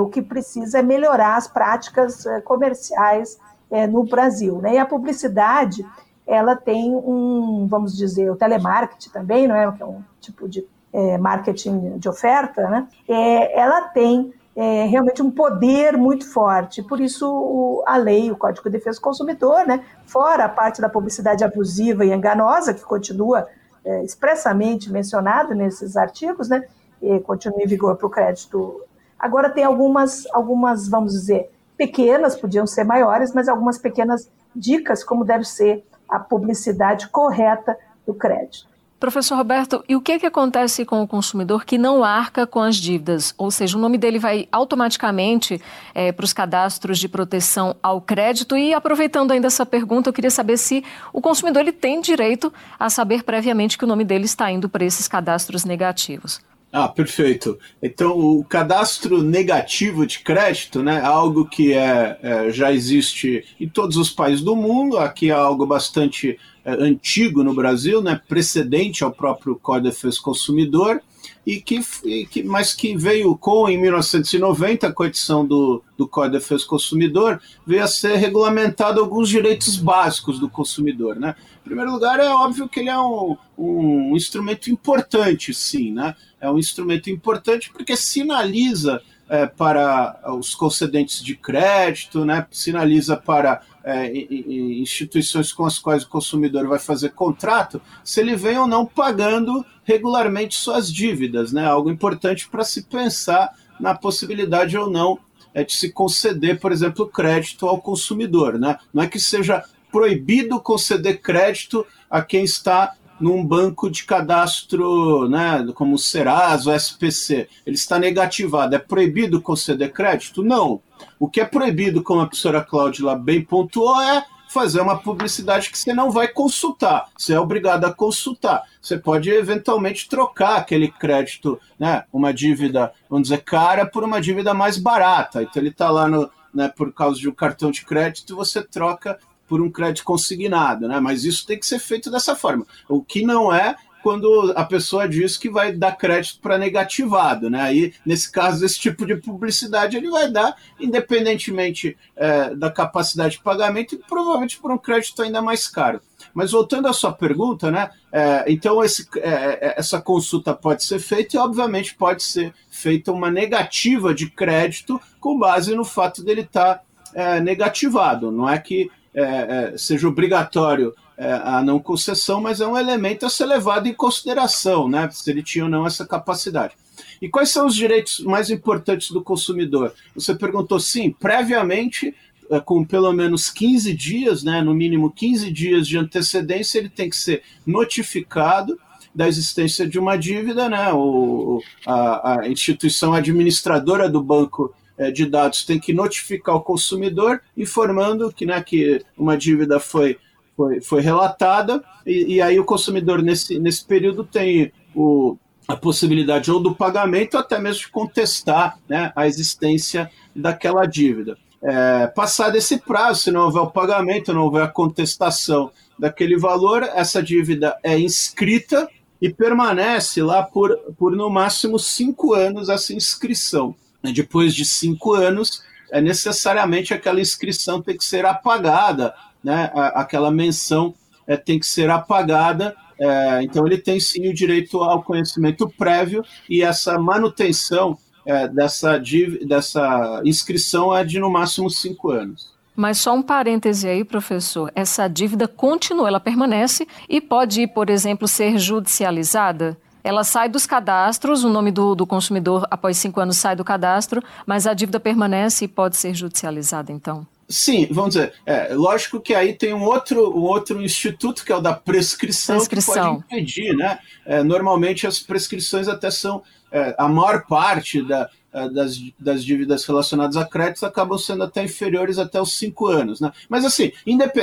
O 0.00 0.06
que 0.06 0.22
precisa 0.22 0.78
é 0.78 0.82
melhorar 0.82 1.36
as 1.36 1.48
práticas 1.48 2.24
comerciais 2.44 3.36
é, 3.70 3.86
no 3.86 4.04
Brasil. 4.04 4.58
Né? 4.58 4.74
E 4.74 4.78
a 4.78 4.86
publicidade, 4.86 5.86
ela 6.26 6.56
tem 6.56 6.94
um, 6.94 7.66
vamos 7.68 7.96
dizer, 7.96 8.30
o 8.30 8.36
telemarketing 8.36 9.10
também, 9.10 9.46
não 9.46 9.54
é? 9.54 9.70
Que 9.72 9.82
é 9.82 9.86
um 9.86 10.02
tipo 10.20 10.48
de 10.48 10.66
é, 10.92 11.18
marketing 11.18 11.98
de 11.98 12.08
oferta, 12.08 12.68
né? 12.68 12.88
É, 13.08 13.58
ela 13.58 13.82
tem 13.82 14.32
é, 14.54 14.84
realmente 14.86 15.22
um 15.22 15.30
poder 15.30 15.96
muito 15.96 16.30
forte. 16.30 16.82
Por 16.82 17.00
isso, 17.00 17.26
o, 17.26 17.82
a 17.86 17.96
lei, 17.96 18.30
o 18.30 18.36
Código 18.36 18.68
de 18.68 18.76
Defesa 18.76 18.98
do 18.98 19.02
Consumidor, 19.02 19.66
né, 19.66 19.84
fora 20.04 20.44
a 20.44 20.48
parte 20.48 20.80
da 20.80 20.88
publicidade 20.88 21.44
abusiva 21.44 22.04
e 22.04 22.12
enganosa, 22.12 22.74
que 22.74 22.82
continua 22.82 23.46
é, 23.84 24.04
expressamente 24.04 24.90
mencionado 24.90 25.54
nesses 25.54 25.96
artigos, 25.96 26.48
né, 26.48 26.64
e 27.00 27.20
continua 27.20 27.62
em 27.62 27.66
vigor 27.66 27.96
para 27.96 28.06
o 28.06 28.10
crédito. 28.10 28.82
Agora, 29.18 29.48
tem 29.48 29.64
algumas, 29.64 30.26
algumas, 30.32 30.88
vamos 30.88 31.12
dizer, 31.12 31.50
pequenas, 31.80 32.36
podiam 32.36 32.66
ser 32.66 32.84
maiores, 32.84 33.32
mas 33.32 33.48
algumas 33.48 33.78
pequenas 33.78 34.30
dicas 34.54 35.02
como 35.02 35.24
deve 35.24 35.44
ser 35.44 35.82
a 36.06 36.18
publicidade 36.18 37.08
correta 37.08 37.74
do 38.06 38.12
crédito. 38.12 38.68
Professor 38.98 39.34
Roberto, 39.34 39.82
e 39.88 39.96
o 39.96 40.00
que, 40.02 40.12
é 40.12 40.18
que 40.18 40.26
acontece 40.26 40.84
com 40.84 41.02
o 41.02 41.08
consumidor 41.08 41.64
que 41.64 41.78
não 41.78 42.04
arca 42.04 42.46
com 42.46 42.60
as 42.60 42.76
dívidas? 42.76 43.32
Ou 43.38 43.50
seja, 43.50 43.78
o 43.78 43.80
nome 43.80 43.96
dele 43.96 44.18
vai 44.18 44.46
automaticamente 44.52 45.58
é, 45.94 46.12
para 46.12 46.24
os 46.24 46.34
cadastros 46.34 46.98
de 46.98 47.08
proteção 47.08 47.74
ao 47.82 48.02
crédito. 48.02 48.58
E 48.58 48.74
aproveitando 48.74 49.30
ainda 49.30 49.46
essa 49.46 49.64
pergunta, 49.64 50.10
eu 50.10 50.12
queria 50.12 50.30
saber 50.30 50.58
se 50.58 50.84
o 51.14 51.22
consumidor 51.22 51.62
ele 51.62 51.72
tem 51.72 51.98
direito 52.02 52.52
a 52.78 52.90
saber 52.90 53.22
previamente 53.22 53.78
que 53.78 53.84
o 53.84 53.88
nome 53.88 54.04
dele 54.04 54.26
está 54.26 54.50
indo 54.50 54.68
para 54.68 54.84
esses 54.84 55.08
cadastros 55.08 55.64
negativos. 55.64 56.42
Ah, 56.72 56.88
perfeito. 56.88 57.58
Então, 57.82 58.16
o 58.16 58.44
cadastro 58.44 59.22
negativo 59.22 60.06
de 60.06 60.20
crédito, 60.20 60.82
né, 60.84 60.98
é 60.98 61.04
algo 61.04 61.44
que 61.44 61.72
é, 61.72 62.18
é, 62.22 62.50
já 62.52 62.72
existe 62.72 63.44
em 63.58 63.68
todos 63.68 63.96
os 63.96 64.08
países 64.10 64.44
do 64.44 64.54
mundo, 64.54 64.96
aqui 64.96 65.30
é 65.30 65.34
algo 65.34 65.66
bastante 65.66 66.38
antigo 66.78 67.42
no 67.42 67.54
Brasil, 67.54 68.02
né, 68.02 68.20
precedente 68.28 69.04
ao 69.04 69.12
próprio 69.12 69.56
Código 69.56 69.88
de 69.88 69.94
Defesa 69.94 70.16
do 70.16 70.22
Consumidor, 70.22 71.02
e 71.46 71.60
que, 71.60 71.80
e 72.04 72.26
que, 72.26 72.42
mas 72.42 72.74
que 72.74 72.96
veio 72.96 73.36
com, 73.36 73.68
em 73.68 73.80
1990, 73.80 74.92
com 74.92 75.02
a 75.02 75.06
edição 75.06 75.46
do, 75.46 75.82
do 75.96 76.06
Código 76.06 76.34
de 76.34 76.38
Defesa 76.38 76.64
do 76.64 76.68
Consumidor, 76.68 77.40
veio 77.66 77.82
a 77.82 77.88
ser 77.88 78.16
regulamentado 78.16 79.00
alguns 79.00 79.28
direitos 79.28 79.76
básicos 79.76 80.38
do 80.38 80.48
consumidor. 80.48 81.16
Né? 81.16 81.34
Em 81.60 81.64
primeiro 81.64 81.92
lugar, 81.92 82.20
é 82.20 82.28
óbvio 82.28 82.68
que 82.68 82.80
ele 82.80 82.90
é 82.90 82.98
um, 82.98 83.36
um 83.56 84.16
instrumento 84.16 84.70
importante, 84.70 85.54
sim, 85.54 85.92
né? 85.92 86.14
é 86.40 86.50
um 86.50 86.58
instrumento 86.58 87.10
importante 87.10 87.70
porque 87.70 87.96
sinaliza 87.96 89.02
é, 89.30 89.46
para 89.46 90.20
os 90.36 90.56
concedentes 90.56 91.22
de 91.22 91.36
crédito, 91.36 92.24
né, 92.24 92.44
sinaliza 92.50 93.16
para 93.16 93.62
é, 93.84 94.12
instituições 94.12 95.52
com 95.52 95.64
as 95.64 95.78
quais 95.78 96.02
o 96.02 96.08
consumidor 96.08 96.66
vai 96.66 96.80
fazer 96.80 97.10
contrato, 97.10 97.80
se 98.04 98.20
ele 98.20 98.34
vem 98.34 98.58
ou 98.58 98.66
não 98.66 98.84
pagando 98.84 99.64
regularmente 99.84 100.56
suas 100.56 100.92
dívidas, 100.92 101.52
né, 101.52 101.64
algo 101.64 101.88
importante 101.88 102.48
para 102.48 102.64
se 102.64 102.82
pensar 102.82 103.56
na 103.78 103.94
possibilidade 103.94 104.76
ou 104.76 104.90
não 104.90 105.16
é, 105.54 105.62
de 105.62 105.74
se 105.74 105.92
conceder, 105.92 106.58
por 106.58 106.72
exemplo, 106.72 107.06
crédito 107.06 107.68
ao 107.68 107.80
consumidor. 107.80 108.58
Né? 108.58 108.76
Não 108.92 109.04
é 109.04 109.06
que 109.06 109.20
seja 109.20 109.64
proibido 109.92 110.60
conceder 110.60 111.20
crédito 111.20 111.86
a 112.10 112.20
quem 112.20 112.44
está 112.44 112.94
num 113.20 113.44
banco 113.44 113.90
de 113.90 114.04
cadastro, 114.04 115.28
né, 115.28 115.66
como 115.74 115.94
o 115.94 115.98
Serasa, 115.98 116.70
o 116.70 116.74
SPC, 116.74 117.48
ele 117.66 117.76
está 117.76 117.98
negativado. 117.98 118.74
É 118.74 118.78
proibido 118.78 119.40
conceder 119.40 119.92
crédito? 119.92 120.42
Não. 120.42 120.80
O 121.18 121.28
que 121.28 121.40
é 121.40 121.44
proibido, 121.44 122.02
como 122.02 122.20
a 122.20 122.26
professora 122.26 122.62
Cláudia 122.62 123.14
bem 123.14 123.42
pontuou, 123.44 124.00
é 124.00 124.24
fazer 124.50 124.80
uma 124.80 124.98
publicidade 124.98 125.70
que 125.70 125.78
você 125.78 125.94
não 125.94 126.10
vai 126.10 126.26
consultar. 126.26 127.08
Você 127.16 127.34
é 127.34 127.40
obrigado 127.40 127.84
a 127.84 127.94
consultar. 127.94 128.64
Você 128.82 128.98
pode 128.98 129.30
eventualmente 129.30 130.08
trocar 130.08 130.56
aquele 130.56 130.88
crédito, 130.88 131.60
né, 131.78 132.04
uma 132.12 132.34
dívida, 132.34 132.92
vamos 133.08 133.28
dizer, 133.28 133.44
cara, 133.44 133.86
por 133.86 134.02
uma 134.02 134.20
dívida 134.20 134.52
mais 134.52 134.76
barata. 134.76 135.42
Então 135.42 135.62
ele 135.62 135.68
está 135.68 135.88
lá 135.88 136.08
no, 136.08 136.28
né, 136.52 136.68
por 136.68 136.92
causa 136.92 137.20
de 137.20 137.28
um 137.28 137.32
cartão 137.32 137.70
de 137.70 137.84
crédito, 137.84 138.34
você 138.34 138.60
troca 138.60 139.18
por 139.50 139.60
um 139.60 139.68
crédito 139.68 140.04
consignado, 140.04 140.86
né? 140.86 141.00
Mas 141.00 141.24
isso 141.24 141.44
tem 141.44 141.58
que 141.58 141.66
ser 141.66 141.80
feito 141.80 142.08
dessa 142.08 142.36
forma. 142.36 142.64
O 142.88 143.02
que 143.02 143.24
não 143.24 143.52
é 143.52 143.74
quando 144.00 144.52
a 144.56 144.64
pessoa 144.64 145.08
diz 145.08 145.36
que 145.36 145.50
vai 145.50 145.72
dar 145.72 145.96
crédito 145.96 146.38
para 146.40 146.56
negativado, 146.56 147.50
né? 147.50 147.60
Aí, 147.60 147.92
nesse 148.06 148.30
caso, 148.30 148.64
esse 148.64 148.78
tipo 148.78 149.04
de 149.04 149.16
publicidade 149.16 149.96
ele 149.96 150.08
vai 150.08 150.30
dar, 150.30 150.56
independentemente 150.78 151.98
é, 152.14 152.54
da 152.54 152.70
capacidade 152.70 153.38
de 153.38 153.42
pagamento, 153.42 153.96
e 153.96 153.98
provavelmente 153.98 154.56
por 154.58 154.70
um 154.70 154.78
crédito 154.78 155.20
ainda 155.20 155.42
mais 155.42 155.66
caro. 155.66 156.00
Mas 156.32 156.52
voltando 156.52 156.86
à 156.86 156.92
sua 156.92 157.12
pergunta, 157.12 157.72
né? 157.72 157.90
É, 158.12 158.44
então 158.46 158.84
esse, 158.84 159.08
é, 159.16 159.28
é 159.28 159.74
essa 159.76 160.00
consulta 160.00 160.54
pode 160.54 160.84
ser 160.84 161.00
feita 161.00 161.36
e, 161.36 161.40
obviamente, 161.40 161.96
pode 161.96 162.22
ser 162.22 162.54
feita 162.70 163.10
uma 163.10 163.32
negativa 163.32 164.14
de 164.14 164.30
crédito 164.30 165.00
com 165.18 165.36
base 165.36 165.74
no 165.74 165.84
fato 165.84 166.22
dele 166.22 166.42
estar 166.42 166.76
tá, 166.76 166.82
é, 167.14 167.40
negativado. 167.40 168.30
Não 168.30 168.48
é 168.48 168.56
que 168.56 168.88
é, 169.14 169.22
é, 169.22 169.78
seja 169.78 170.08
obrigatório 170.08 170.94
é, 171.16 171.32
a 171.32 171.62
não 171.62 171.78
concessão, 171.78 172.40
mas 172.40 172.60
é 172.60 172.66
um 172.66 172.78
elemento 172.78 173.26
a 173.26 173.30
ser 173.30 173.46
levado 173.46 173.86
em 173.86 173.94
consideração, 173.94 174.88
né, 174.88 175.08
se 175.12 175.30
ele 175.30 175.42
tinha 175.42 175.64
ou 175.64 175.70
não 175.70 175.86
essa 175.86 176.06
capacidade. 176.06 176.74
E 177.20 177.28
quais 177.28 177.50
são 177.50 177.66
os 177.66 177.74
direitos 177.74 178.20
mais 178.20 178.50
importantes 178.50 179.10
do 179.10 179.22
consumidor? 179.22 179.92
Você 180.14 180.34
perguntou, 180.34 180.80
sim, 180.80 181.10
previamente, 181.10 182.14
é, 182.50 182.58
com 182.60 182.84
pelo 182.84 183.12
menos 183.12 183.50
15 183.50 183.92
dias, 183.92 184.42
né, 184.42 184.62
no 184.62 184.74
mínimo 184.74 185.10
15 185.10 185.50
dias 185.50 185.86
de 185.86 185.98
antecedência, 185.98 186.78
ele 186.78 186.88
tem 186.88 187.10
que 187.10 187.16
ser 187.16 187.42
notificado 187.66 188.78
da 189.14 189.26
existência 189.26 189.86
de 189.86 189.98
uma 189.98 190.16
dívida, 190.16 190.68
né? 190.68 190.92
O, 190.92 191.60
a, 191.84 192.40
a 192.40 192.48
instituição 192.48 193.12
administradora 193.12 194.08
do 194.08 194.22
banco 194.22 194.72
de 195.08 195.24
dados 195.24 195.64
tem 195.64 195.78
que 195.78 195.92
notificar 195.92 196.56
o 196.56 196.60
consumidor, 196.60 197.40
informando 197.56 198.32
que, 198.32 198.44
né, 198.44 198.60
que 198.60 199.00
uma 199.16 199.36
dívida 199.36 199.78
foi, 199.78 200.18
foi, 200.56 200.80
foi 200.80 201.00
relatada, 201.00 201.82
e, 202.04 202.34
e 202.34 202.42
aí 202.42 202.58
o 202.58 202.64
consumidor, 202.64 203.22
nesse, 203.22 203.58
nesse 203.60 203.84
período, 203.84 204.24
tem 204.24 204.72
o, 204.94 205.36
a 205.68 205.76
possibilidade 205.76 206.50
ou 206.50 206.58
do 206.60 206.74
pagamento, 206.74 207.34
ou 207.34 207.40
até 207.40 207.58
mesmo 207.58 207.82
de 207.82 207.88
contestar 207.88 208.78
né, 208.88 209.12
a 209.14 209.26
existência 209.26 210.10
daquela 210.34 210.84
dívida. 210.84 211.38
É, 211.62 212.06
passado 212.08 212.56
esse 212.56 212.78
prazo, 212.78 213.22
se 213.22 213.30
não 213.30 213.42
houver 213.42 213.60
o 213.60 213.70
pagamento, 213.70 214.32
não 214.32 214.42
houver 214.42 214.62
a 214.62 214.68
contestação 214.68 215.70
daquele 215.98 216.36
valor, 216.36 216.82
essa 216.82 217.22
dívida 217.22 217.76
é 217.82 217.98
inscrita 217.98 218.88
e 219.20 219.28
permanece 219.28 220.22
lá 220.22 220.42
por, 220.42 220.74
por 220.98 221.14
no 221.14 221.28
máximo 221.28 221.78
cinco 221.78 222.32
anos 222.32 222.70
essa 222.70 222.94
inscrição. 222.94 223.74
Depois 224.02 224.54
de 224.54 224.64
cinco 224.64 225.12
anos, 225.12 225.62
é 225.90 226.00
necessariamente 226.00 226.94
aquela 226.94 227.20
inscrição 227.20 227.82
tem 227.82 227.96
que 227.96 228.04
ser 228.04 228.24
apagada, 228.24 229.14
né? 229.42 229.70
aquela 229.94 230.30
menção 230.30 230.94
é, 231.26 231.36
tem 231.36 231.58
que 231.58 231.66
ser 231.66 231.90
apagada. 231.90 232.74
É, 232.98 233.42
então, 233.42 233.66
ele 233.66 233.78
tem 233.78 233.98
sim 233.98 234.28
o 234.28 234.34
direito 234.34 234.78
ao 234.78 235.02
conhecimento 235.02 235.68
prévio 235.68 236.24
e 236.48 236.62
essa 236.62 236.98
manutenção 236.98 237.96
é, 238.26 238.46
dessa, 238.48 239.00
dessa 239.46 240.20
inscrição 240.24 240.94
é 240.94 241.04
de 241.04 241.18
no 241.18 241.30
máximo 241.30 241.70
cinco 241.70 242.10
anos. 242.10 242.50
Mas 242.76 242.98
só 242.98 243.14
um 243.14 243.22
parêntese 243.22 243.88
aí, 243.88 244.04
professor. 244.04 244.70
Essa 244.74 245.08
dívida 245.08 245.48
continua, 245.48 246.08
ela 246.08 246.20
permanece 246.20 246.86
e 247.08 247.20
pode, 247.20 247.66
por 247.66 247.90
exemplo, 247.90 248.28
ser 248.28 248.58
judicializada? 248.58 249.76
Ela 250.02 250.24
sai 250.24 250.48
dos 250.48 250.66
cadastros, 250.66 251.44
o 251.44 251.48
nome 251.48 251.70
do, 251.70 251.94
do 251.94 252.06
consumidor 252.06 252.66
após 252.70 252.96
cinco 252.96 253.20
anos 253.20 253.36
sai 253.36 253.54
do 253.54 253.64
cadastro, 253.64 254.22
mas 254.46 254.66
a 254.66 254.74
dívida 254.74 254.98
permanece 254.98 255.64
e 255.64 255.68
pode 255.68 255.96
ser 255.96 256.14
judicializada, 256.14 256.92
então? 256.92 257.26
Sim, 257.50 257.88
vamos 257.90 258.14
dizer, 258.14 258.32
é, 258.46 258.72
lógico 258.74 259.20
que 259.20 259.34
aí 259.34 259.52
tem 259.52 259.74
um 259.74 259.82
outro, 259.82 260.30
um 260.30 260.42
outro 260.42 260.80
instituto, 260.80 261.44
que 261.44 261.50
é 261.50 261.56
o 261.56 261.60
da 261.60 261.74
prescrição, 261.74 262.56
prescrição. 262.56 262.94
que 262.94 263.24
pode 263.24 263.42
impedir, 263.42 263.76
né? 263.76 263.98
É, 264.24 264.40
normalmente 264.44 265.04
as 265.04 265.18
prescrições 265.18 265.88
até 265.88 266.12
são, 266.12 266.44
é, 266.70 266.94
a 266.96 267.08
maior 267.08 267.44
parte 267.46 268.02
da, 268.02 268.30
é, 268.52 268.68
das, 268.68 269.00
das 269.18 269.44
dívidas 269.44 269.84
relacionadas 269.84 270.36
a 270.36 270.44
créditos 270.44 270.84
acabam 270.84 271.18
sendo 271.18 271.42
até 271.42 271.64
inferiores 271.64 272.18
até 272.18 272.40
os 272.40 272.56
cinco 272.56 272.86
anos. 272.86 273.20
Né? 273.20 273.32
Mas, 273.48 273.64
assim, 273.64 273.90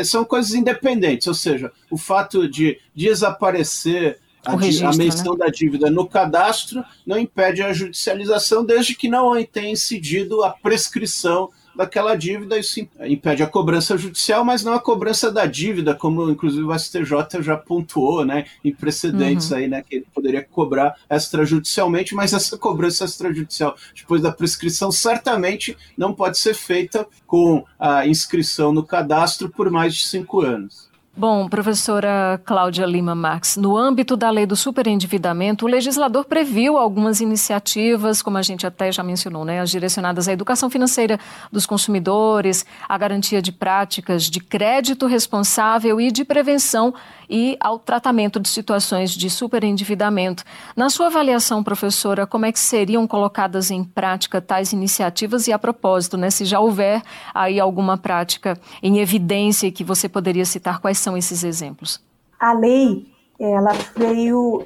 são 0.03 0.25
coisas 0.25 0.53
independentes, 0.53 1.27
ou 1.27 1.33
seja, 1.33 1.71
o 1.89 1.97
fato 1.97 2.49
de 2.49 2.77
desaparecer 2.93 4.19
a, 4.53 4.57
registro, 4.57 4.89
a, 4.89 4.95
menção 4.95 5.33
né? 5.33 5.45
da 5.45 5.51
dívida 5.51 5.89
no 5.89 6.07
cadastro 6.07 6.83
não 7.05 7.17
impede 7.17 7.61
a 7.61 7.73
judicialização, 7.73 8.65
desde 8.65 8.95
que 8.95 9.07
não 9.07 9.43
tenha 9.43 9.71
incidido 9.71 10.43
a 10.43 10.49
prescrição 10.51 11.49
daquela 11.77 12.15
dívida, 12.15 12.57
isso 12.57 12.79
impede 12.99 13.43
a 13.43 13.47
cobrança 13.47 13.95
judicial, 13.95 14.43
mas 14.43 14.63
não 14.63 14.73
a 14.73 14.79
cobrança 14.79 15.31
da 15.31 15.45
dívida, 15.45 15.93
como 15.93 16.29
inclusive 16.29 16.63
o 16.63 16.77
STJ 16.77 17.41
já 17.41 17.55
pontuou, 17.55 18.25
né, 18.25 18.45
em 18.65 18.73
precedentes 18.73 19.51
uhum. 19.51 19.57
aí, 19.57 19.67
né, 19.67 19.83
que 19.87 19.97
ele 19.97 20.07
poderia 20.13 20.43
cobrar 20.43 20.95
extrajudicialmente, 21.09 22.15
mas 22.15 22.33
essa 22.33 22.57
cobrança 22.57 23.05
extrajudicial 23.05 23.75
depois 23.95 24.23
da 24.23 24.31
prescrição 24.31 24.91
certamente 24.91 25.77
não 25.95 26.11
pode 26.11 26.39
ser 26.39 26.55
feita 26.55 27.05
com 27.27 27.63
a 27.79 28.07
inscrição 28.07 28.73
no 28.73 28.83
cadastro 28.83 29.47
por 29.47 29.69
mais 29.69 29.93
de 29.93 30.07
cinco 30.07 30.41
anos. 30.41 30.86
Bom, 31.19 31.49
professora 31.49 32.39
Cláudia 32.45 32.85
Lima 32.85 33.15
Marx, 33.15 33.57
no 33.57 33.75
âmbito 33.75 34.15
da 34.15 34.29
lei 34.29 34.45
do 34.45 34.55
superendividamento, 34.55 35.65
o 35.65 35.67
legislador 35.67 36.25
previu 36.25 36.77
algumas 36.77 37.21
iniciativas, 37.21 38.21
como 38.21 38.37
a 38.37 38.43
gente 38.43 38.67
até 38.67 38.91
já 38.91 39.01
mencionou, 39.01 39.43
né, 39.43 39.59
as 39.59 39.71
direcionadas 39.71 40.27
à 40.27 40.33
educação 40.33 40.69
financeira 40.69 41.19
dos 41.51 41.65
consumidores, 41.65 42.67
à 42.87 42.95
garantia 42.99 43.41
de 43.41 43.51
práticas 43.51 44.25
de 44.25 44.39
crédito 44.39 45.07
responsável 45.07 45.99
e 45.99 46.11
de 46.11 46.23
prevenção 46.23 46.93
e 47.27 47.57
ao 47.59 47.79
tratamento 47.79 48.39
de 48.39 48.47
situações 48.47 49.11
de 49.11 49.27
superendividamento. 49.27 50.43
Na 50.75 50.87
sua 50.87 51.07
avaliação, 51.07 51.63
professora, 51.63 52.27
como 52.27 52.45
é 52.45 52.51
que 52.51 52.59
seriam 52.59 53.07
colocadas 53.07 53.71
em 53.71 53.83
prática 53.83 54.39
tais 54.39 54.71
iniciativas 54.71 55.47
e 55.47 55.51
a 55.51 55.57
propósito, 55.57 56.15
né, 56.15 56.29
se 56.29 56.45
já 56.45 56.59
houver 56.59 57.01
aí 57.33 57.59
alguma 57.59 57.97
prática 57.97 58.55
em 58.83 58.99
evidência 58.99 59.71
que 59.71 59.83
você 59.83 60.07
poderia 60.07 60.45
citar, 60.45 60.79
quais 60.79 60.99
são 60.99 61.06
esses 61.15 61.43
exemplos? 61.43 62.01
A 62.39 62.53
lei 62.53 63.05
ela 63.39 63.71
veio, 63.95 64.63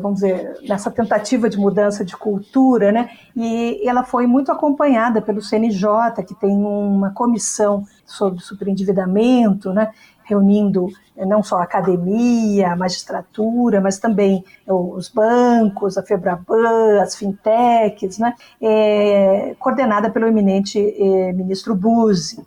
vamos 0.00 0.20
dizer, 0.20 0.56
nessa 0.66 0.90
tentativa 0.90 1.46
de 1.46 1.58
mudança 1.58 2.02
de 2.02 2.16
cultura, 2.16 2.90
né? 2.90 3.10
E 3.36 3.86
ela 3.86 4.02
foi 4.02 4.26
muito 4.26 4.50
acompanhada 4.50 5.20
pelo 5.20 5.42
CNJ, 5.42 6.24
que 6.26 6.34
tem 6.34 6.56
uma 6.56 7.10
comissão 7.10 7.84
sobre 8.06 8.40
superendividamento, 8.40 9.74
né? 9.74 9.90
reunindo 10.24 10.88
eh, 11.16 11.24
não 11.24 11.42
só 11.42 11.58
a 11.58 11.64
academia, 11.64 12.72
a 12.72 12.76
magistratura, 12.76 13.80
mas 13.80 13.98
também 13.98 14.44
os 14.66 15.08
bancos, 15.08 15.96
a 15.96 16.02
Febraban, 16.02 17.00
as 17.02 17.14
fintechs, 17.14 18.18
né, 18.18 18.34
é, 18.60 19.54
coordenada 19.58 20.10
pelo 20.10 20.26
eminente 20.26 20.78
é, 20.78 21.32
ministro 21.32 21.74
Buzzi. 21.74 22.44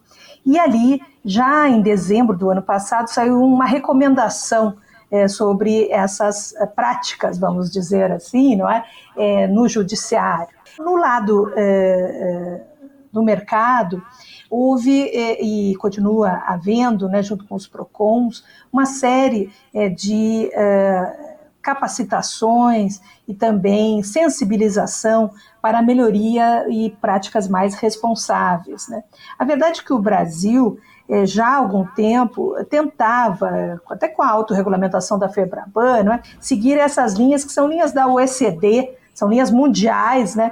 E 0.48 0.58
ali, 0.58 1.02
já 1.26 1.68
em 1.68 1.82
dezembro 1.82 2.38
do 2.38 2.50
ano 2.50 2.62
passado, 2.62 3.10
saiu 3.10 3.44
uma 3.44 3.66
recomendação 3.66 4.78
é, 5.12 5.28
sobre 5.28 5.92
essas 5.92 6.54
práticas, 6.74 7.38
vamos 7.38 7.70
dizer 7.70 8.14
assim, 8.14 8.56
não 8.56 8.70
é, 8.70 9.48
no 9.48 9.68
judiciário. 9.68 10.56
No 10.80 10.96
lado 10.96 11.52
do 13.12 13.24
mercado, 13.24 14.02
houve 14.50 15.10
é, 15.10 15.44
e 15.44 15.76
continua 15.76 16.44
havendo, 16.46 17.10
né, 17.10 17.22
junto 17.22 17.46
com 17.46 17.56
os 17.56 17.68
PROCONs, 17.68 18.44
uma 18.72 18.86
série 18.86 19.52
é, 19.74 19.90
de 19.90 20.50
é, 20.54 21.27
capacitações 21.68 23.02
e 23.28 23.34
também 23.34 24.02
sensibilização 24.02 25.32
para 25.62 25.82
melhoria 25.82 26.66
e 26.70 26.92
práticas 26.92 27.50
mais 27.50 27.76
responsáveis. 27.76 28.88
Né? 28.88 29.04
A 29.38 29.44
verdade 29.44 29.82
é 29.82 29.84
que 29.84 29.92
o 29.92 30.00
Brasil 30.00 30.80
já 31.26 31.48
há 31.48 31.56
algum 31.58 31.86
tempo 31.86 32.56
tentava, 32.70 33.82
até 33.90 34.08
com 34.08 34.22
a 34.22 34.30
autorregulamentação 34.30 35.20
da 35.20 35.28
FEBRABAN, 35.28 36.14
é? 36.14 36.22
seguir 36.40 36.78
essas 36.78 37.16
linhas 37.16 37.44
que 37.44 37.52
são 37.52 37.68
linhas 37.68 37.92
da 37.92 38.08
OECD, 38.08 38.96
são 39.14 39.28
linhas 39.28 39.52
mundiais 39.52 40.36
né, 40.36 40.52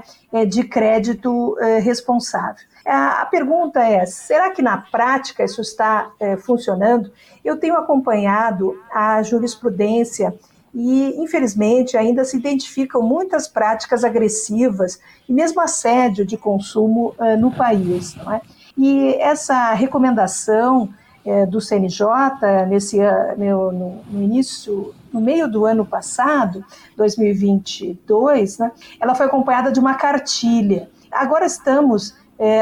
de 0.50 0.64
crédito 0.64 1.56
responsável. 1.82 2.66
A 2.86 3.26
pergunta 3.26 3.80
é: 3.80 4.06
será 4.06 4.50
que 4.50 4.62
na 4.62 4.78
prática 4.78 5.44
isso 5.44 5.62
está 5.62 6.10
funcionando? 6.40 7.12
Eu 7.44 7.60
tenho 7.60 7.76
acompanhado 7.76 8.76
a 8.92 9.22
jurisprudência 9.22 10.34
e, 10.76 11.16
infelizmente, 11.18 11.96
ainda 11.96 12.26
se 12.26 12.36
identificam 12.36 13.02
muitas 13.02 13.48
práticas 13.48 14.04
agressivas 14.04 15.00
e 15.28 15.32
mesmo 15.32 15.62
assédio 15.62 16.26
de 16.26 16.36
consumo 16.36 17.16
é, 17.18 17.38
no 17.38 17.50
país. 17.50 18.18
É? 18.34 18.42
E 18.78 19.16
essa 19.16 19.74
recomendação 19.74 20.90
é, 21.26 21.46
do 21.46 21.62
CNJ 21.62 22.10
nesse 22.68 23.00
no, 23.38 23.72
no, 23.72 24.22
início, 24.22 24.94
no 25.14 25.22
meio 25.22 25.50
do 25.50 25.66
ano 25.66 25.86
passado, 25.86 26.64
2022, 26.98 28.58
né, 28.58 28.72
ela 29.00 29.16
foi 29.16 29.28
acompanhada 29.28 29.72
de 29.72 29.80
uma 29.80 29.94
cartilha. 29.94 30.90
Agora 31.10 31.46
estamos 31.46 32.14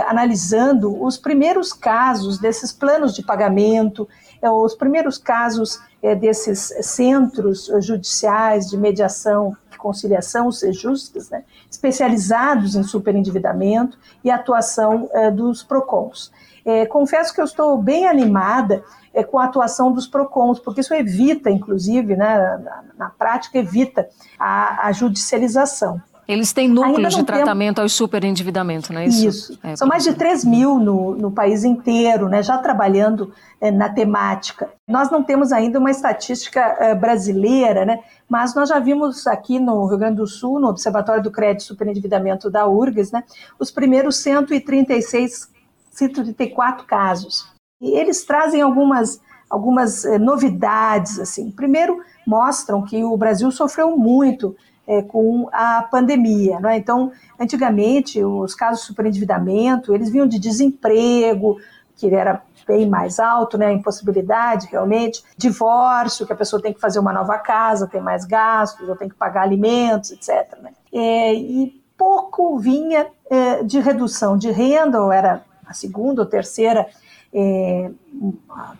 analisando 0.07 1.03
os 1.03 1.17
primeiros 1.17 1.73
casos 1.73 2.37
desses 2.37 2.71
planos 2.71 3.11
de 3.15 3.23
pagamento, 3.23 4.07
os 4.39 4.75
primeiros 4.75 5.17
casos 5.17 5.81
é, 6.03 6.13
desses 6.13 6.73
centros 6.81 7.71
judiciais 7.79 8.69
de 8.69 8.77
mediação 8.77 9.55
e 9.73 9.77
conciliação, 9.77 10.47
os 10.47 10.59
sejustas, 10.59 11.29
né, 11.29 11.45
especializados 11.71 12.75
em 12.75 12.83
superendividamento 12.83 13.97
e 14.21 14.29
atuação 14.29 15.09
é, 15.13 15.31
dos 15.31 15.63
PROCONs. 15.63 16.29
É, 16.65 16.85
confesso 16.85 17.33
que 17.33 17.39
eu 17.39 17.45
estou 17.45 17.77
bem 17.77 18.05
animada 18.05 18.83
é, 19.13 19.23
com 19.23 19.39
a 19.39 19.45
atuação 19.45 19.93
dos 19.93 20.05
PROCONs, 20.05 20.59
porque 20.59 20.81
isso 20.81 20.93
evita, 20.93 21.49
inclusive, 21.49 22.15
né, 22.17 22.57
na, 22.57 22.83
na 22.97 23.09
prática, 23.09 23.57
evita 23.57 24.07
a, 24.37 24.87
a 24.87 24.91
judicialização. 24.91 26.01
Eles 26.27 26.53
têm 26.53 26.67
núcleos 26.67 27.15
de 27.15 27.23
tratamento 27.23 27.75
temos... 27.77 27.91
ao 27.91 27.95
superendividamento, 27.95 28.93
não 28.93 29.01
é 29.01 29.05
isso? 29.05 29.27
Isso. 29.27 29.59
É, 29.61 29.75
São 29.75 29.87
mais 29.87 30.03
de 30.03 30.13
3 30.13 30.45
mil 30.45 30.79
no, 30.79 31.15
no 31.15 31.31
país 31.31 31.63
inteiro, 31.63 32.29
né, 32.29 32.41
já 32.41 32.57
trabalhando 32.57 33.33
é, 33.59 33.69
na 33.69 33.89
temática. 33.89 34.69
Nós 34.87 35.11
não 35.11 35.23
temos 35.23 35.51
ainda 35.51 35.79
uma 35.79 35.91
estatística 35.91 36.59
é, 36.79 36.95
brasileira, 36.95 37.85
né, 37.85 37.99
mas 38.29 38.55
nós 38.55 38.69
já 38.69 38.79
vimos 38.79 39.27
aqui 39.27 39.59
no 39.59 39.85
Rio 39.85 39.97
Grande 39.97 40.17
do 40.17 40.27
Sul, 40.27 40.59
no 40.59 40.69
Observatório 40.69 41.21
do 41.21 41.31
Crédito 41.31 41.61
e 41.61 41.67
Superendividamento 41.67 42.49
da 42.49 42.67
URGS, 42.67 43.11
né, 43.11 43.23
os 43.59 43.69
primeiros 43.69 44.17
136, 44.17 45.49
134 45.91 46.85
casos. 46.85 47.51
E 47.81 47.99
eles 47.99 48.23
trazem 48.23 48.61
algumas, 48.61 49.19
algumas 49.49 50.05
é, 50.05 50.17
novidades. 50.17 51.19
assim. 51.19 51.51
Primeiro, 51.51 51.99
mostram 52.25 52.81
que 52.81 53.03
o 53.03 53.17
Brasil 53.17 53.51
sofreu 53.51 53.97
muito 53.97 54.55
é, 54.87 55.01
com 55.01 55.49
a 55.51 55.83
pandemia. 55.83 56.59
Não 56.59 56.69
é? 56.69 56.77
Então, 56.77 57.11
antigamente, 57.39 58.23
os 58.23 58.53
casos 58.55 58.81
de 58.81 58.87
superendividamento, 58.87 59.93
eles 59.93 60.09
vinham 60.09 60.27
de 60.27 60.39
desemprego, 60.39 61.57
que 61.95 62.13
era 62.13 62.41
bem 62.67 62.87
mais 62.87 63.19
alto, 63.19 63.57
né? 63.57 63.71
Impossibilidade 63.71 64.67
realmente, 64.67 65.23
divórcio, 65.37 66.25
que 66.25 66.33
a 66.33 66.35
pessoa 66.35 66.61
tem 66.61 66.73
que 66.73 66.79
fazer 66.79 66.99
uma 66.99 67.13
nova 67.13 67.37
casa, 67.37 67.87
tem 67.87 68.01
mais 68.01 68.25
gastos, 68.25 68.87
ou 68.87 68.95
tem 68.95 69.09
que 69.09 69.15
pagar 69.15 69.43
alimentos, 69.43 70.11
etc. 70.11 70.57
Né? 70.61 70.71
É, 70.93 71.33
e 71.33 71.81
pouco 71.97 72.57
vinha 72.57 73.07
é, 73.29 73.63
de 73.63 73.79
redução 73.79 74.37
de 74.37 74.51
renda, 74.51 75.01
ou 75.01 75.11
era 75.11 75.43
a 75.65 75.73
segunda 75.73 76.21
ou 76.21 76.27
terceira, 76.27 76.87
é, 77.33 77.91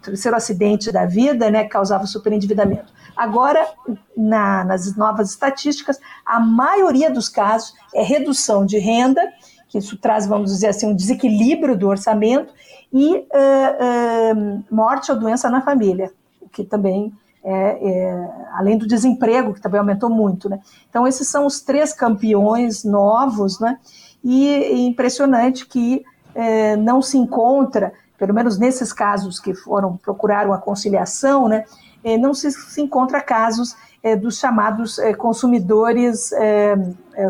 terceiro 0.02 0.38
acidente 0.38 0.92
da 0.92 1.06
vida, 1.06 1.50
né, 1.50 1.64
causava 1.66 2.06
superendividamento. 2.06 2.94
Agora, 3.16 3.68
na, 4.16 4.64
nas 4.64 4.96
novas 4.96 5.32
estatísticas, 5.32 6.00
a 6.26 6.40
maioria 6.40 7.12
dos 7.12 7.30
casos 7.30 7.74
é 7.94 8.04
redução 8.04 8.66
de 8.66 8.78
renda, 8.78 9.22
que 9.68 9.78
isso 9.78 9.98
traz, 9.98 10.28
vamos 10.28 10.52
dizer 10.52 10.68
assim, 10.68 10.88
um 10.88 10.96
desequilíbrio 10.96 11.78
do 11.78 11.88
orçamento, 11.88 12.54
e 12.92 13.16
uh, 13.16 13.20
uh, 13.20 14.64
morte 14.70 15.12
ou 15.12 15.20
doença 15.20 15.50
na 15.50 15.62
família, 15.62 16.12
o 16.40 16.48
que 16.48 16.64
também 16.64 17.12
é, 17.44 17.90
é, 17.90 18.30
além 18.54 18.78
do 18.78 18.88
desemprego, 18.88 19.54
que 19.54 19.60
também 19.60 19.80
aumentou 19.80 20.10
muito. 20.10 20.50
Né? 20.50 20.60
Então, 20.90 21.06
esses 21.06 21.28
são 21.28 21.46
os 21.46 21.60
três 21.60 21.92
campeões 21.92 22.86
novos, 22.86 23.60
né? 23.60 23.78
e 24.24 24.48
é 24.48 24.78
impressionante 24.78 25.66
que 25.66 26.06
é, 26.34 26.78
não 26.78 27.02
se 27.02 27.18
encontra, 27.18 27.94
pelo 28.18 28.34
menos 28.34 28.58
nesses 28.58 28.94
casos 28.94 29.40
que 29.40 29.54
foram 29.54 29.98
procuraram 29.98 30.54
a 30.54 30.58
conciliação, 30.58 31.48
né? 31.48 31.66
É, 32.04 32.18
não 32.18 32.34
se, 32.34 32.52
se 32.52 32.82
encontra 32.82 33.22
casos 33.22 33.76
é, 34.02 34.16
dos 34.16 34.38
chamados 34.38 35.00
é, 35.00 35.14
consumidores 35.14 36.32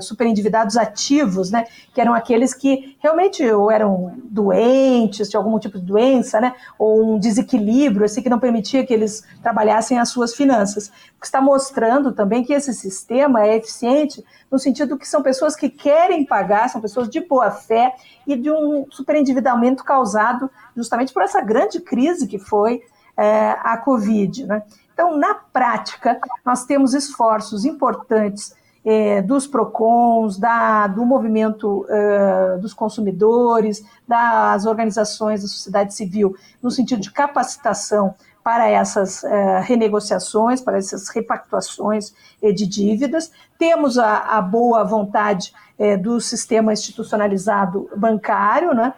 superendividados 0.02 0.78
ativos, 0.78 1.52
né, 1.52 1.66
que 1.94 2.00
eram 2.00 2.14
aqueles 2.14 2.54
que 2.54 2.96
realmente 3.00 3.46
ou 3.52 3.70
eram 3.70 4.16
doentes, 4.24 5.30
de 5.30 5.36
algum 5.36 5.60
tipo 5.60 5.78
de 5.78 5.86
doença, 5.86 6.40
né, 6.40 6.54
ou 6.80 7.16
um 7.16 7.20
desequilíbrio, 7.20 8.06
assim, 8.06 8.22
que 8.22 8.30
não 8.30 8.40
permitia 8.40 8.86
que 8.86 8.94
eles 8.94 9.26
trabalhassem 9.42 10.00
as 10.00 10.08
suas 10.08 10.34
finanças. 10.34 10.88
O 11.18 11.20
que 11.20 11.26
está 11.26 11.42
mostrando 11.42 12.14
também 12.14 12.46
que 12.46 12.54
esse 12.54 12.74
sistema 12.74 13.46
é 13.46 13.58
eficiente 13.58 14.24
no 14.50 14.58
sentido 14.58 14.98
que 14.98 15.08
são 15.08 15.22
pessoas 15.22 15.54
que 15.54 15.70
querem 15.70 16.26
pagar, 16.26 16.70
são 16.70 16.80
pessoas 16.80 17.10
de 17.10 17.20
boa 17.20 17.52
fé 17.52 17.94
e 18.26 18.38
de 18.38 18.50
um 18.50 18.86
superendividamento 18.90 19.84
causado 19.84 20.50
justamente 20.78 21.12
por 21.12 21.24
essa 21.24 21.42
grande 21.42 21.82
crise 21.82 22.26
que 22.26 22.40
foi 22.40 22.82
é, 23.18 23.52
a 23.62 23.78
Covid. 23.78 24.46
Né? 24.46 24.64
Então, 24.94 25.18
na 25.18 25.34
prática, 25.34 26.20
nós 26.46 26.66
temos 26.66 26.94
esforços 26.94 27.66
importantes 27.66 28.56
é, 28.86 29.22
dos 29.22 29.48
PROCONs, 29.48 30.38
da, 30.38 30.88
do 30.88 31.06
movimento 31.06 31.86
é, 31.90 32.58
dos 32.58 32.74
consumidores, 32.74 33.84
das 34.08 34.66
organizações 34.66 35.42
da 35.42 35.48
sociedade 35.48 35.94
civil, 35.94 36.36
no 36.62 36.70
sentido 36.70 37.02
de 37.02 37.12
capacitação 37.12 38.14
para 38.44 38.70
essas 38.70 39.24
é, 39.24 39.60
renegociações, 39.62 40.60
para 40.60 40.78
essas 40.78 41.08
repactuações 41.08 42.14
é, 42.42 42.52
de 42.52 42.68
dívidas. 42.68 43.32
Temos 43.58 43.98
a, 43.98 44.18
a 44.18 44.42
boa 44.42 44.84
vontade 44.84 45.54
é, 45.80 45.96
do 45.96 46.20
sistema 46.20 46.74
institucionalizado 46.74 47.90
bancário, 47.96 48.74
né? 48.74 48.94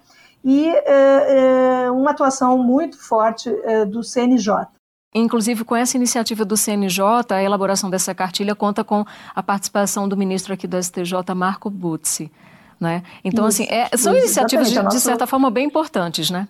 E 0.45 0.69
é, 0.69 1.85
é, 1.85 1.91
uma 1.91 2.11
atuação 2.11 2.55
muito 2.55 2.99
forte 3.01 3.49
é, 3.63 3.83
do 3.83 4.03
CNJ. 4.03 4.67
Inclusive, 5.13 5.63
com 5.63 5.75
essa 5.75 5.97
iniciativa 5.97 6.45
do 6.45 6.55
CNJ, 6.55 7.03
a 7.31 7.41
elaboração 7.41 7.89
dessa 7.89 8.13
cartilha 8.13 8.53
conta 8.53 8.83
com 8.83 9.03
a 9.33 9.41
participação 9.41 10.07
do 10.07 10.15
ministro 10.15 10.53
aqui 10.53 10.67
do 10.67 10.81
STJ, 10.81 11.33
Marco 11.35 11.69
Butzi. 11.69 12.31
Né? 12.79 13.01
Então, 13.23 13.47
isso, 13.47 13.63
assim, 13.63 13.73
é, 13.73 13.97
são 13.97 14.13
isso, 14.13 14.25
iniciativas, 14.25 14.69
de, 14.69 14.87
de, 14.87 14.99
certa 14.99 15.25
forma, 15.25 15.49
bem 15.49 15.65
importantes, 15.65 16.29
né? 16.29 16.47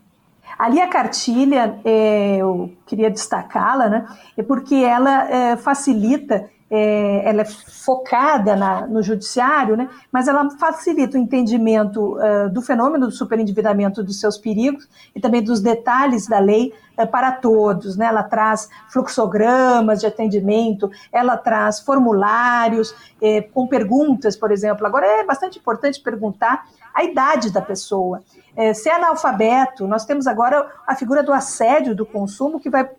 Ali 0.57 0.81
a 0.81 0.87
cartilha, 0.87 1.79
é, 1.85 2.37
eu 2.37 2.73
queria 2.85 3.09
destacá-la, 3.09 3.87
né? 3.87 4.07
É 4.35 4.43
porque 4.43 4.75
ela 4.75 5.29
é, 5.29 5.55
facilita 5.55 6.49
é, 6.75 7.29
ela 7.29 7.41
é 7.41 7.45
focada 7.45 8.55
na, 8.55 8.85
no 8.85 9.01
judiciário, 9.01 9.77
né, 9.77 9.89
mas 10.11 10.27
ela 10.27 10.49
facilita 10.57 11.17
o 11.17 11.21
entendimento 11.21 12.17
uh, 12.17 12.49
do 12.49 12.61
fenômeno 12.61 13.05
do 13.05 13.13
superendividamento, 13.13 14.03
dos 14.03 14.19
seus 14.19 14.37
perigos 14.37 14.87
e 15.15 15.21
também 15.21 15.41
dos 15.41 15.61
detalhes 15.61 16.27
da 16.27 16.39
lei 16.39 16.73
uh, 16.97 17.07
para 17.07 17.31
todos. 17.31 17.95
Né? 17.95 18.07
Ela 18.07 18.23
traz 18.23 18.69
fluxogramas 18.89 20.01
de 20.01 20.07
atendimento, 20.07 20.91
ela 21.11 21.37
traz 21.37 21.79
formulários 21.79 22.93
eh, 23.21 23.41
com 23.41 23.67
perguntas, 23.67 24.35
por 24.35 24.51
exemplo. 24.51 24.85
Agora 24.85 25.05
é 25.05 25.23
bastante 25.23 25.59
importante 25.59 26.01
perguntar 26.01 26.65
a 26.93 27.03
idade 27.03 27.51
da 27.51 27.61
pessoa. 27.61 28.21
É, 28.55 28.73
se 28.73 28.89
é 28.89 28.95
analfabeto, 28.95 29.85
nós 29.85 30.05
temos 30.05 30.27
agora 30.27 30.65
a 30.87 30.95
figura 30.95 31.21
do 31.21 31.33
assédio 31.33 31.93
do 31.93 32.05
consumo 32.05 32.59
que 32.59 32.69
vai 32.69 32.89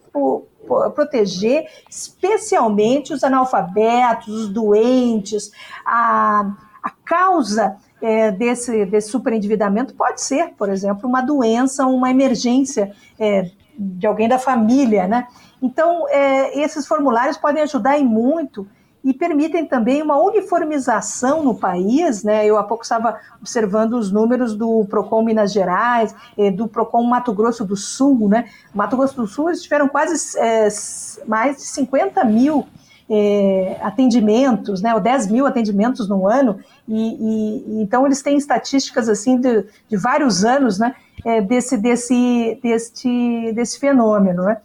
proteger 0.94 1.66
especialmente 1.88 3.12
os 3.12 3.22
analfabetos, 3.24 4.28
os 4.28 4.48
doentes, 4.48 5.50
a, 5.84 6.52
a 6.82 6.90
causa 7.04 7.76
é, 8.00 8.30
desse, 8.30 8.84
desse 8.86 9.10
superendividamento 9.10 9.94
pode 9.94 10.20
ser, 10.20 10.54
por 10.56 10.68
exemplo, 10.68 11.08
uma 11.08 11.22
doença, 11.22 11.86
uma 11.86 12.10
emergência 12.10 12.92
é, 13.18 13.50
de 13.78 14.06
alguém 14.06 14.28
da 14.28 14.38
família, 14.38 15.06
né? 15.06 15.26
Então, 15.60 16.06
é, 16.08 16.58
esses 16.60 16.86
formulários 16.86 17.36
podem 17.36 17.62
ajudar 17.62 17.98
em 17.98 18.04
muito 18.04 18.68
e 19.07 19.14
permitem 19.14 19.64
também 19.64 20.02
uma 20.02 20.18
uniformização 20.18 21.40
no 21.40 21.54
país. 21.54 22.24
Né? 22.24 22.44
Eu 22.44 22.59
há 22.59 22.64
pouco 22.64 22.82
estava 22.82 23.20
observando 23.40 23.92
os 23.92 24.11
números 24.11 24.57
do 24.57 24.84
PROCON 24.86 25.22
Minas 25.22 25.52
Gerais, 25.52 26.12
eh, 26.36 26.50
do 26.50 26.66
PROCON 26.66 27.04
Mato 27.04 27.32
Grosso 27.32 27.64
do 27.64 27.76
Sul. 27.76 28.28
Né? 28.28 28.46
Mato 28.74 28.96
Grosso 28.96 29.14
do 29.14 29.28
Sul 29.28 29.50
eles 29.50 29.62
tiveram 29.62 29.86
quase 29.86 30.36
é, 30.36 30.66
mais 31.24 31.59
de 31.59 31.62
50 31.62 32.24
mil 32.24 32.66
é, 33.09 33.78
atendimentos, 33.80 34.82
né, 34.82 34.92
ou 34.92 34.98
10 35.00 35.28
mil 35.28 35.46
atendimentos 35.46 36.09
no 36.09 36.28
ano, 36.28 36.59
e, 36.88 36.98
e, 36.98 37.80
então 37.80 38.04
eles 38.04 38.20
têm 38.20 38.36
estatísticas 38.36 39.09
assim 39.09 39.38
de, 39.38 39.64
de 39.88 39.96
vários 39.96 40.44
anos 40.44 40.80
né, 40.80 40.92
desse, 41.46 41.76
desse, 41.76 42.59
desse, 42.61 43.52
desse 43.54 43.78
fenômeno. 43.78 44.42
Né? 44.42 44.57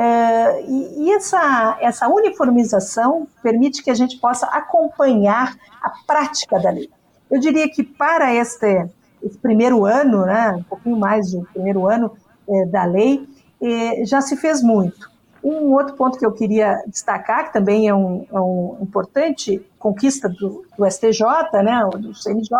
É, 0.00 0.62
e, 0.62 1.04
e 1.04 1.12
essa, 1.12 1.76
essa 1.78 2.08
uniformização 2.08 3.28
permite 3.42 3.82
que 3.82 3.90
a 3.90 3.94
gente 3.94 4.16
possa 4.16 4.46
acompanhar 4.46 5.54
a 5.82 5.90
prática 6.06 6.58
da 6.58 6.70
lei. 6.70 6.88
Eu 7.30 7.38
diria 7.38 7.68
que 7.70 7.82
para 7.84 8.34
este, 8.34 8.88
esse 9.22 9.36
primeiro 9.36 9.84
ano, 9.84 10.24
né, 10.24 10.52
um 10.52 10.62
pouquinho 10.62 10.96
mais 10.96 11.32
do 11.32 11.42
primeiro 11.52 11.86
ano 11.86 12.16
é, 12.48 12.64
da 12.64 12.86
lei, 12.86 13.28
é, 13.60 14.06
já 14.06 14.22
se 14.22 14.38
fez 14.38 14.62
muito. 14.62 15.10
Um 15.44 15.74
outro 15.74 15.94
ponto 15.96 16.18
que 16.18 16.24
eu 16.24 16.32
queria 16.32 16.82
destacar, 16.86 17.48
que 17.48 17.52
também 17.52 17.86
é 17.86 17.94
um, 17.94 18.26
é 18.32 18.40
um 18.40 18.78
importante 18.80 19.60
conquista 19.78 20.30
do, 20.30 20.64
do, 20.78 20.90
STJ, 20.90 21.20
né, 21.62 21.86
do 21.92 22.14
CNJ, 22.14 22.56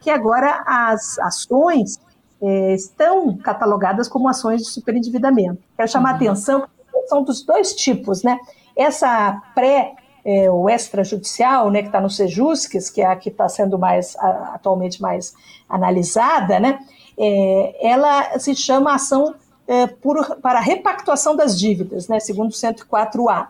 que 0.00 0.10
agora 0.10 0.64
as 0.66 1.20
ações 1.20 2.00
é, 2.42 2.74
estão 2.74 3.36
catalogadas 3.36 4.08
como 4.08 4.28
ações 4.28 4.62
de 4.62 4.68
superendividamento. 4.70 5.62
Quero 5.76 5.88
chamar 5.88 6.08
uhum. 6.08 6.14
a 6.14 6.16
atenção 6.16 6.68
são 7.10 7.22
dos 7.22 7.42
dois 7.42 7.74
tipos, 7.74 8.22
né? 8.22 8.38
Essa 8.74 9.42
pré 9.54 9.94
é, 10.24 10.50
o 10.50 10.68
extrajudicial, 10.68 11.70
né, 11.70 11.82
que 11.82 11.88
está 11.88 12.00
no 12.00 12.10
Sejusques, 12.10 12.90
que 12.90 13.00
é 13.00 13.06
a 13.06 13.16
que 13.16 13.28
está 13.30 13.48
sendo 13.48 13.78
mais 13.78 14.16
a, 14.16 14.54
atualmente 14.54 15.00
mais 15.00 15.34
analisada, 15.68 16.60
né, 16.60 16.78
é, 17.18 17.88
ela 17.88 18.38
se 18.38 18.54
chama 18.54 18.94
ação 18.94 19.34
é, 19.66 19.86
por, 19.86 20.36
para 20.36 20.60
repactuação 20.60 21.36
das 21.36 21.58
dívidas, 21.58 22.08
né, 22.08 22.20
segundo 22.20 22.50
o 22.50 22.54
104A. 22.54 23.48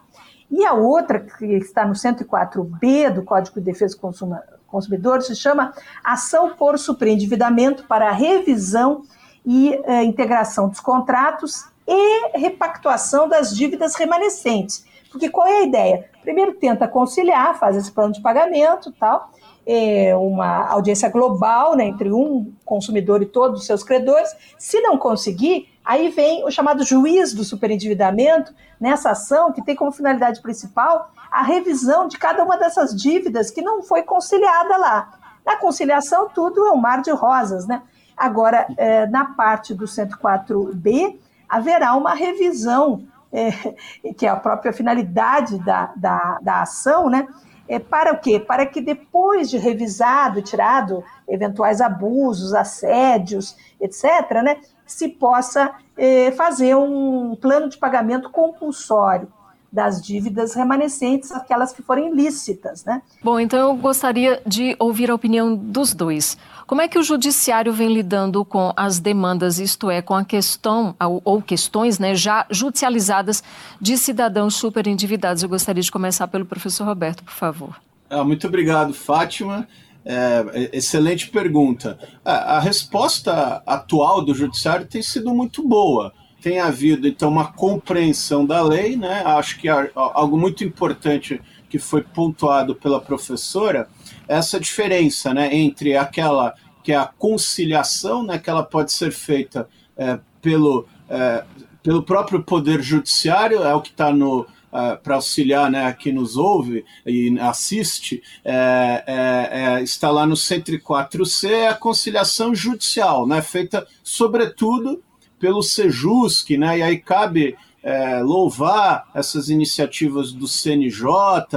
E 0.51 0.65
a 0.65 0.75
outra, 0.75 1.21
que 1.21 1.45
está 1.45 1.87
no 1.87 1.95
104B 1.95 3.11
do 3.11 3.23
Código 3.23 3.61
de 3.61 3.67
Defesa 3.67 3.97
do 3.97 4.39
Consumidor, 4.67 5.23
se 5.23 5.37
chama 5.37 5.73
ação 6.05 6.57
por 6.57 6.77
superendividamento 6.79 7.85
para 7.85 8.11
revisão 8.11 9.03
e 9.47 9.81
é, 9.85 10.03
integração 10.03 10.69
dos 10.69 10.81
contratos 10.81 11.70
e 11.87 12.39
repactuação 12.39 13.28
das 13.28 13.55
dívidas 13.57 13.95
remanescentes. 13.95 14.85
Porque 15.11 15.28
qual 15.28 15.47
é 15.47 15.59
a 15.59 15.62
ideia? 15.62 16.11
Primeiro 16.22 16.55
tenta 16.55 16.87
conciliar, 16.87 17.59
faz 17.59 17.76
esse 17.76 17.91
plano 17.91 18.12
de 18.12 18.22
pagamento 18.22 18.93
tal, 18.93 19.31
é 19.66 20.16
uma 20.16 20.68
audiência 20.68 21.09
global 21.09 21.76
né, 21.76 21.85
entre 21.85 22.12
um 22.12 22.53
consumidor 22.64 23.22
e 23.22 23.26
todos 23.26 23.61
os 23.61 23.66
seus 23.66 23.83
credores. 23.83 24.35
Se 24.59 24.81
não 24.81 24.97
conseguir, 24.97 25.68
aí 25.85 26.09
vem 26.09 26.45
o 26.45 26.51
chamado 26.51 26.83
juiz 26.85 27.35
do 27.35 27.45
superendividamento 27.45 28.55
nessa 28.81 29.11
ação, 29.11 29.53
que 29.53 29.62
tem 29.62 29.76
como 29.76 29.93
finalidade 29.93 30.41
principal 30.41 31.12
a 31.31 31.43
revisão 31.43 32.09
de 32.09 32.18
cada 32.18 32.43
uma 32.43 32.57
dessas 32.57 32.95
dívidas 32.95 33.51
que 33.51 33.62
não 33.62 33.83
foi 33.83 34.03
conciliada 34.03 34.76
lá. 34.76 35.12
Na 35.45 35.57
conciliação, 35.57 36.28
tudo 36.28 36.66
é 36.66 36.72
um 36.72 36.76
mar 36.76 37.03
de 37.03 37.11
rosas, 37.11 37.66
né? 37.66 37.83
Agora, 38.16 38.66
é, 38.76 39.07
na 39.07 39.24
parte 39.24 39.72
do 39.72 39.85
104B, 39.85 41.16
haverá 41.51 41.94
uma 41.94 42.14
revisão, 42.14 43.07
é, 43.32 43.51
que 44.16 44.26
é 44.26 44.28
a 44.28 44.36
própria 44.36 44.72
finalidade 44.72 45.59
da, 45.59 45.92
da, 45.96 46.38
da 46.40 46.62
ação, 46.62 47.11
né? 47.11 47.26
É, 47.68 47.78
para 47.78 48.12
o 48.12 48.18
quê? 48.18 48.40
Para 48.40 48.66
que 48.66 48.80
depois 48.80 49.48
de 49.48 49.57
revisado, 49.57 50.42
tirado 50.42 51.05
eventuais 51.28 51.80
abusos, 51.80 52.53
assédios, 52.53 53.57
etc., 53.80 54.42
né, 54.42 54.57
se 54.84 55.09
possa 55.09 55.72
é, 55.96 56.32
fazer 56.32 56.74
um 56.74 57.36
plano 57.36 57.68
de 57.68 57.78
pagamento 57.78 58.28
compulsório 58.28 59.32
das 59.73 60.03
dívidas 60.03 60.55
remanescentes, 60.55 61.31
aquelas 61.31 61.73
que 61.73 61.83
forem 61.83 62.12
lícitas, 62.12 62.85
né? 62.85 63.03
Bom, 63.23 63.39
então 63.39 63.59
eu 63.59 63.77
gostaria 63.77 64.43
de 64.45 64.75
ouvir 64.79 65.11
a 65.11 65.14
opinião 65.14 65.55
dos 65.55 65.95
dois. 65.95 66.37
Como 66.66 66.81
é 66.81 66.89
que 66.89 66.99
o 66.99 67.03
judiciário 67.03 67.73
vem 67.73 67.93
lidando 67.93 68.45
com 68.45 68.73
as 68.77 68.99
demandas, 68.99 69.59
isto 69.59 69.91
é, 69.91 70.03
com 70.03 70.14
a 70.14 70.25
questão 70.25 70.95
ou 71.25 71.41
questões 71.41 71.99
né, 71.99 72.14
já 72.14 72.47
judicializadas 72.51 73.43
de 73.81 73.97
cidadãos 73.97 74.57
superendividados? 74.57 75.43
Eu 75.43 75.49
gostaria 75.49 75.83
de 75.83 75.91
começar 75.91 76.27
pelo 76.29 76.45
professor 76.45 76.85
Roberto, 76.85 77.23
por 77.23 77.33
favor. 77.33 77.81
Ah, 78.09 78.25
muito 78.25 78.47
obrigado, 78.47 78.93
Fátima. 78.93 79.68
É, 80.05 80.71
excelente 80.73 81.29
pergunta. 81.29 81.99
A, 82.25 82.57
a 82.57 82.61
resposta 82.61 83.62
atual 83.66 84.25
do 84.25 84.35
judiciário 84.35 84.87
tem 84.87 85.03
sido 85.03 85.35
muito 85.35 85.66
boa 85.66 86.12
tem 86.41 86.59
havido 86.59 87.07
então 87.07 87.28
uma 87.28 87.53
compreensão 87.53 88.47
da 88.47 88.62
lei, 88.62 88.97
né? 88.97 89.22
Acho 89.24 89.59
que 89.59 89.68
algo 89.68 90.38
muito 90.38 90.64
importante 90.64 91.41
que 91.68 91.78
foi 91.78 92.03
pontuado 92.03 92.74
pela 92.74 93.01
professora, 93.01 93.88
essa 94.26 94.59
diferença, 94.59 95.32
né, 95.32 95.55
entre 95.55 95.97
aquela 95.97 96.55
que 96.82 96.93
é 96.93 96.97
a 96.97 97.07
conciliação, 97.07 98.24
né, 98.24 98.38
que 98.38 98.51
ela 98.51 98.64
pode 98.64 98.91
ser 98.93 99.12
feita 99.12 99.68
é, 99.97 100.18
pelo, 100.43 100.86
é, 101.09 101.45
pelo 101.82 102.03
próprio 102.03 102.43
poder 102.43 102.82
judiciário, 102.82 103.62
é 103.62 103.74
o 103.74 103.80
que 103.80 103.91
está 103.91 104.12
no 104.12 104.47
Uh, 104.70 104.97
para 105.03 105.16
auxiliar 105.16 105.68
né, 105.68 105.93
quem 105.95 106.12
nos 106.12 106.36
ouve 106.36 106.84
e 107.05 107.36
assiste, 107.41 108.22
é, 108.45 109.03
é, 109.05 109.78
é, 109.78 109.82
está 109.82 110.12
lá 110.12 110.24
no 110.24 110.36
104C, 110.36 111.51
é 111.51 111.68
a 111.70 111.74
conciliação 111.74 112.55
judicial, 112.55 113.26
né, 113.26 113.43
feita 113.43 113.84
sobretudo 114.05 115.03
pelo 115.41 115.62
Sejusc, 115.62 116.51
né? 116.57 116.78
E 116.78 116.82
aí 116.82 116.99
cabe 116.99 117.57
é, 117.82 118.22
louvar 118.22 119.09
essas 119.14 119.49
iniciativas 119.49 120.32
do 120.32 120.47
CNJ, 120.47 121.09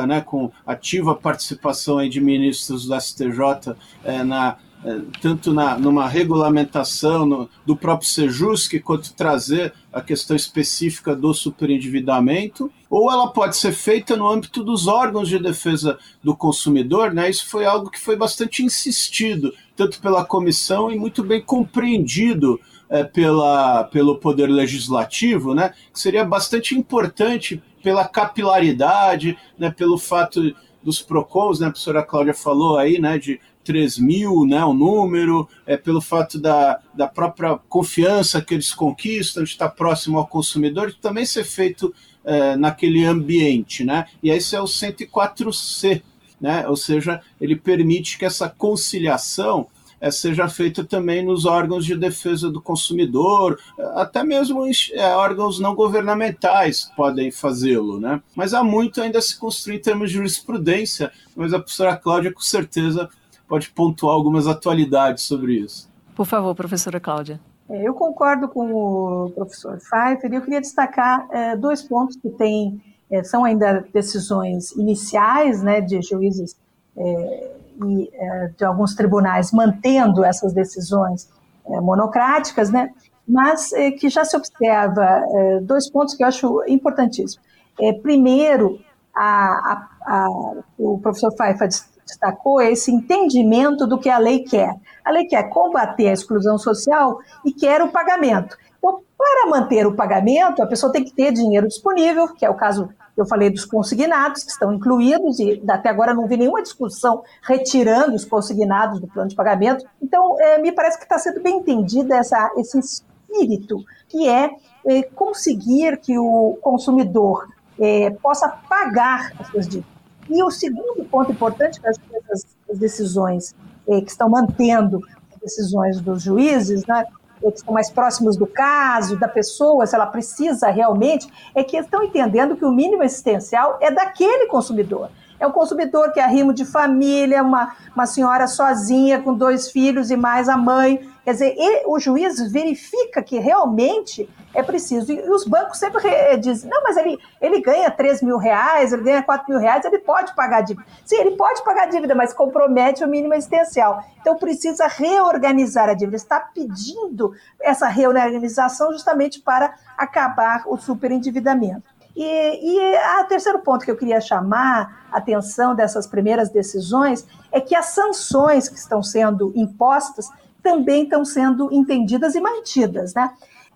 né, 0.07 0.21
com 0.21 0.51
ativa 0.65 1.13
participação 1.13 1.97
aí 1.97 2.09
de 2.09 2.21
ministros 2.21 2.85
do 2.85 2.99
STJ 2.99 3.75
é, 4.05 4.23
na, 4.23 4.57
é, 4.85 5.01
tanto 5.21 5.53
na, 5.53 5.77
numa 5.77 6.07
regulamentação 6.07 7.25
no, 7.25 7.49
do 7.65 7.75
próprio 7.75 8.09
Sejusc, 8.09 8.79
quanto 8.79 9.13
trazer 9.13 9.73
a 9.91 10.01
questão 10.01 10.35
específica 10.35 11.15
do 11.15 11.33
superendividamento, 11.33 12.71
ou 12.89 13.11
ela 13.11 13.27
pode 13.27 13.57
ser 13.57 13.73
feita 13.73 14.15
no 14.15 14.29
âmbito 14.29 14.63
dos 14.63 14.87
órgãos 14.87 15.27
de 15.27 15.39
defesa 15.39 15.97
do 16.23 16.35
consumidor, 16.35 17.13
né? 17.13 17.29
Isso 17.29 17.47
foi 17.47 17.65
algo 17.65 17.89
que 17.89 17.99
foi 17.99 18.15
bastante 18.15 18.63
insistido, 18.63 19.53
tanto 19.75 19.99
pela 19.99 20.23
comissão 20.23 20.91
e 20.91 20.97
muito 20.97 21.23
bem 21.23 21.41
compreendido 21.41 22.59
é, 22.93 23.03
pela, 23.03 23.85
pelo 23.85 24.19
Poder 24.19 24.45
Legislativo, 24.45 25.55
né, 25.55 25.73
que 25.91 25.99
seria 25.99 26.23
bastante 26.23 26.75
importante 26.75 27.59
pela 27.81 28.07
capilaridade, 28.07 29.35
né, 29.57 29.71
pelo 29.71 29.97
fato 29.97 30.55
dos 30.83 31.01
PROCONs, 31.01 31.59
né, 31.59 31.65
a 31.65 31.71
professora 31.71 32.03
Cláudia 32.03 32.35
falou 32.35 32.77
aí, 32.77 32.99
né, 32.99 33.17
de 33.17 33.41
3 33.63 33.97
mil, 33.97 34.45
né, 34.45 34.63
o 34.63 34.75
número, 34.75 35.49
é, 35.65 35.75
pelo 35.75 36.01
fato 36.01 36.39
da, 36.39 36.79
da 36.93 37.07
própria 37.07 37.57
confiança 37.67 38.43
que 38.43 38.53
eles 38.53 38.71
conquistam, 38.71 39.43
de 39.43 39.49
estar 39.49 39.69
próximo 39.69 40.19
ao 40.19 40.27
consumidor, 40.27 40.91
de 40.91 40.97
também 40.97 41.25
ser 41.25 41.45
feito 41.45 41.91
é, 42.23 42.55
naquele 42.55 43.03
ambiente, 43.03 43.83
né, 43.83 44.05
e 44.21 44.29
esse 44.29 44.55
é 44.55 44.61
o 44.61 44.65
104C, 44.65 46.03
né, 46.39 46.67
ou 46.67 46.75
seja, 46.75 47.21
ele 47.41 47.55
permite 47.55 48.19
que 48.19 48.25
essa 48.25 48.47
conciliação 48.47 49.67
seja 50.11 50.47
feita 50.49 50.83
também 50.83 51.23
nos 51.23 51.45
órgãos 51.45 51.85
de 51.85 51.95
defesa 51.95 52.49
do 52.49 52.61
consumidor, 52.61 53.59
até 53.95 54.23
mesmo 54.23 54.65
é, 54.93 55.15
órgãos 55.15 55.59
não 55.59 55.75
governamentais 55.75 56.91
podem 56.95 57.31
fazê-lo, 57.31 57.99
né? 57.99 58.21
Mas 58.35 58.53
há 58.53 58.63
muito 58.63 59.01
ainda 59.01 59.19
a 59.19 59.21
se 59.21 59.39
construir 59.39 59.77
em 59.77 59.81
termos 59.81 60.09
de 60.09 60.17
jurisprudência, 60.17 61.11
mas 61.35 61.53
a 61.53 61.59
professora 61.59 61.95
Cláudia 61.95 62.33
com 62.33 62.41
certeza 62.41 63.09
pode 63.47 63.69
pontuar 63.69 64.15
algumas 64.15 64.47
atualidades 64.47 65.23
sobre 65.23 65.53
isso. 65.53 65.89
Por 66.15 66.25
favor, 66.25 66.53
professora 66.55 66.99
Cláudia. 66.99 67.39
É, 67.69 67.87
eu 67.87 67.93
concordo 67.93 68.47
com 68.47 68.73
o 68.73 69.29
professor 69.31 69.77
Pfeiffer 69.77 70.31
e 70.31 70.35
eu 70.35 70.41
queria 70.41 70.61
destacar 70.61 71.27
é, 71.31 71.55
dois 71.55 71.81
pontos 71.81 72.15
que 72.17 72.29
têm, 72.29 72.81
é, 73.09 73.23
são 73.23 73.43
ainda 73.43 73.85
decisões 73.93 74.71
iniciais 74.73 75.63
né, 75.63 75.81
de 75.81 76.01
juízes 76.01 76.55
é, 76.95 77.51
e 77.85 78.09
é, 78.13 78.51
de 78.57 78.65
alguns 78.65 78.95
tribunais 78.95 79.51
mantendo 79.51 80.23
essas 80.23 80.53
decisões 80.53 81.29
é, 81.65 81.79
monocráticas, 81.79 82.69
né? 82.69 82.89
mas 83.27 83.71
é, 83.73 83.91
que 83.91 84.09
já 84.09 84.25
se 84.25 84.35
observa 84.35 85.21
dois 85.63 85.89
pontos 85.89 86.13
que 86.13 86.23
eu 86.23 86.27
acho 86.27 86.63
importantíssimos. 86.67 87.39
É, 87.79 87.93
primeiro, 87.93 88.79
a, 89.15 89.25
a, 89.25 89.87
a, 90.05 90.29
o 90.77 90.99
professor 90.99 91.35
Faifa 91.35 91.67
destacou 92.05 92.61
esse 92.61 92.91
entendimento 92.91 93.87
do 93.87 93.99
que 93.99 94.09
a 94.09 94.17
lei 94.17 94.39
quer. 94.39 94.73
A 95.03 95.11
lei 95.11 95.25
quer 95.25 95.49
combater 95.49 96.09
a 96.09 96.13
exclusão 96.13 96.57
social 96.57 97.19
e 97.45 97.53
quer 97.53 97.81
o 97.81 97.89
pagamento. 97.89 98.57
Então, 98.77 99.01
para 99.17 99.49
manter 99.49 99.87
o 99.87 99.95
pagamento, 99.95 100.61
a 100.61 100.67
pessoa 100.67 100.91
tem 100.91 101.03
que 101.03 101.13
ter 101.13 101.31
dinheiro 101.31 101.67
disponível, 101.67 102.33
que 102.33 102.45
é 102.45 102.49
o 102.49 102.55
caso 102.55 102.89
eu 103.15 103.25
falei 103.25 103.49
dos 103.49 103.65
consignados, 103.65 104.43
que 104.43 104.51
estão 104.51 104.73
incluídos, 104.73 105.39
e 105.39 105.61
até 105.67 105.89
agora 105.89 106.13
não 106.13 106.27
vi 106.27 106.37
nenhuma 106.37 106.61
discussão 106.63 107.23
retirando 107.43 108.15
os 108.15 108.25
consignados 108.25 108.99
do 108.99 109.07
plano 109.07 109.29
de 109.29 109.35
pagamento. 109.35 109.85
Então, 110.01 110.39
é, 110.39 110.57
me 110.59 110.71
parece 110.71 110.97
que 110.97 111.03
está 111.03 111.19
sendo 111.19 111.41
bem 111.41 111.57
entendida 111.57 112.15
essa, 112.15 112.51
esse 112.57 112.79
espírito, 112.79 113.77
que 114.09 114.27
é, 114.27 114.51
é 114.85 115.03
conseguir 115.03 115.97
que 115.97 116.17
o 116.17 116.57
consumidor 116.61 117.47
é, 117.79 118.09
possa 118.09 118.49
pagar 118.49 119.31
as 119.39 119.47
suas 119.47 119.67
dívidas. 119.67 119.93
E 120.29 120.41
o 120.41 120.49
segundo 120.49 121.03
ponto 121.05 121.31
importante, 121.31 121.79
que 121.79 121.87
essas 121.87 122.45
decisões 122.73 123.53
é, 123.87 124.01
que 124.01 124.09
estão 124.09 124.29
mantendo 124.29 125.01
as 125.33 125.39
decisões 125.39 125.99
dos 125.99 126.23
juízes, 126.23 126.85
né, 126.85 127.05
que 127.51 127.57
estão 127.57 127.73
mais 127.73 127.89
próximos 127.89 128.37
do 128.37 128.47
caso, 128.47 129.17
da 129.17 129.27
pessoa, 129.27 129.85
se 129.85 129.95
ela 129.95 130.05
precisa 130.05 130.69
realmente, 130.69 131.27
é 131.53 131.63
que 131.63 131.77
estão 131.77 132.03
entendendo 132.03 132.55
que 132.55 132.65
o 132.65 132.71
mínimo 132.71 133.03
existencial 133.03 133.77
é 133.81 133.91
daquele 133.91 134.47
consumidor. 134.47 135.09
É 135.39 135.45
o 135.45 135.51
consumidor 135.51 136.11
que 136.13 136.19
é 136.19 136.23
arrimo 136.23 136.53
de 136.53 136.63
família, 136.63 137.43
uma, 137.43 137.75
uma 137.93 138.05
senhora 138.05 138.47
sozinha 138.47 139.21
com 139.21 139.33
dois 139.33 139.69
filhos 139.69 140.09
e 140.09 140.15
mais 140.15 140.47
a 140.47 140.55
mãe. 140.55 141.09
Quer 141.23 141.31
dizer, 141.31 141.55
o 141.85 141.97
juiz 141.99 142.51
verifica 142.51 143.23
que 143.23 143.39
realmente 143.39 144.29
é 144.53 144.61
preciso. 144.61 145.11
E 145.11 145.29
os 145.29 145.45
bancos 145.45 145.77
sempre 145.77 146.05
eh, 146.05 146.35
dizem, 146.35 146.69
não, 146.69 146.83
mas 146.83 146.97
ele, 146.97 147.17
ele 147.39 147.61
ganha 147.61 147.89
3 147.89 148.21
mil 148.21 148.37
reais, 148.37 148.91
ele 148.91 149.03
ganha 149.03 149.23
4 149.23 149.49
mil 149.49 149.57
reais, 149.57 149.85
ele 149.85 149.99
pode 149.99 150.35
pagar 150.35 150.61
dívida. 150.61 150.85
Sim, 151.05 151.15
ele 151.15 151.37
pode 151.37 151.63
pagar 151.63 151.85
dívida, 151.87 152.13
mas 152.13 152.33
compromete 152.33 153.05
o 153.05 153.07
mínimo 153.07 153.33
existencial. 153.33 154.03
Então 154.19 154.35
precisa 154.35 154.85
reorganizar 154.87 155.87
a 155.87 155.93
dívida. 155.93 156.17
Está 156.17 156.41
pedindo 156.41 157.33
essa 157.61 157.87
reorganização 157.87 158.91
justamente 158.91 159.39
para 159.39 159.73
acabar 159.97 160.63
o 160.67 160.77
superendividamento. 160.77 161.93
E, 162.15 162.23
e 162.23 163.21
o 163.21 163.23
terceiro 163.25 163.59
ponto 163.59 163.85
que 163.85 163.89
eu 163.89 163.97
queria 163.97 164.21
chamar 164.21 165.07
a 165.11 165.17
atenção 165.17 165.73
dessas 165.73 166.05
primeiras 166.05 166.49
decisões 166.49 167.25
é 167.51 167.59
que 167.59 167.75
as 167.75 167.87
sanções 167.87 168.69
que 168.69 168.77
estão 168.77 169.01
sendo 169.01 169.51
impostas 169.55 170.29
também 170.63 171.03
estão 171.03 171.23
sendo 171.23 171.71
entendidas 171.71 172.33
e 172.33 172.41
mantidas, 172.41 173.13
né? 173.13 173.31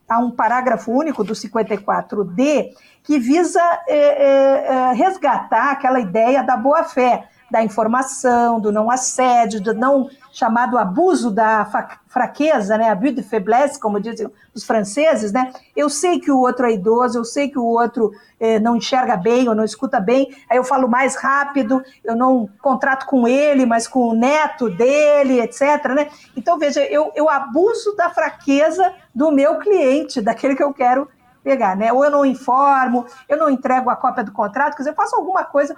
há 0.08 0.20
um 0.20 0.32
parágrafo 0.32 0.92
único 0.92 1.24
do 1.24 1.34
54D 1.34 2.72
que 3.04 3.20
visa 3.20 3.62
é, 3.88 3.98
é, 3.98 4.94
resgatar 4.94 5.72
aquela 5.72 6.00
ideia 6.00 6.44
da 6.44 6.56
boa-fé, 6.56 7.28
da 7.50 7.64
informação, 7.64 8.60
do 8.60 8.72
não 8.72 8.92
assédio, 8.92 9.62
do 9.62 9.74
não 9.74 10.10
chamado 10.32 10.78
abuso 10.78 11.32
da 11.32 11.68
fraqueza, 12.08 12.78
né, 12.78 12.90
abus 12.90 13.16
de 13.16 13.24
faiblesse, 13.24 13.80
como 13.80 14.00
dizem 14.00 14.30
os 14.54 14.64
franceses, 14.64 15.32
né? 15.32 15.52
Eu 15.76 15.90
sei 15.90 16.20
que 16.20 16.32
o 16.32 16.40
outro 16.40 16.66
é 16.66 16.74
idoso, 16.74 17.18
eu 17.18 17.26
sei 17.26 17.50
que 17.50 17.58
o 17.58 17.66
outro 17.66 18.12
eh, 18.40 18.60
não 18.60 18.76
enxerga 18.76 19.16
bem 19.16 19.48
ou 19.48 19.56
não 19.56 19.64
escuta 19.64 20.00
bem, 20.00 20.30
aí 20.50 20.58
eu 20.58 20.64
falo 20.64 20.88
mais 20.88 21.16
rápido, 21.16 21.82
eu 22.04 22.16
não 22.16 22.50
contrato 22.62 23.06
com 23.06 23.28
ele, 23.28 23.66
mas 23.66 23.88
com 23.88 24.10
o 24.10 24.14
neto 24.14 24.70
dele, 24.70 25.40
etc. 25.40 25.86
Né? 25.96 26.10
Então, 26.36 26.60
veja, 26.60 26.84
eu, 26.84 27.12
eu 27.16 27.30
abuso 27.30 27.96
da 27.96 28.10
fraqueza 28.10 28.94
do 29.14 29.32
meu 29.32 29.58
cliente, 29.58 30.22
daquele 30.22 30.56
que 30.56 30.64
eu 30.64 30.74
quero 30.74 31.08
pegar, 31.48 31.78
né? 31.78 31.94
Ou 31.94 32.04
eu 32.04 32.12
não 32.12 32.26
informo, 32.26 33.06
eu 33.30 33.38
não 33.38 33.50
entrego 33.50 33.90
a 33.90 33.96
cópia 33.96 34.22
do 34.22 34.34
contrato, 34.34 34.74
quer 34.76 34.80
dizer, 34.80 34.90
eu 34.90 34.96
faço 34.96 35.16
alguma 35.16 35.46
coisa 35.46 35.74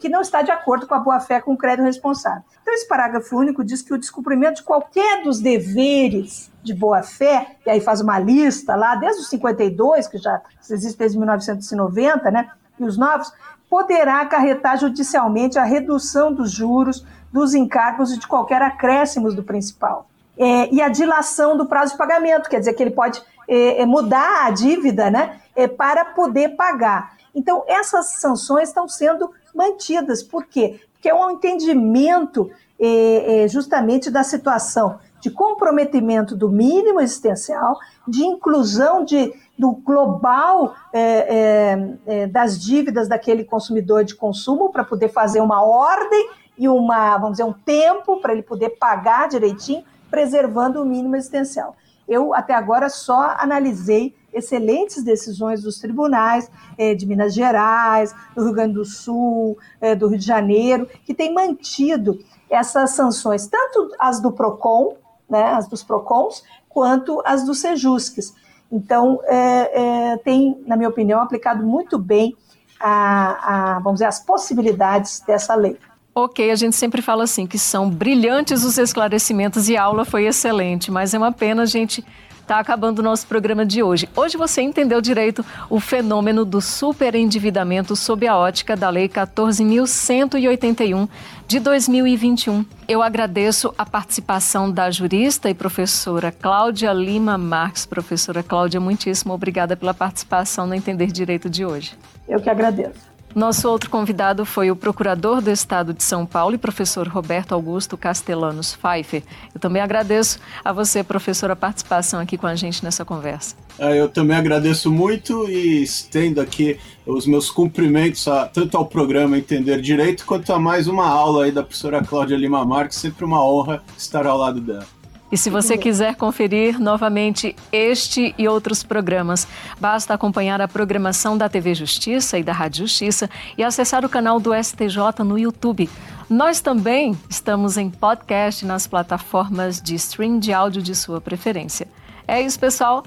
que 0.00 0.08
não 0.08 0.20
está 0.20 0.42
de 0.42 0.50
acordo 0.50 0.84
com 0.84 0.94
a 0.94 0.98
boa-fé 0.98 1.40
com 1.40 1.52
o 1.52 1.56
crédito 1.56 1.84
responsável. 1.84 2.42
Então, 2.60 2.74
esse 2.74 2.88
parágrafo 2.88 3.36
único 3.36 3.64
diz 3.64 3.82
que 3.82 3.94
o 3.94 3.98
descumprimento 3.98 4.56
de 4.56 4.62
qualquer 4.64 5.22
dos 5.22 5.38
deveres 5.38 6.50
de 6.60 6.74
boa-fé, 6.74 7.56
e 7.64 7.70
aí 7.70 7.80
faz 7.80 8.00
uma 8.00 8.18
lista 8.18 8.74
lá, 8.74 8.96
desde 8.96 9.22
os 9.22 9.28
52, 9.28 10.08
que 10.08 10.18
já 10.18 10.40
existe 10.68 10.98
desde 10.98 11.16
1990, 11.16 12.30
né? 12.32 12.50
e 12.80 12.84
os 12.84 12.98
novos, 12.98 13.32
poderá 13.70 14.22
acarretar 14.22 14.76
judicialmente 14.76 15.56
a 15.56 15.64
redução 15.64 16.32
dos 16.32 16.50
juros, 16.50 17.06
dos 17.32 17.54
encargos 17.54 18.12
e 18.12 18.18
de 18.18 18.26
qualquer 18.26 18.60
acréscimos 18.60 19.34
do 19.34 19.42
principal. 19.42 20.08
É, 20.36 20.72
e 20.72 20.80
a 20.80 20.88
dilação 20.88 21.56
do 21.56 21.66
prazo 21.66 21.92
de 21.92 21.98
pagamento, 21.98 22.48
quer 22.48 22.58
dizer 22.58 22.72
que 22.72 22.82
ele 22.82 22.90
pode 22.90 23.22
é, 23.48 23.82
é 23.82 23.86
mudar 23.86 24.46
a 24.46 24.50
dívida 24.50 25.10
né, 25.10 25.40
é, 25.54 25.66
para 25.66 26.04
poder 26.04 26.50
pagar. 26.50 27.16
Então, 27.34 27.64
essas 27.66 28.20
sanções 28.20 28.68
estão 28.68 28.88
sendo 28.88 29.30
mantidas. 29.54 30.22
Por 30.22 30.46
quê? 30.46 30.80
Porque 30.92 31.08
é 31.08 31.14
um 31.14 31.30
entendimento 31.30 32.50
é, 32.78 33.44
é, 33.44 33.48
justamente 33.48 34.10
da 34.10 34.22
situação 34.22 34.98
de 35.20 35.30
comprometimento 35.30 36.34
do 36.34 36.48
mínimo 36.48 37.00
existencial, 37.00 37.78
de 38.08 38.24
inclusão 38.24 39.04
de, 39.04 39.32
do 39.56 39.70
global 39.70 40.74
é, 40.92 42.26
das 42.32 42.60
dívidas 42.60 43.08
daquele 43.08 43.44
consumidor 43.44 44.02
de 44.02 44.16
consumo 44.16 44.72
para 44.72 44.82
poder 44.82 45.08
fazer 45.10 45.40
uma 45.40 45.62
ordem 45.62 46.28
e 46.58 46.68
uma, 46.68 47.16
vamos 47.18 47.32
dizer, 47.32 47.44
um 47.44 47.52
tempo 47.52 48.20
para 48.20 48.32
ele 48.32 48.42
poder 48.42 48.70
pagar 48.70 49.28
direitinho, 49.28 49.84
preservando 50.10 50.82
o 50.82 50.84
mínimo 50.84 51.14
existencial. 51.14 51.76
Eu 52.12 52.34
até 52.34 52.52
agora 52.52 52.90
só 52.90 53.34
analisei 53.38 54.14
excelentes 54.34 55.02
decisões 55.02 55.62
dos 55.62 55.78
tribunais 55.78 56.50
é, 56.76 56.94
de 56.94 57.06
Minas 57.06 57.32
Gerais, 57.32 58.14
do 58.36 58.44
Rio 58.44 58.52
Grande 58.52 58.74
do 58.74 58.84
Sul, 58.84 59.56
é, 59.80 59.94
do 59.94 60.08
Rio 60.08 60.18
de 60.18 60.26
Janeiro, 60.26 60.86
que 61.06 61.14
têm 61.14 61.32
mantido 61.32 62.18
essas 62.50 62.90
sanções, 62.90 63.46
tanto 63.46 63.90
as 63.98 64.20
do 64.20 64.30
PROCON, 64.30 64.94
né, 65.28 65.54
as 65.54 65.66
dos 65.66 65.82
PROCONs, 65.82 66.44
quanto 66.68 67.22
as 67.24 67.46
dos 67.46 67.60
SEJUSCs. 67.60 68.34
Então, 68.70 69.18
é, 69.24 70.18
tem, 70.18 70.62
na 70.66 70.76
minha 70.76 70.90
opinião, 70.90 71.18
aplicado 71.18 71.64
muito 71.64 71.98
bem 71.98 72.36
a, 72.78 73.76
a, 73.76 73.78
vamos 73.78 73.94
dizer, 74.00 74.06
as 74.06 74.20
possibilidades 74.20 75.20
dessa 75.26 75.54
lei. 75.54 75.78
Ok, 76.14 76.50
a 76.50 76.54
gente 76.54 76.76
sempre 76.76 77.00
fala 77.00 77.24
assim 77.24 77.46
que 77.46 77.58
são 77.58 77.88
brilhantes 77.88 78.64
os 78.64 78.76
esclarecimentos 78.76 79.68
e 79.68 79.76
a 79.76 79.82
aula 79.82 80.04
foi 80.04 80.26
excelente, 80.26 80.90
mas 80.90 81.14
é 81.14 81.18
uma 81.18 81.32
pena 81.32 81.62
a 81.62 81.66
gente 81.66 82.04
Está 82.42 82.58
acabando 82.58 82.98
o 82.98 83.02
nosso 83.02 83.26
programa 83.28 83.64
de 83.64 83.84
hoje. 83.84 84.08
Hoje 84.16 84.36
você 84.36 84.62
entendeu 84.62 85.00
direito 85.00 85.46
o 85.70 85.78
fenômeno 85.78 86.44
do 86.44 86.60
superendividamento 86.60 87.94
sob 87.94 88.26
a 88.26 88.36
ótica 88.36 88.76
da 88.76 88.90
Lei 88.90 89.08
14.181 89.08 91.08
de 91.46 91.60
2021. 91.60 92.66
Eu 92.88 93.00
agradeço 93.00 93.72
a 93.78 93.86
participação 93.86 94.68
da 94.68 94.90
jurista 94.90 95.48
e 95.48 95.54
professora 95.54 96.32
Cláudia 96.32 96.92
Lima 96.92 97.38
Marques. 97.38 97.86
Professora 97.86 98.42
Cláudia, 98.42 98.80
muitíssimo 98.80 99.32
obrigada 99.32 99.76
pela 99.76 99.94
participação 99.94 100.66
no 100.66 100.74
Entender 100.74 101.12
Direito 101.12 101.48
de 101.48 101.64
hoje. 101.64 101.96
Eu 102.28 102.40
que 102.40 102.50
agradeço. 102.50 103.11
Nosso 103.34 103.68
outro 103.68 103.88
convidado 103.88 104.44
foi 104.44 104.70
o 104.70 104.76
procurador 104.76 105.40
do 105.40 105.50
Estado 105.50 105.94
de 105.94 106.02
São 106.02 106.26
Paulo 106.26 106.54
e 106.54 106.58
professor 106.58 107.08
Roberto 107.08 107.52
Augusto 107.52 107.96
Castellanos 107.96 108.76
Pfeiffer. 108.76 109.22
Eu 109.54 109.60
também 109.60 109.80
agradeço 109.80 110.38
a 110.62 110.72
você, 110.72 111.02
professor, 111.02 111.50
a 111.50 111.56
participação 111.56 112.20
aqui 112.20 112.36
com 112.36 112.46
a 112.46 112.54
gente 112.54 112.84
nessa 112.84 113.04
conversa. 113.04 113.56
É, 113.78 113.98
eu 113.98 114.08
também 114.08 114.36
agradeço 114.36 114.90
muito 114.90 115.48
e 115.48 115.82
estendo 115.82 116.40
aqui 116.40 116.78
os 117.06 117.26
meus 117.26 117.50
cumprimentos 117.50 118.28
a, 118.28 118.46
tanto 118.46 118.76
ao 118.76 118.86
programa 118.86 119.38
Entender 119.38 119.80
Direito 119.80 120.26
quanto 120.26 120.52
a 120.52 120.58
mais 120.58 120.86
uma 120.86 121.06
aula 121.06 121.44
aí 121.44 121.52
da 121.52 121.62
professora 121.62 122.04
Cláudia 122.04 122.36
Lima 122.36 122.64
Marques. 122.66 122.98
Sempre 122.98 123.24
uma 123.24 123.42
honra 123.42 123.82
estar 123.96 124.26
ao 124.26 124.36
lado 124.36 124.60
dela. 124.60 125.01
E 125.32 125.38
se 125.38 125.48
você 125.48 125.78
quiser 125.78 126.14
conferir 126.14 126.78
novamente 126.78 127.56
este 127.72 128.34
e 128.36 128.46
outros 128.46 128.82
programas, 128.82 129.48
basta 129.80 130.12
acompanhar 130.12 130.60
a 130.60 130.68
programação 130.68 131.38
da 131.38 131.48
TV 131.48 131.74
Justiça 131.74 132.38
e 132.38 132.42
da 132.42 132.52
Rádio 132.52 132.86
Justiça 132.86 133.30
e 133.56 133.64
acessar 133.64 134.04
o 134.04 134.10
canal 134.10 134.38
do 134.38 134.50
STJ 134.54 135.24
no 135.24 135.38
YouTube. 135.38 135.88
Nós 136.28 136.60
também 136.60 137.16
estamos 137.30 137.78
em 137.78 137.88
podcast 137.88 138.66
nas 138.66 138.86
plataformas 138.86 139.80
de 139.80 139.94
stream 139.94 140.38
de 140.38 140.52
áudio 140.52 140.82
de 140.82 140.94
sua 140.94 141.18
preferência. 141.18 141.88
É 142.28 142.42
isso, 142.42 142.60
pessoal. 142.60 143.02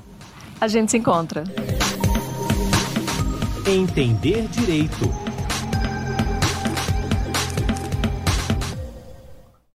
A 0.59 0.67
gente 0.67 0.89
se 0.89 0.97
encontra. 0.97 1.43
Entender 3.67 4.47
Direito 4.47 5.34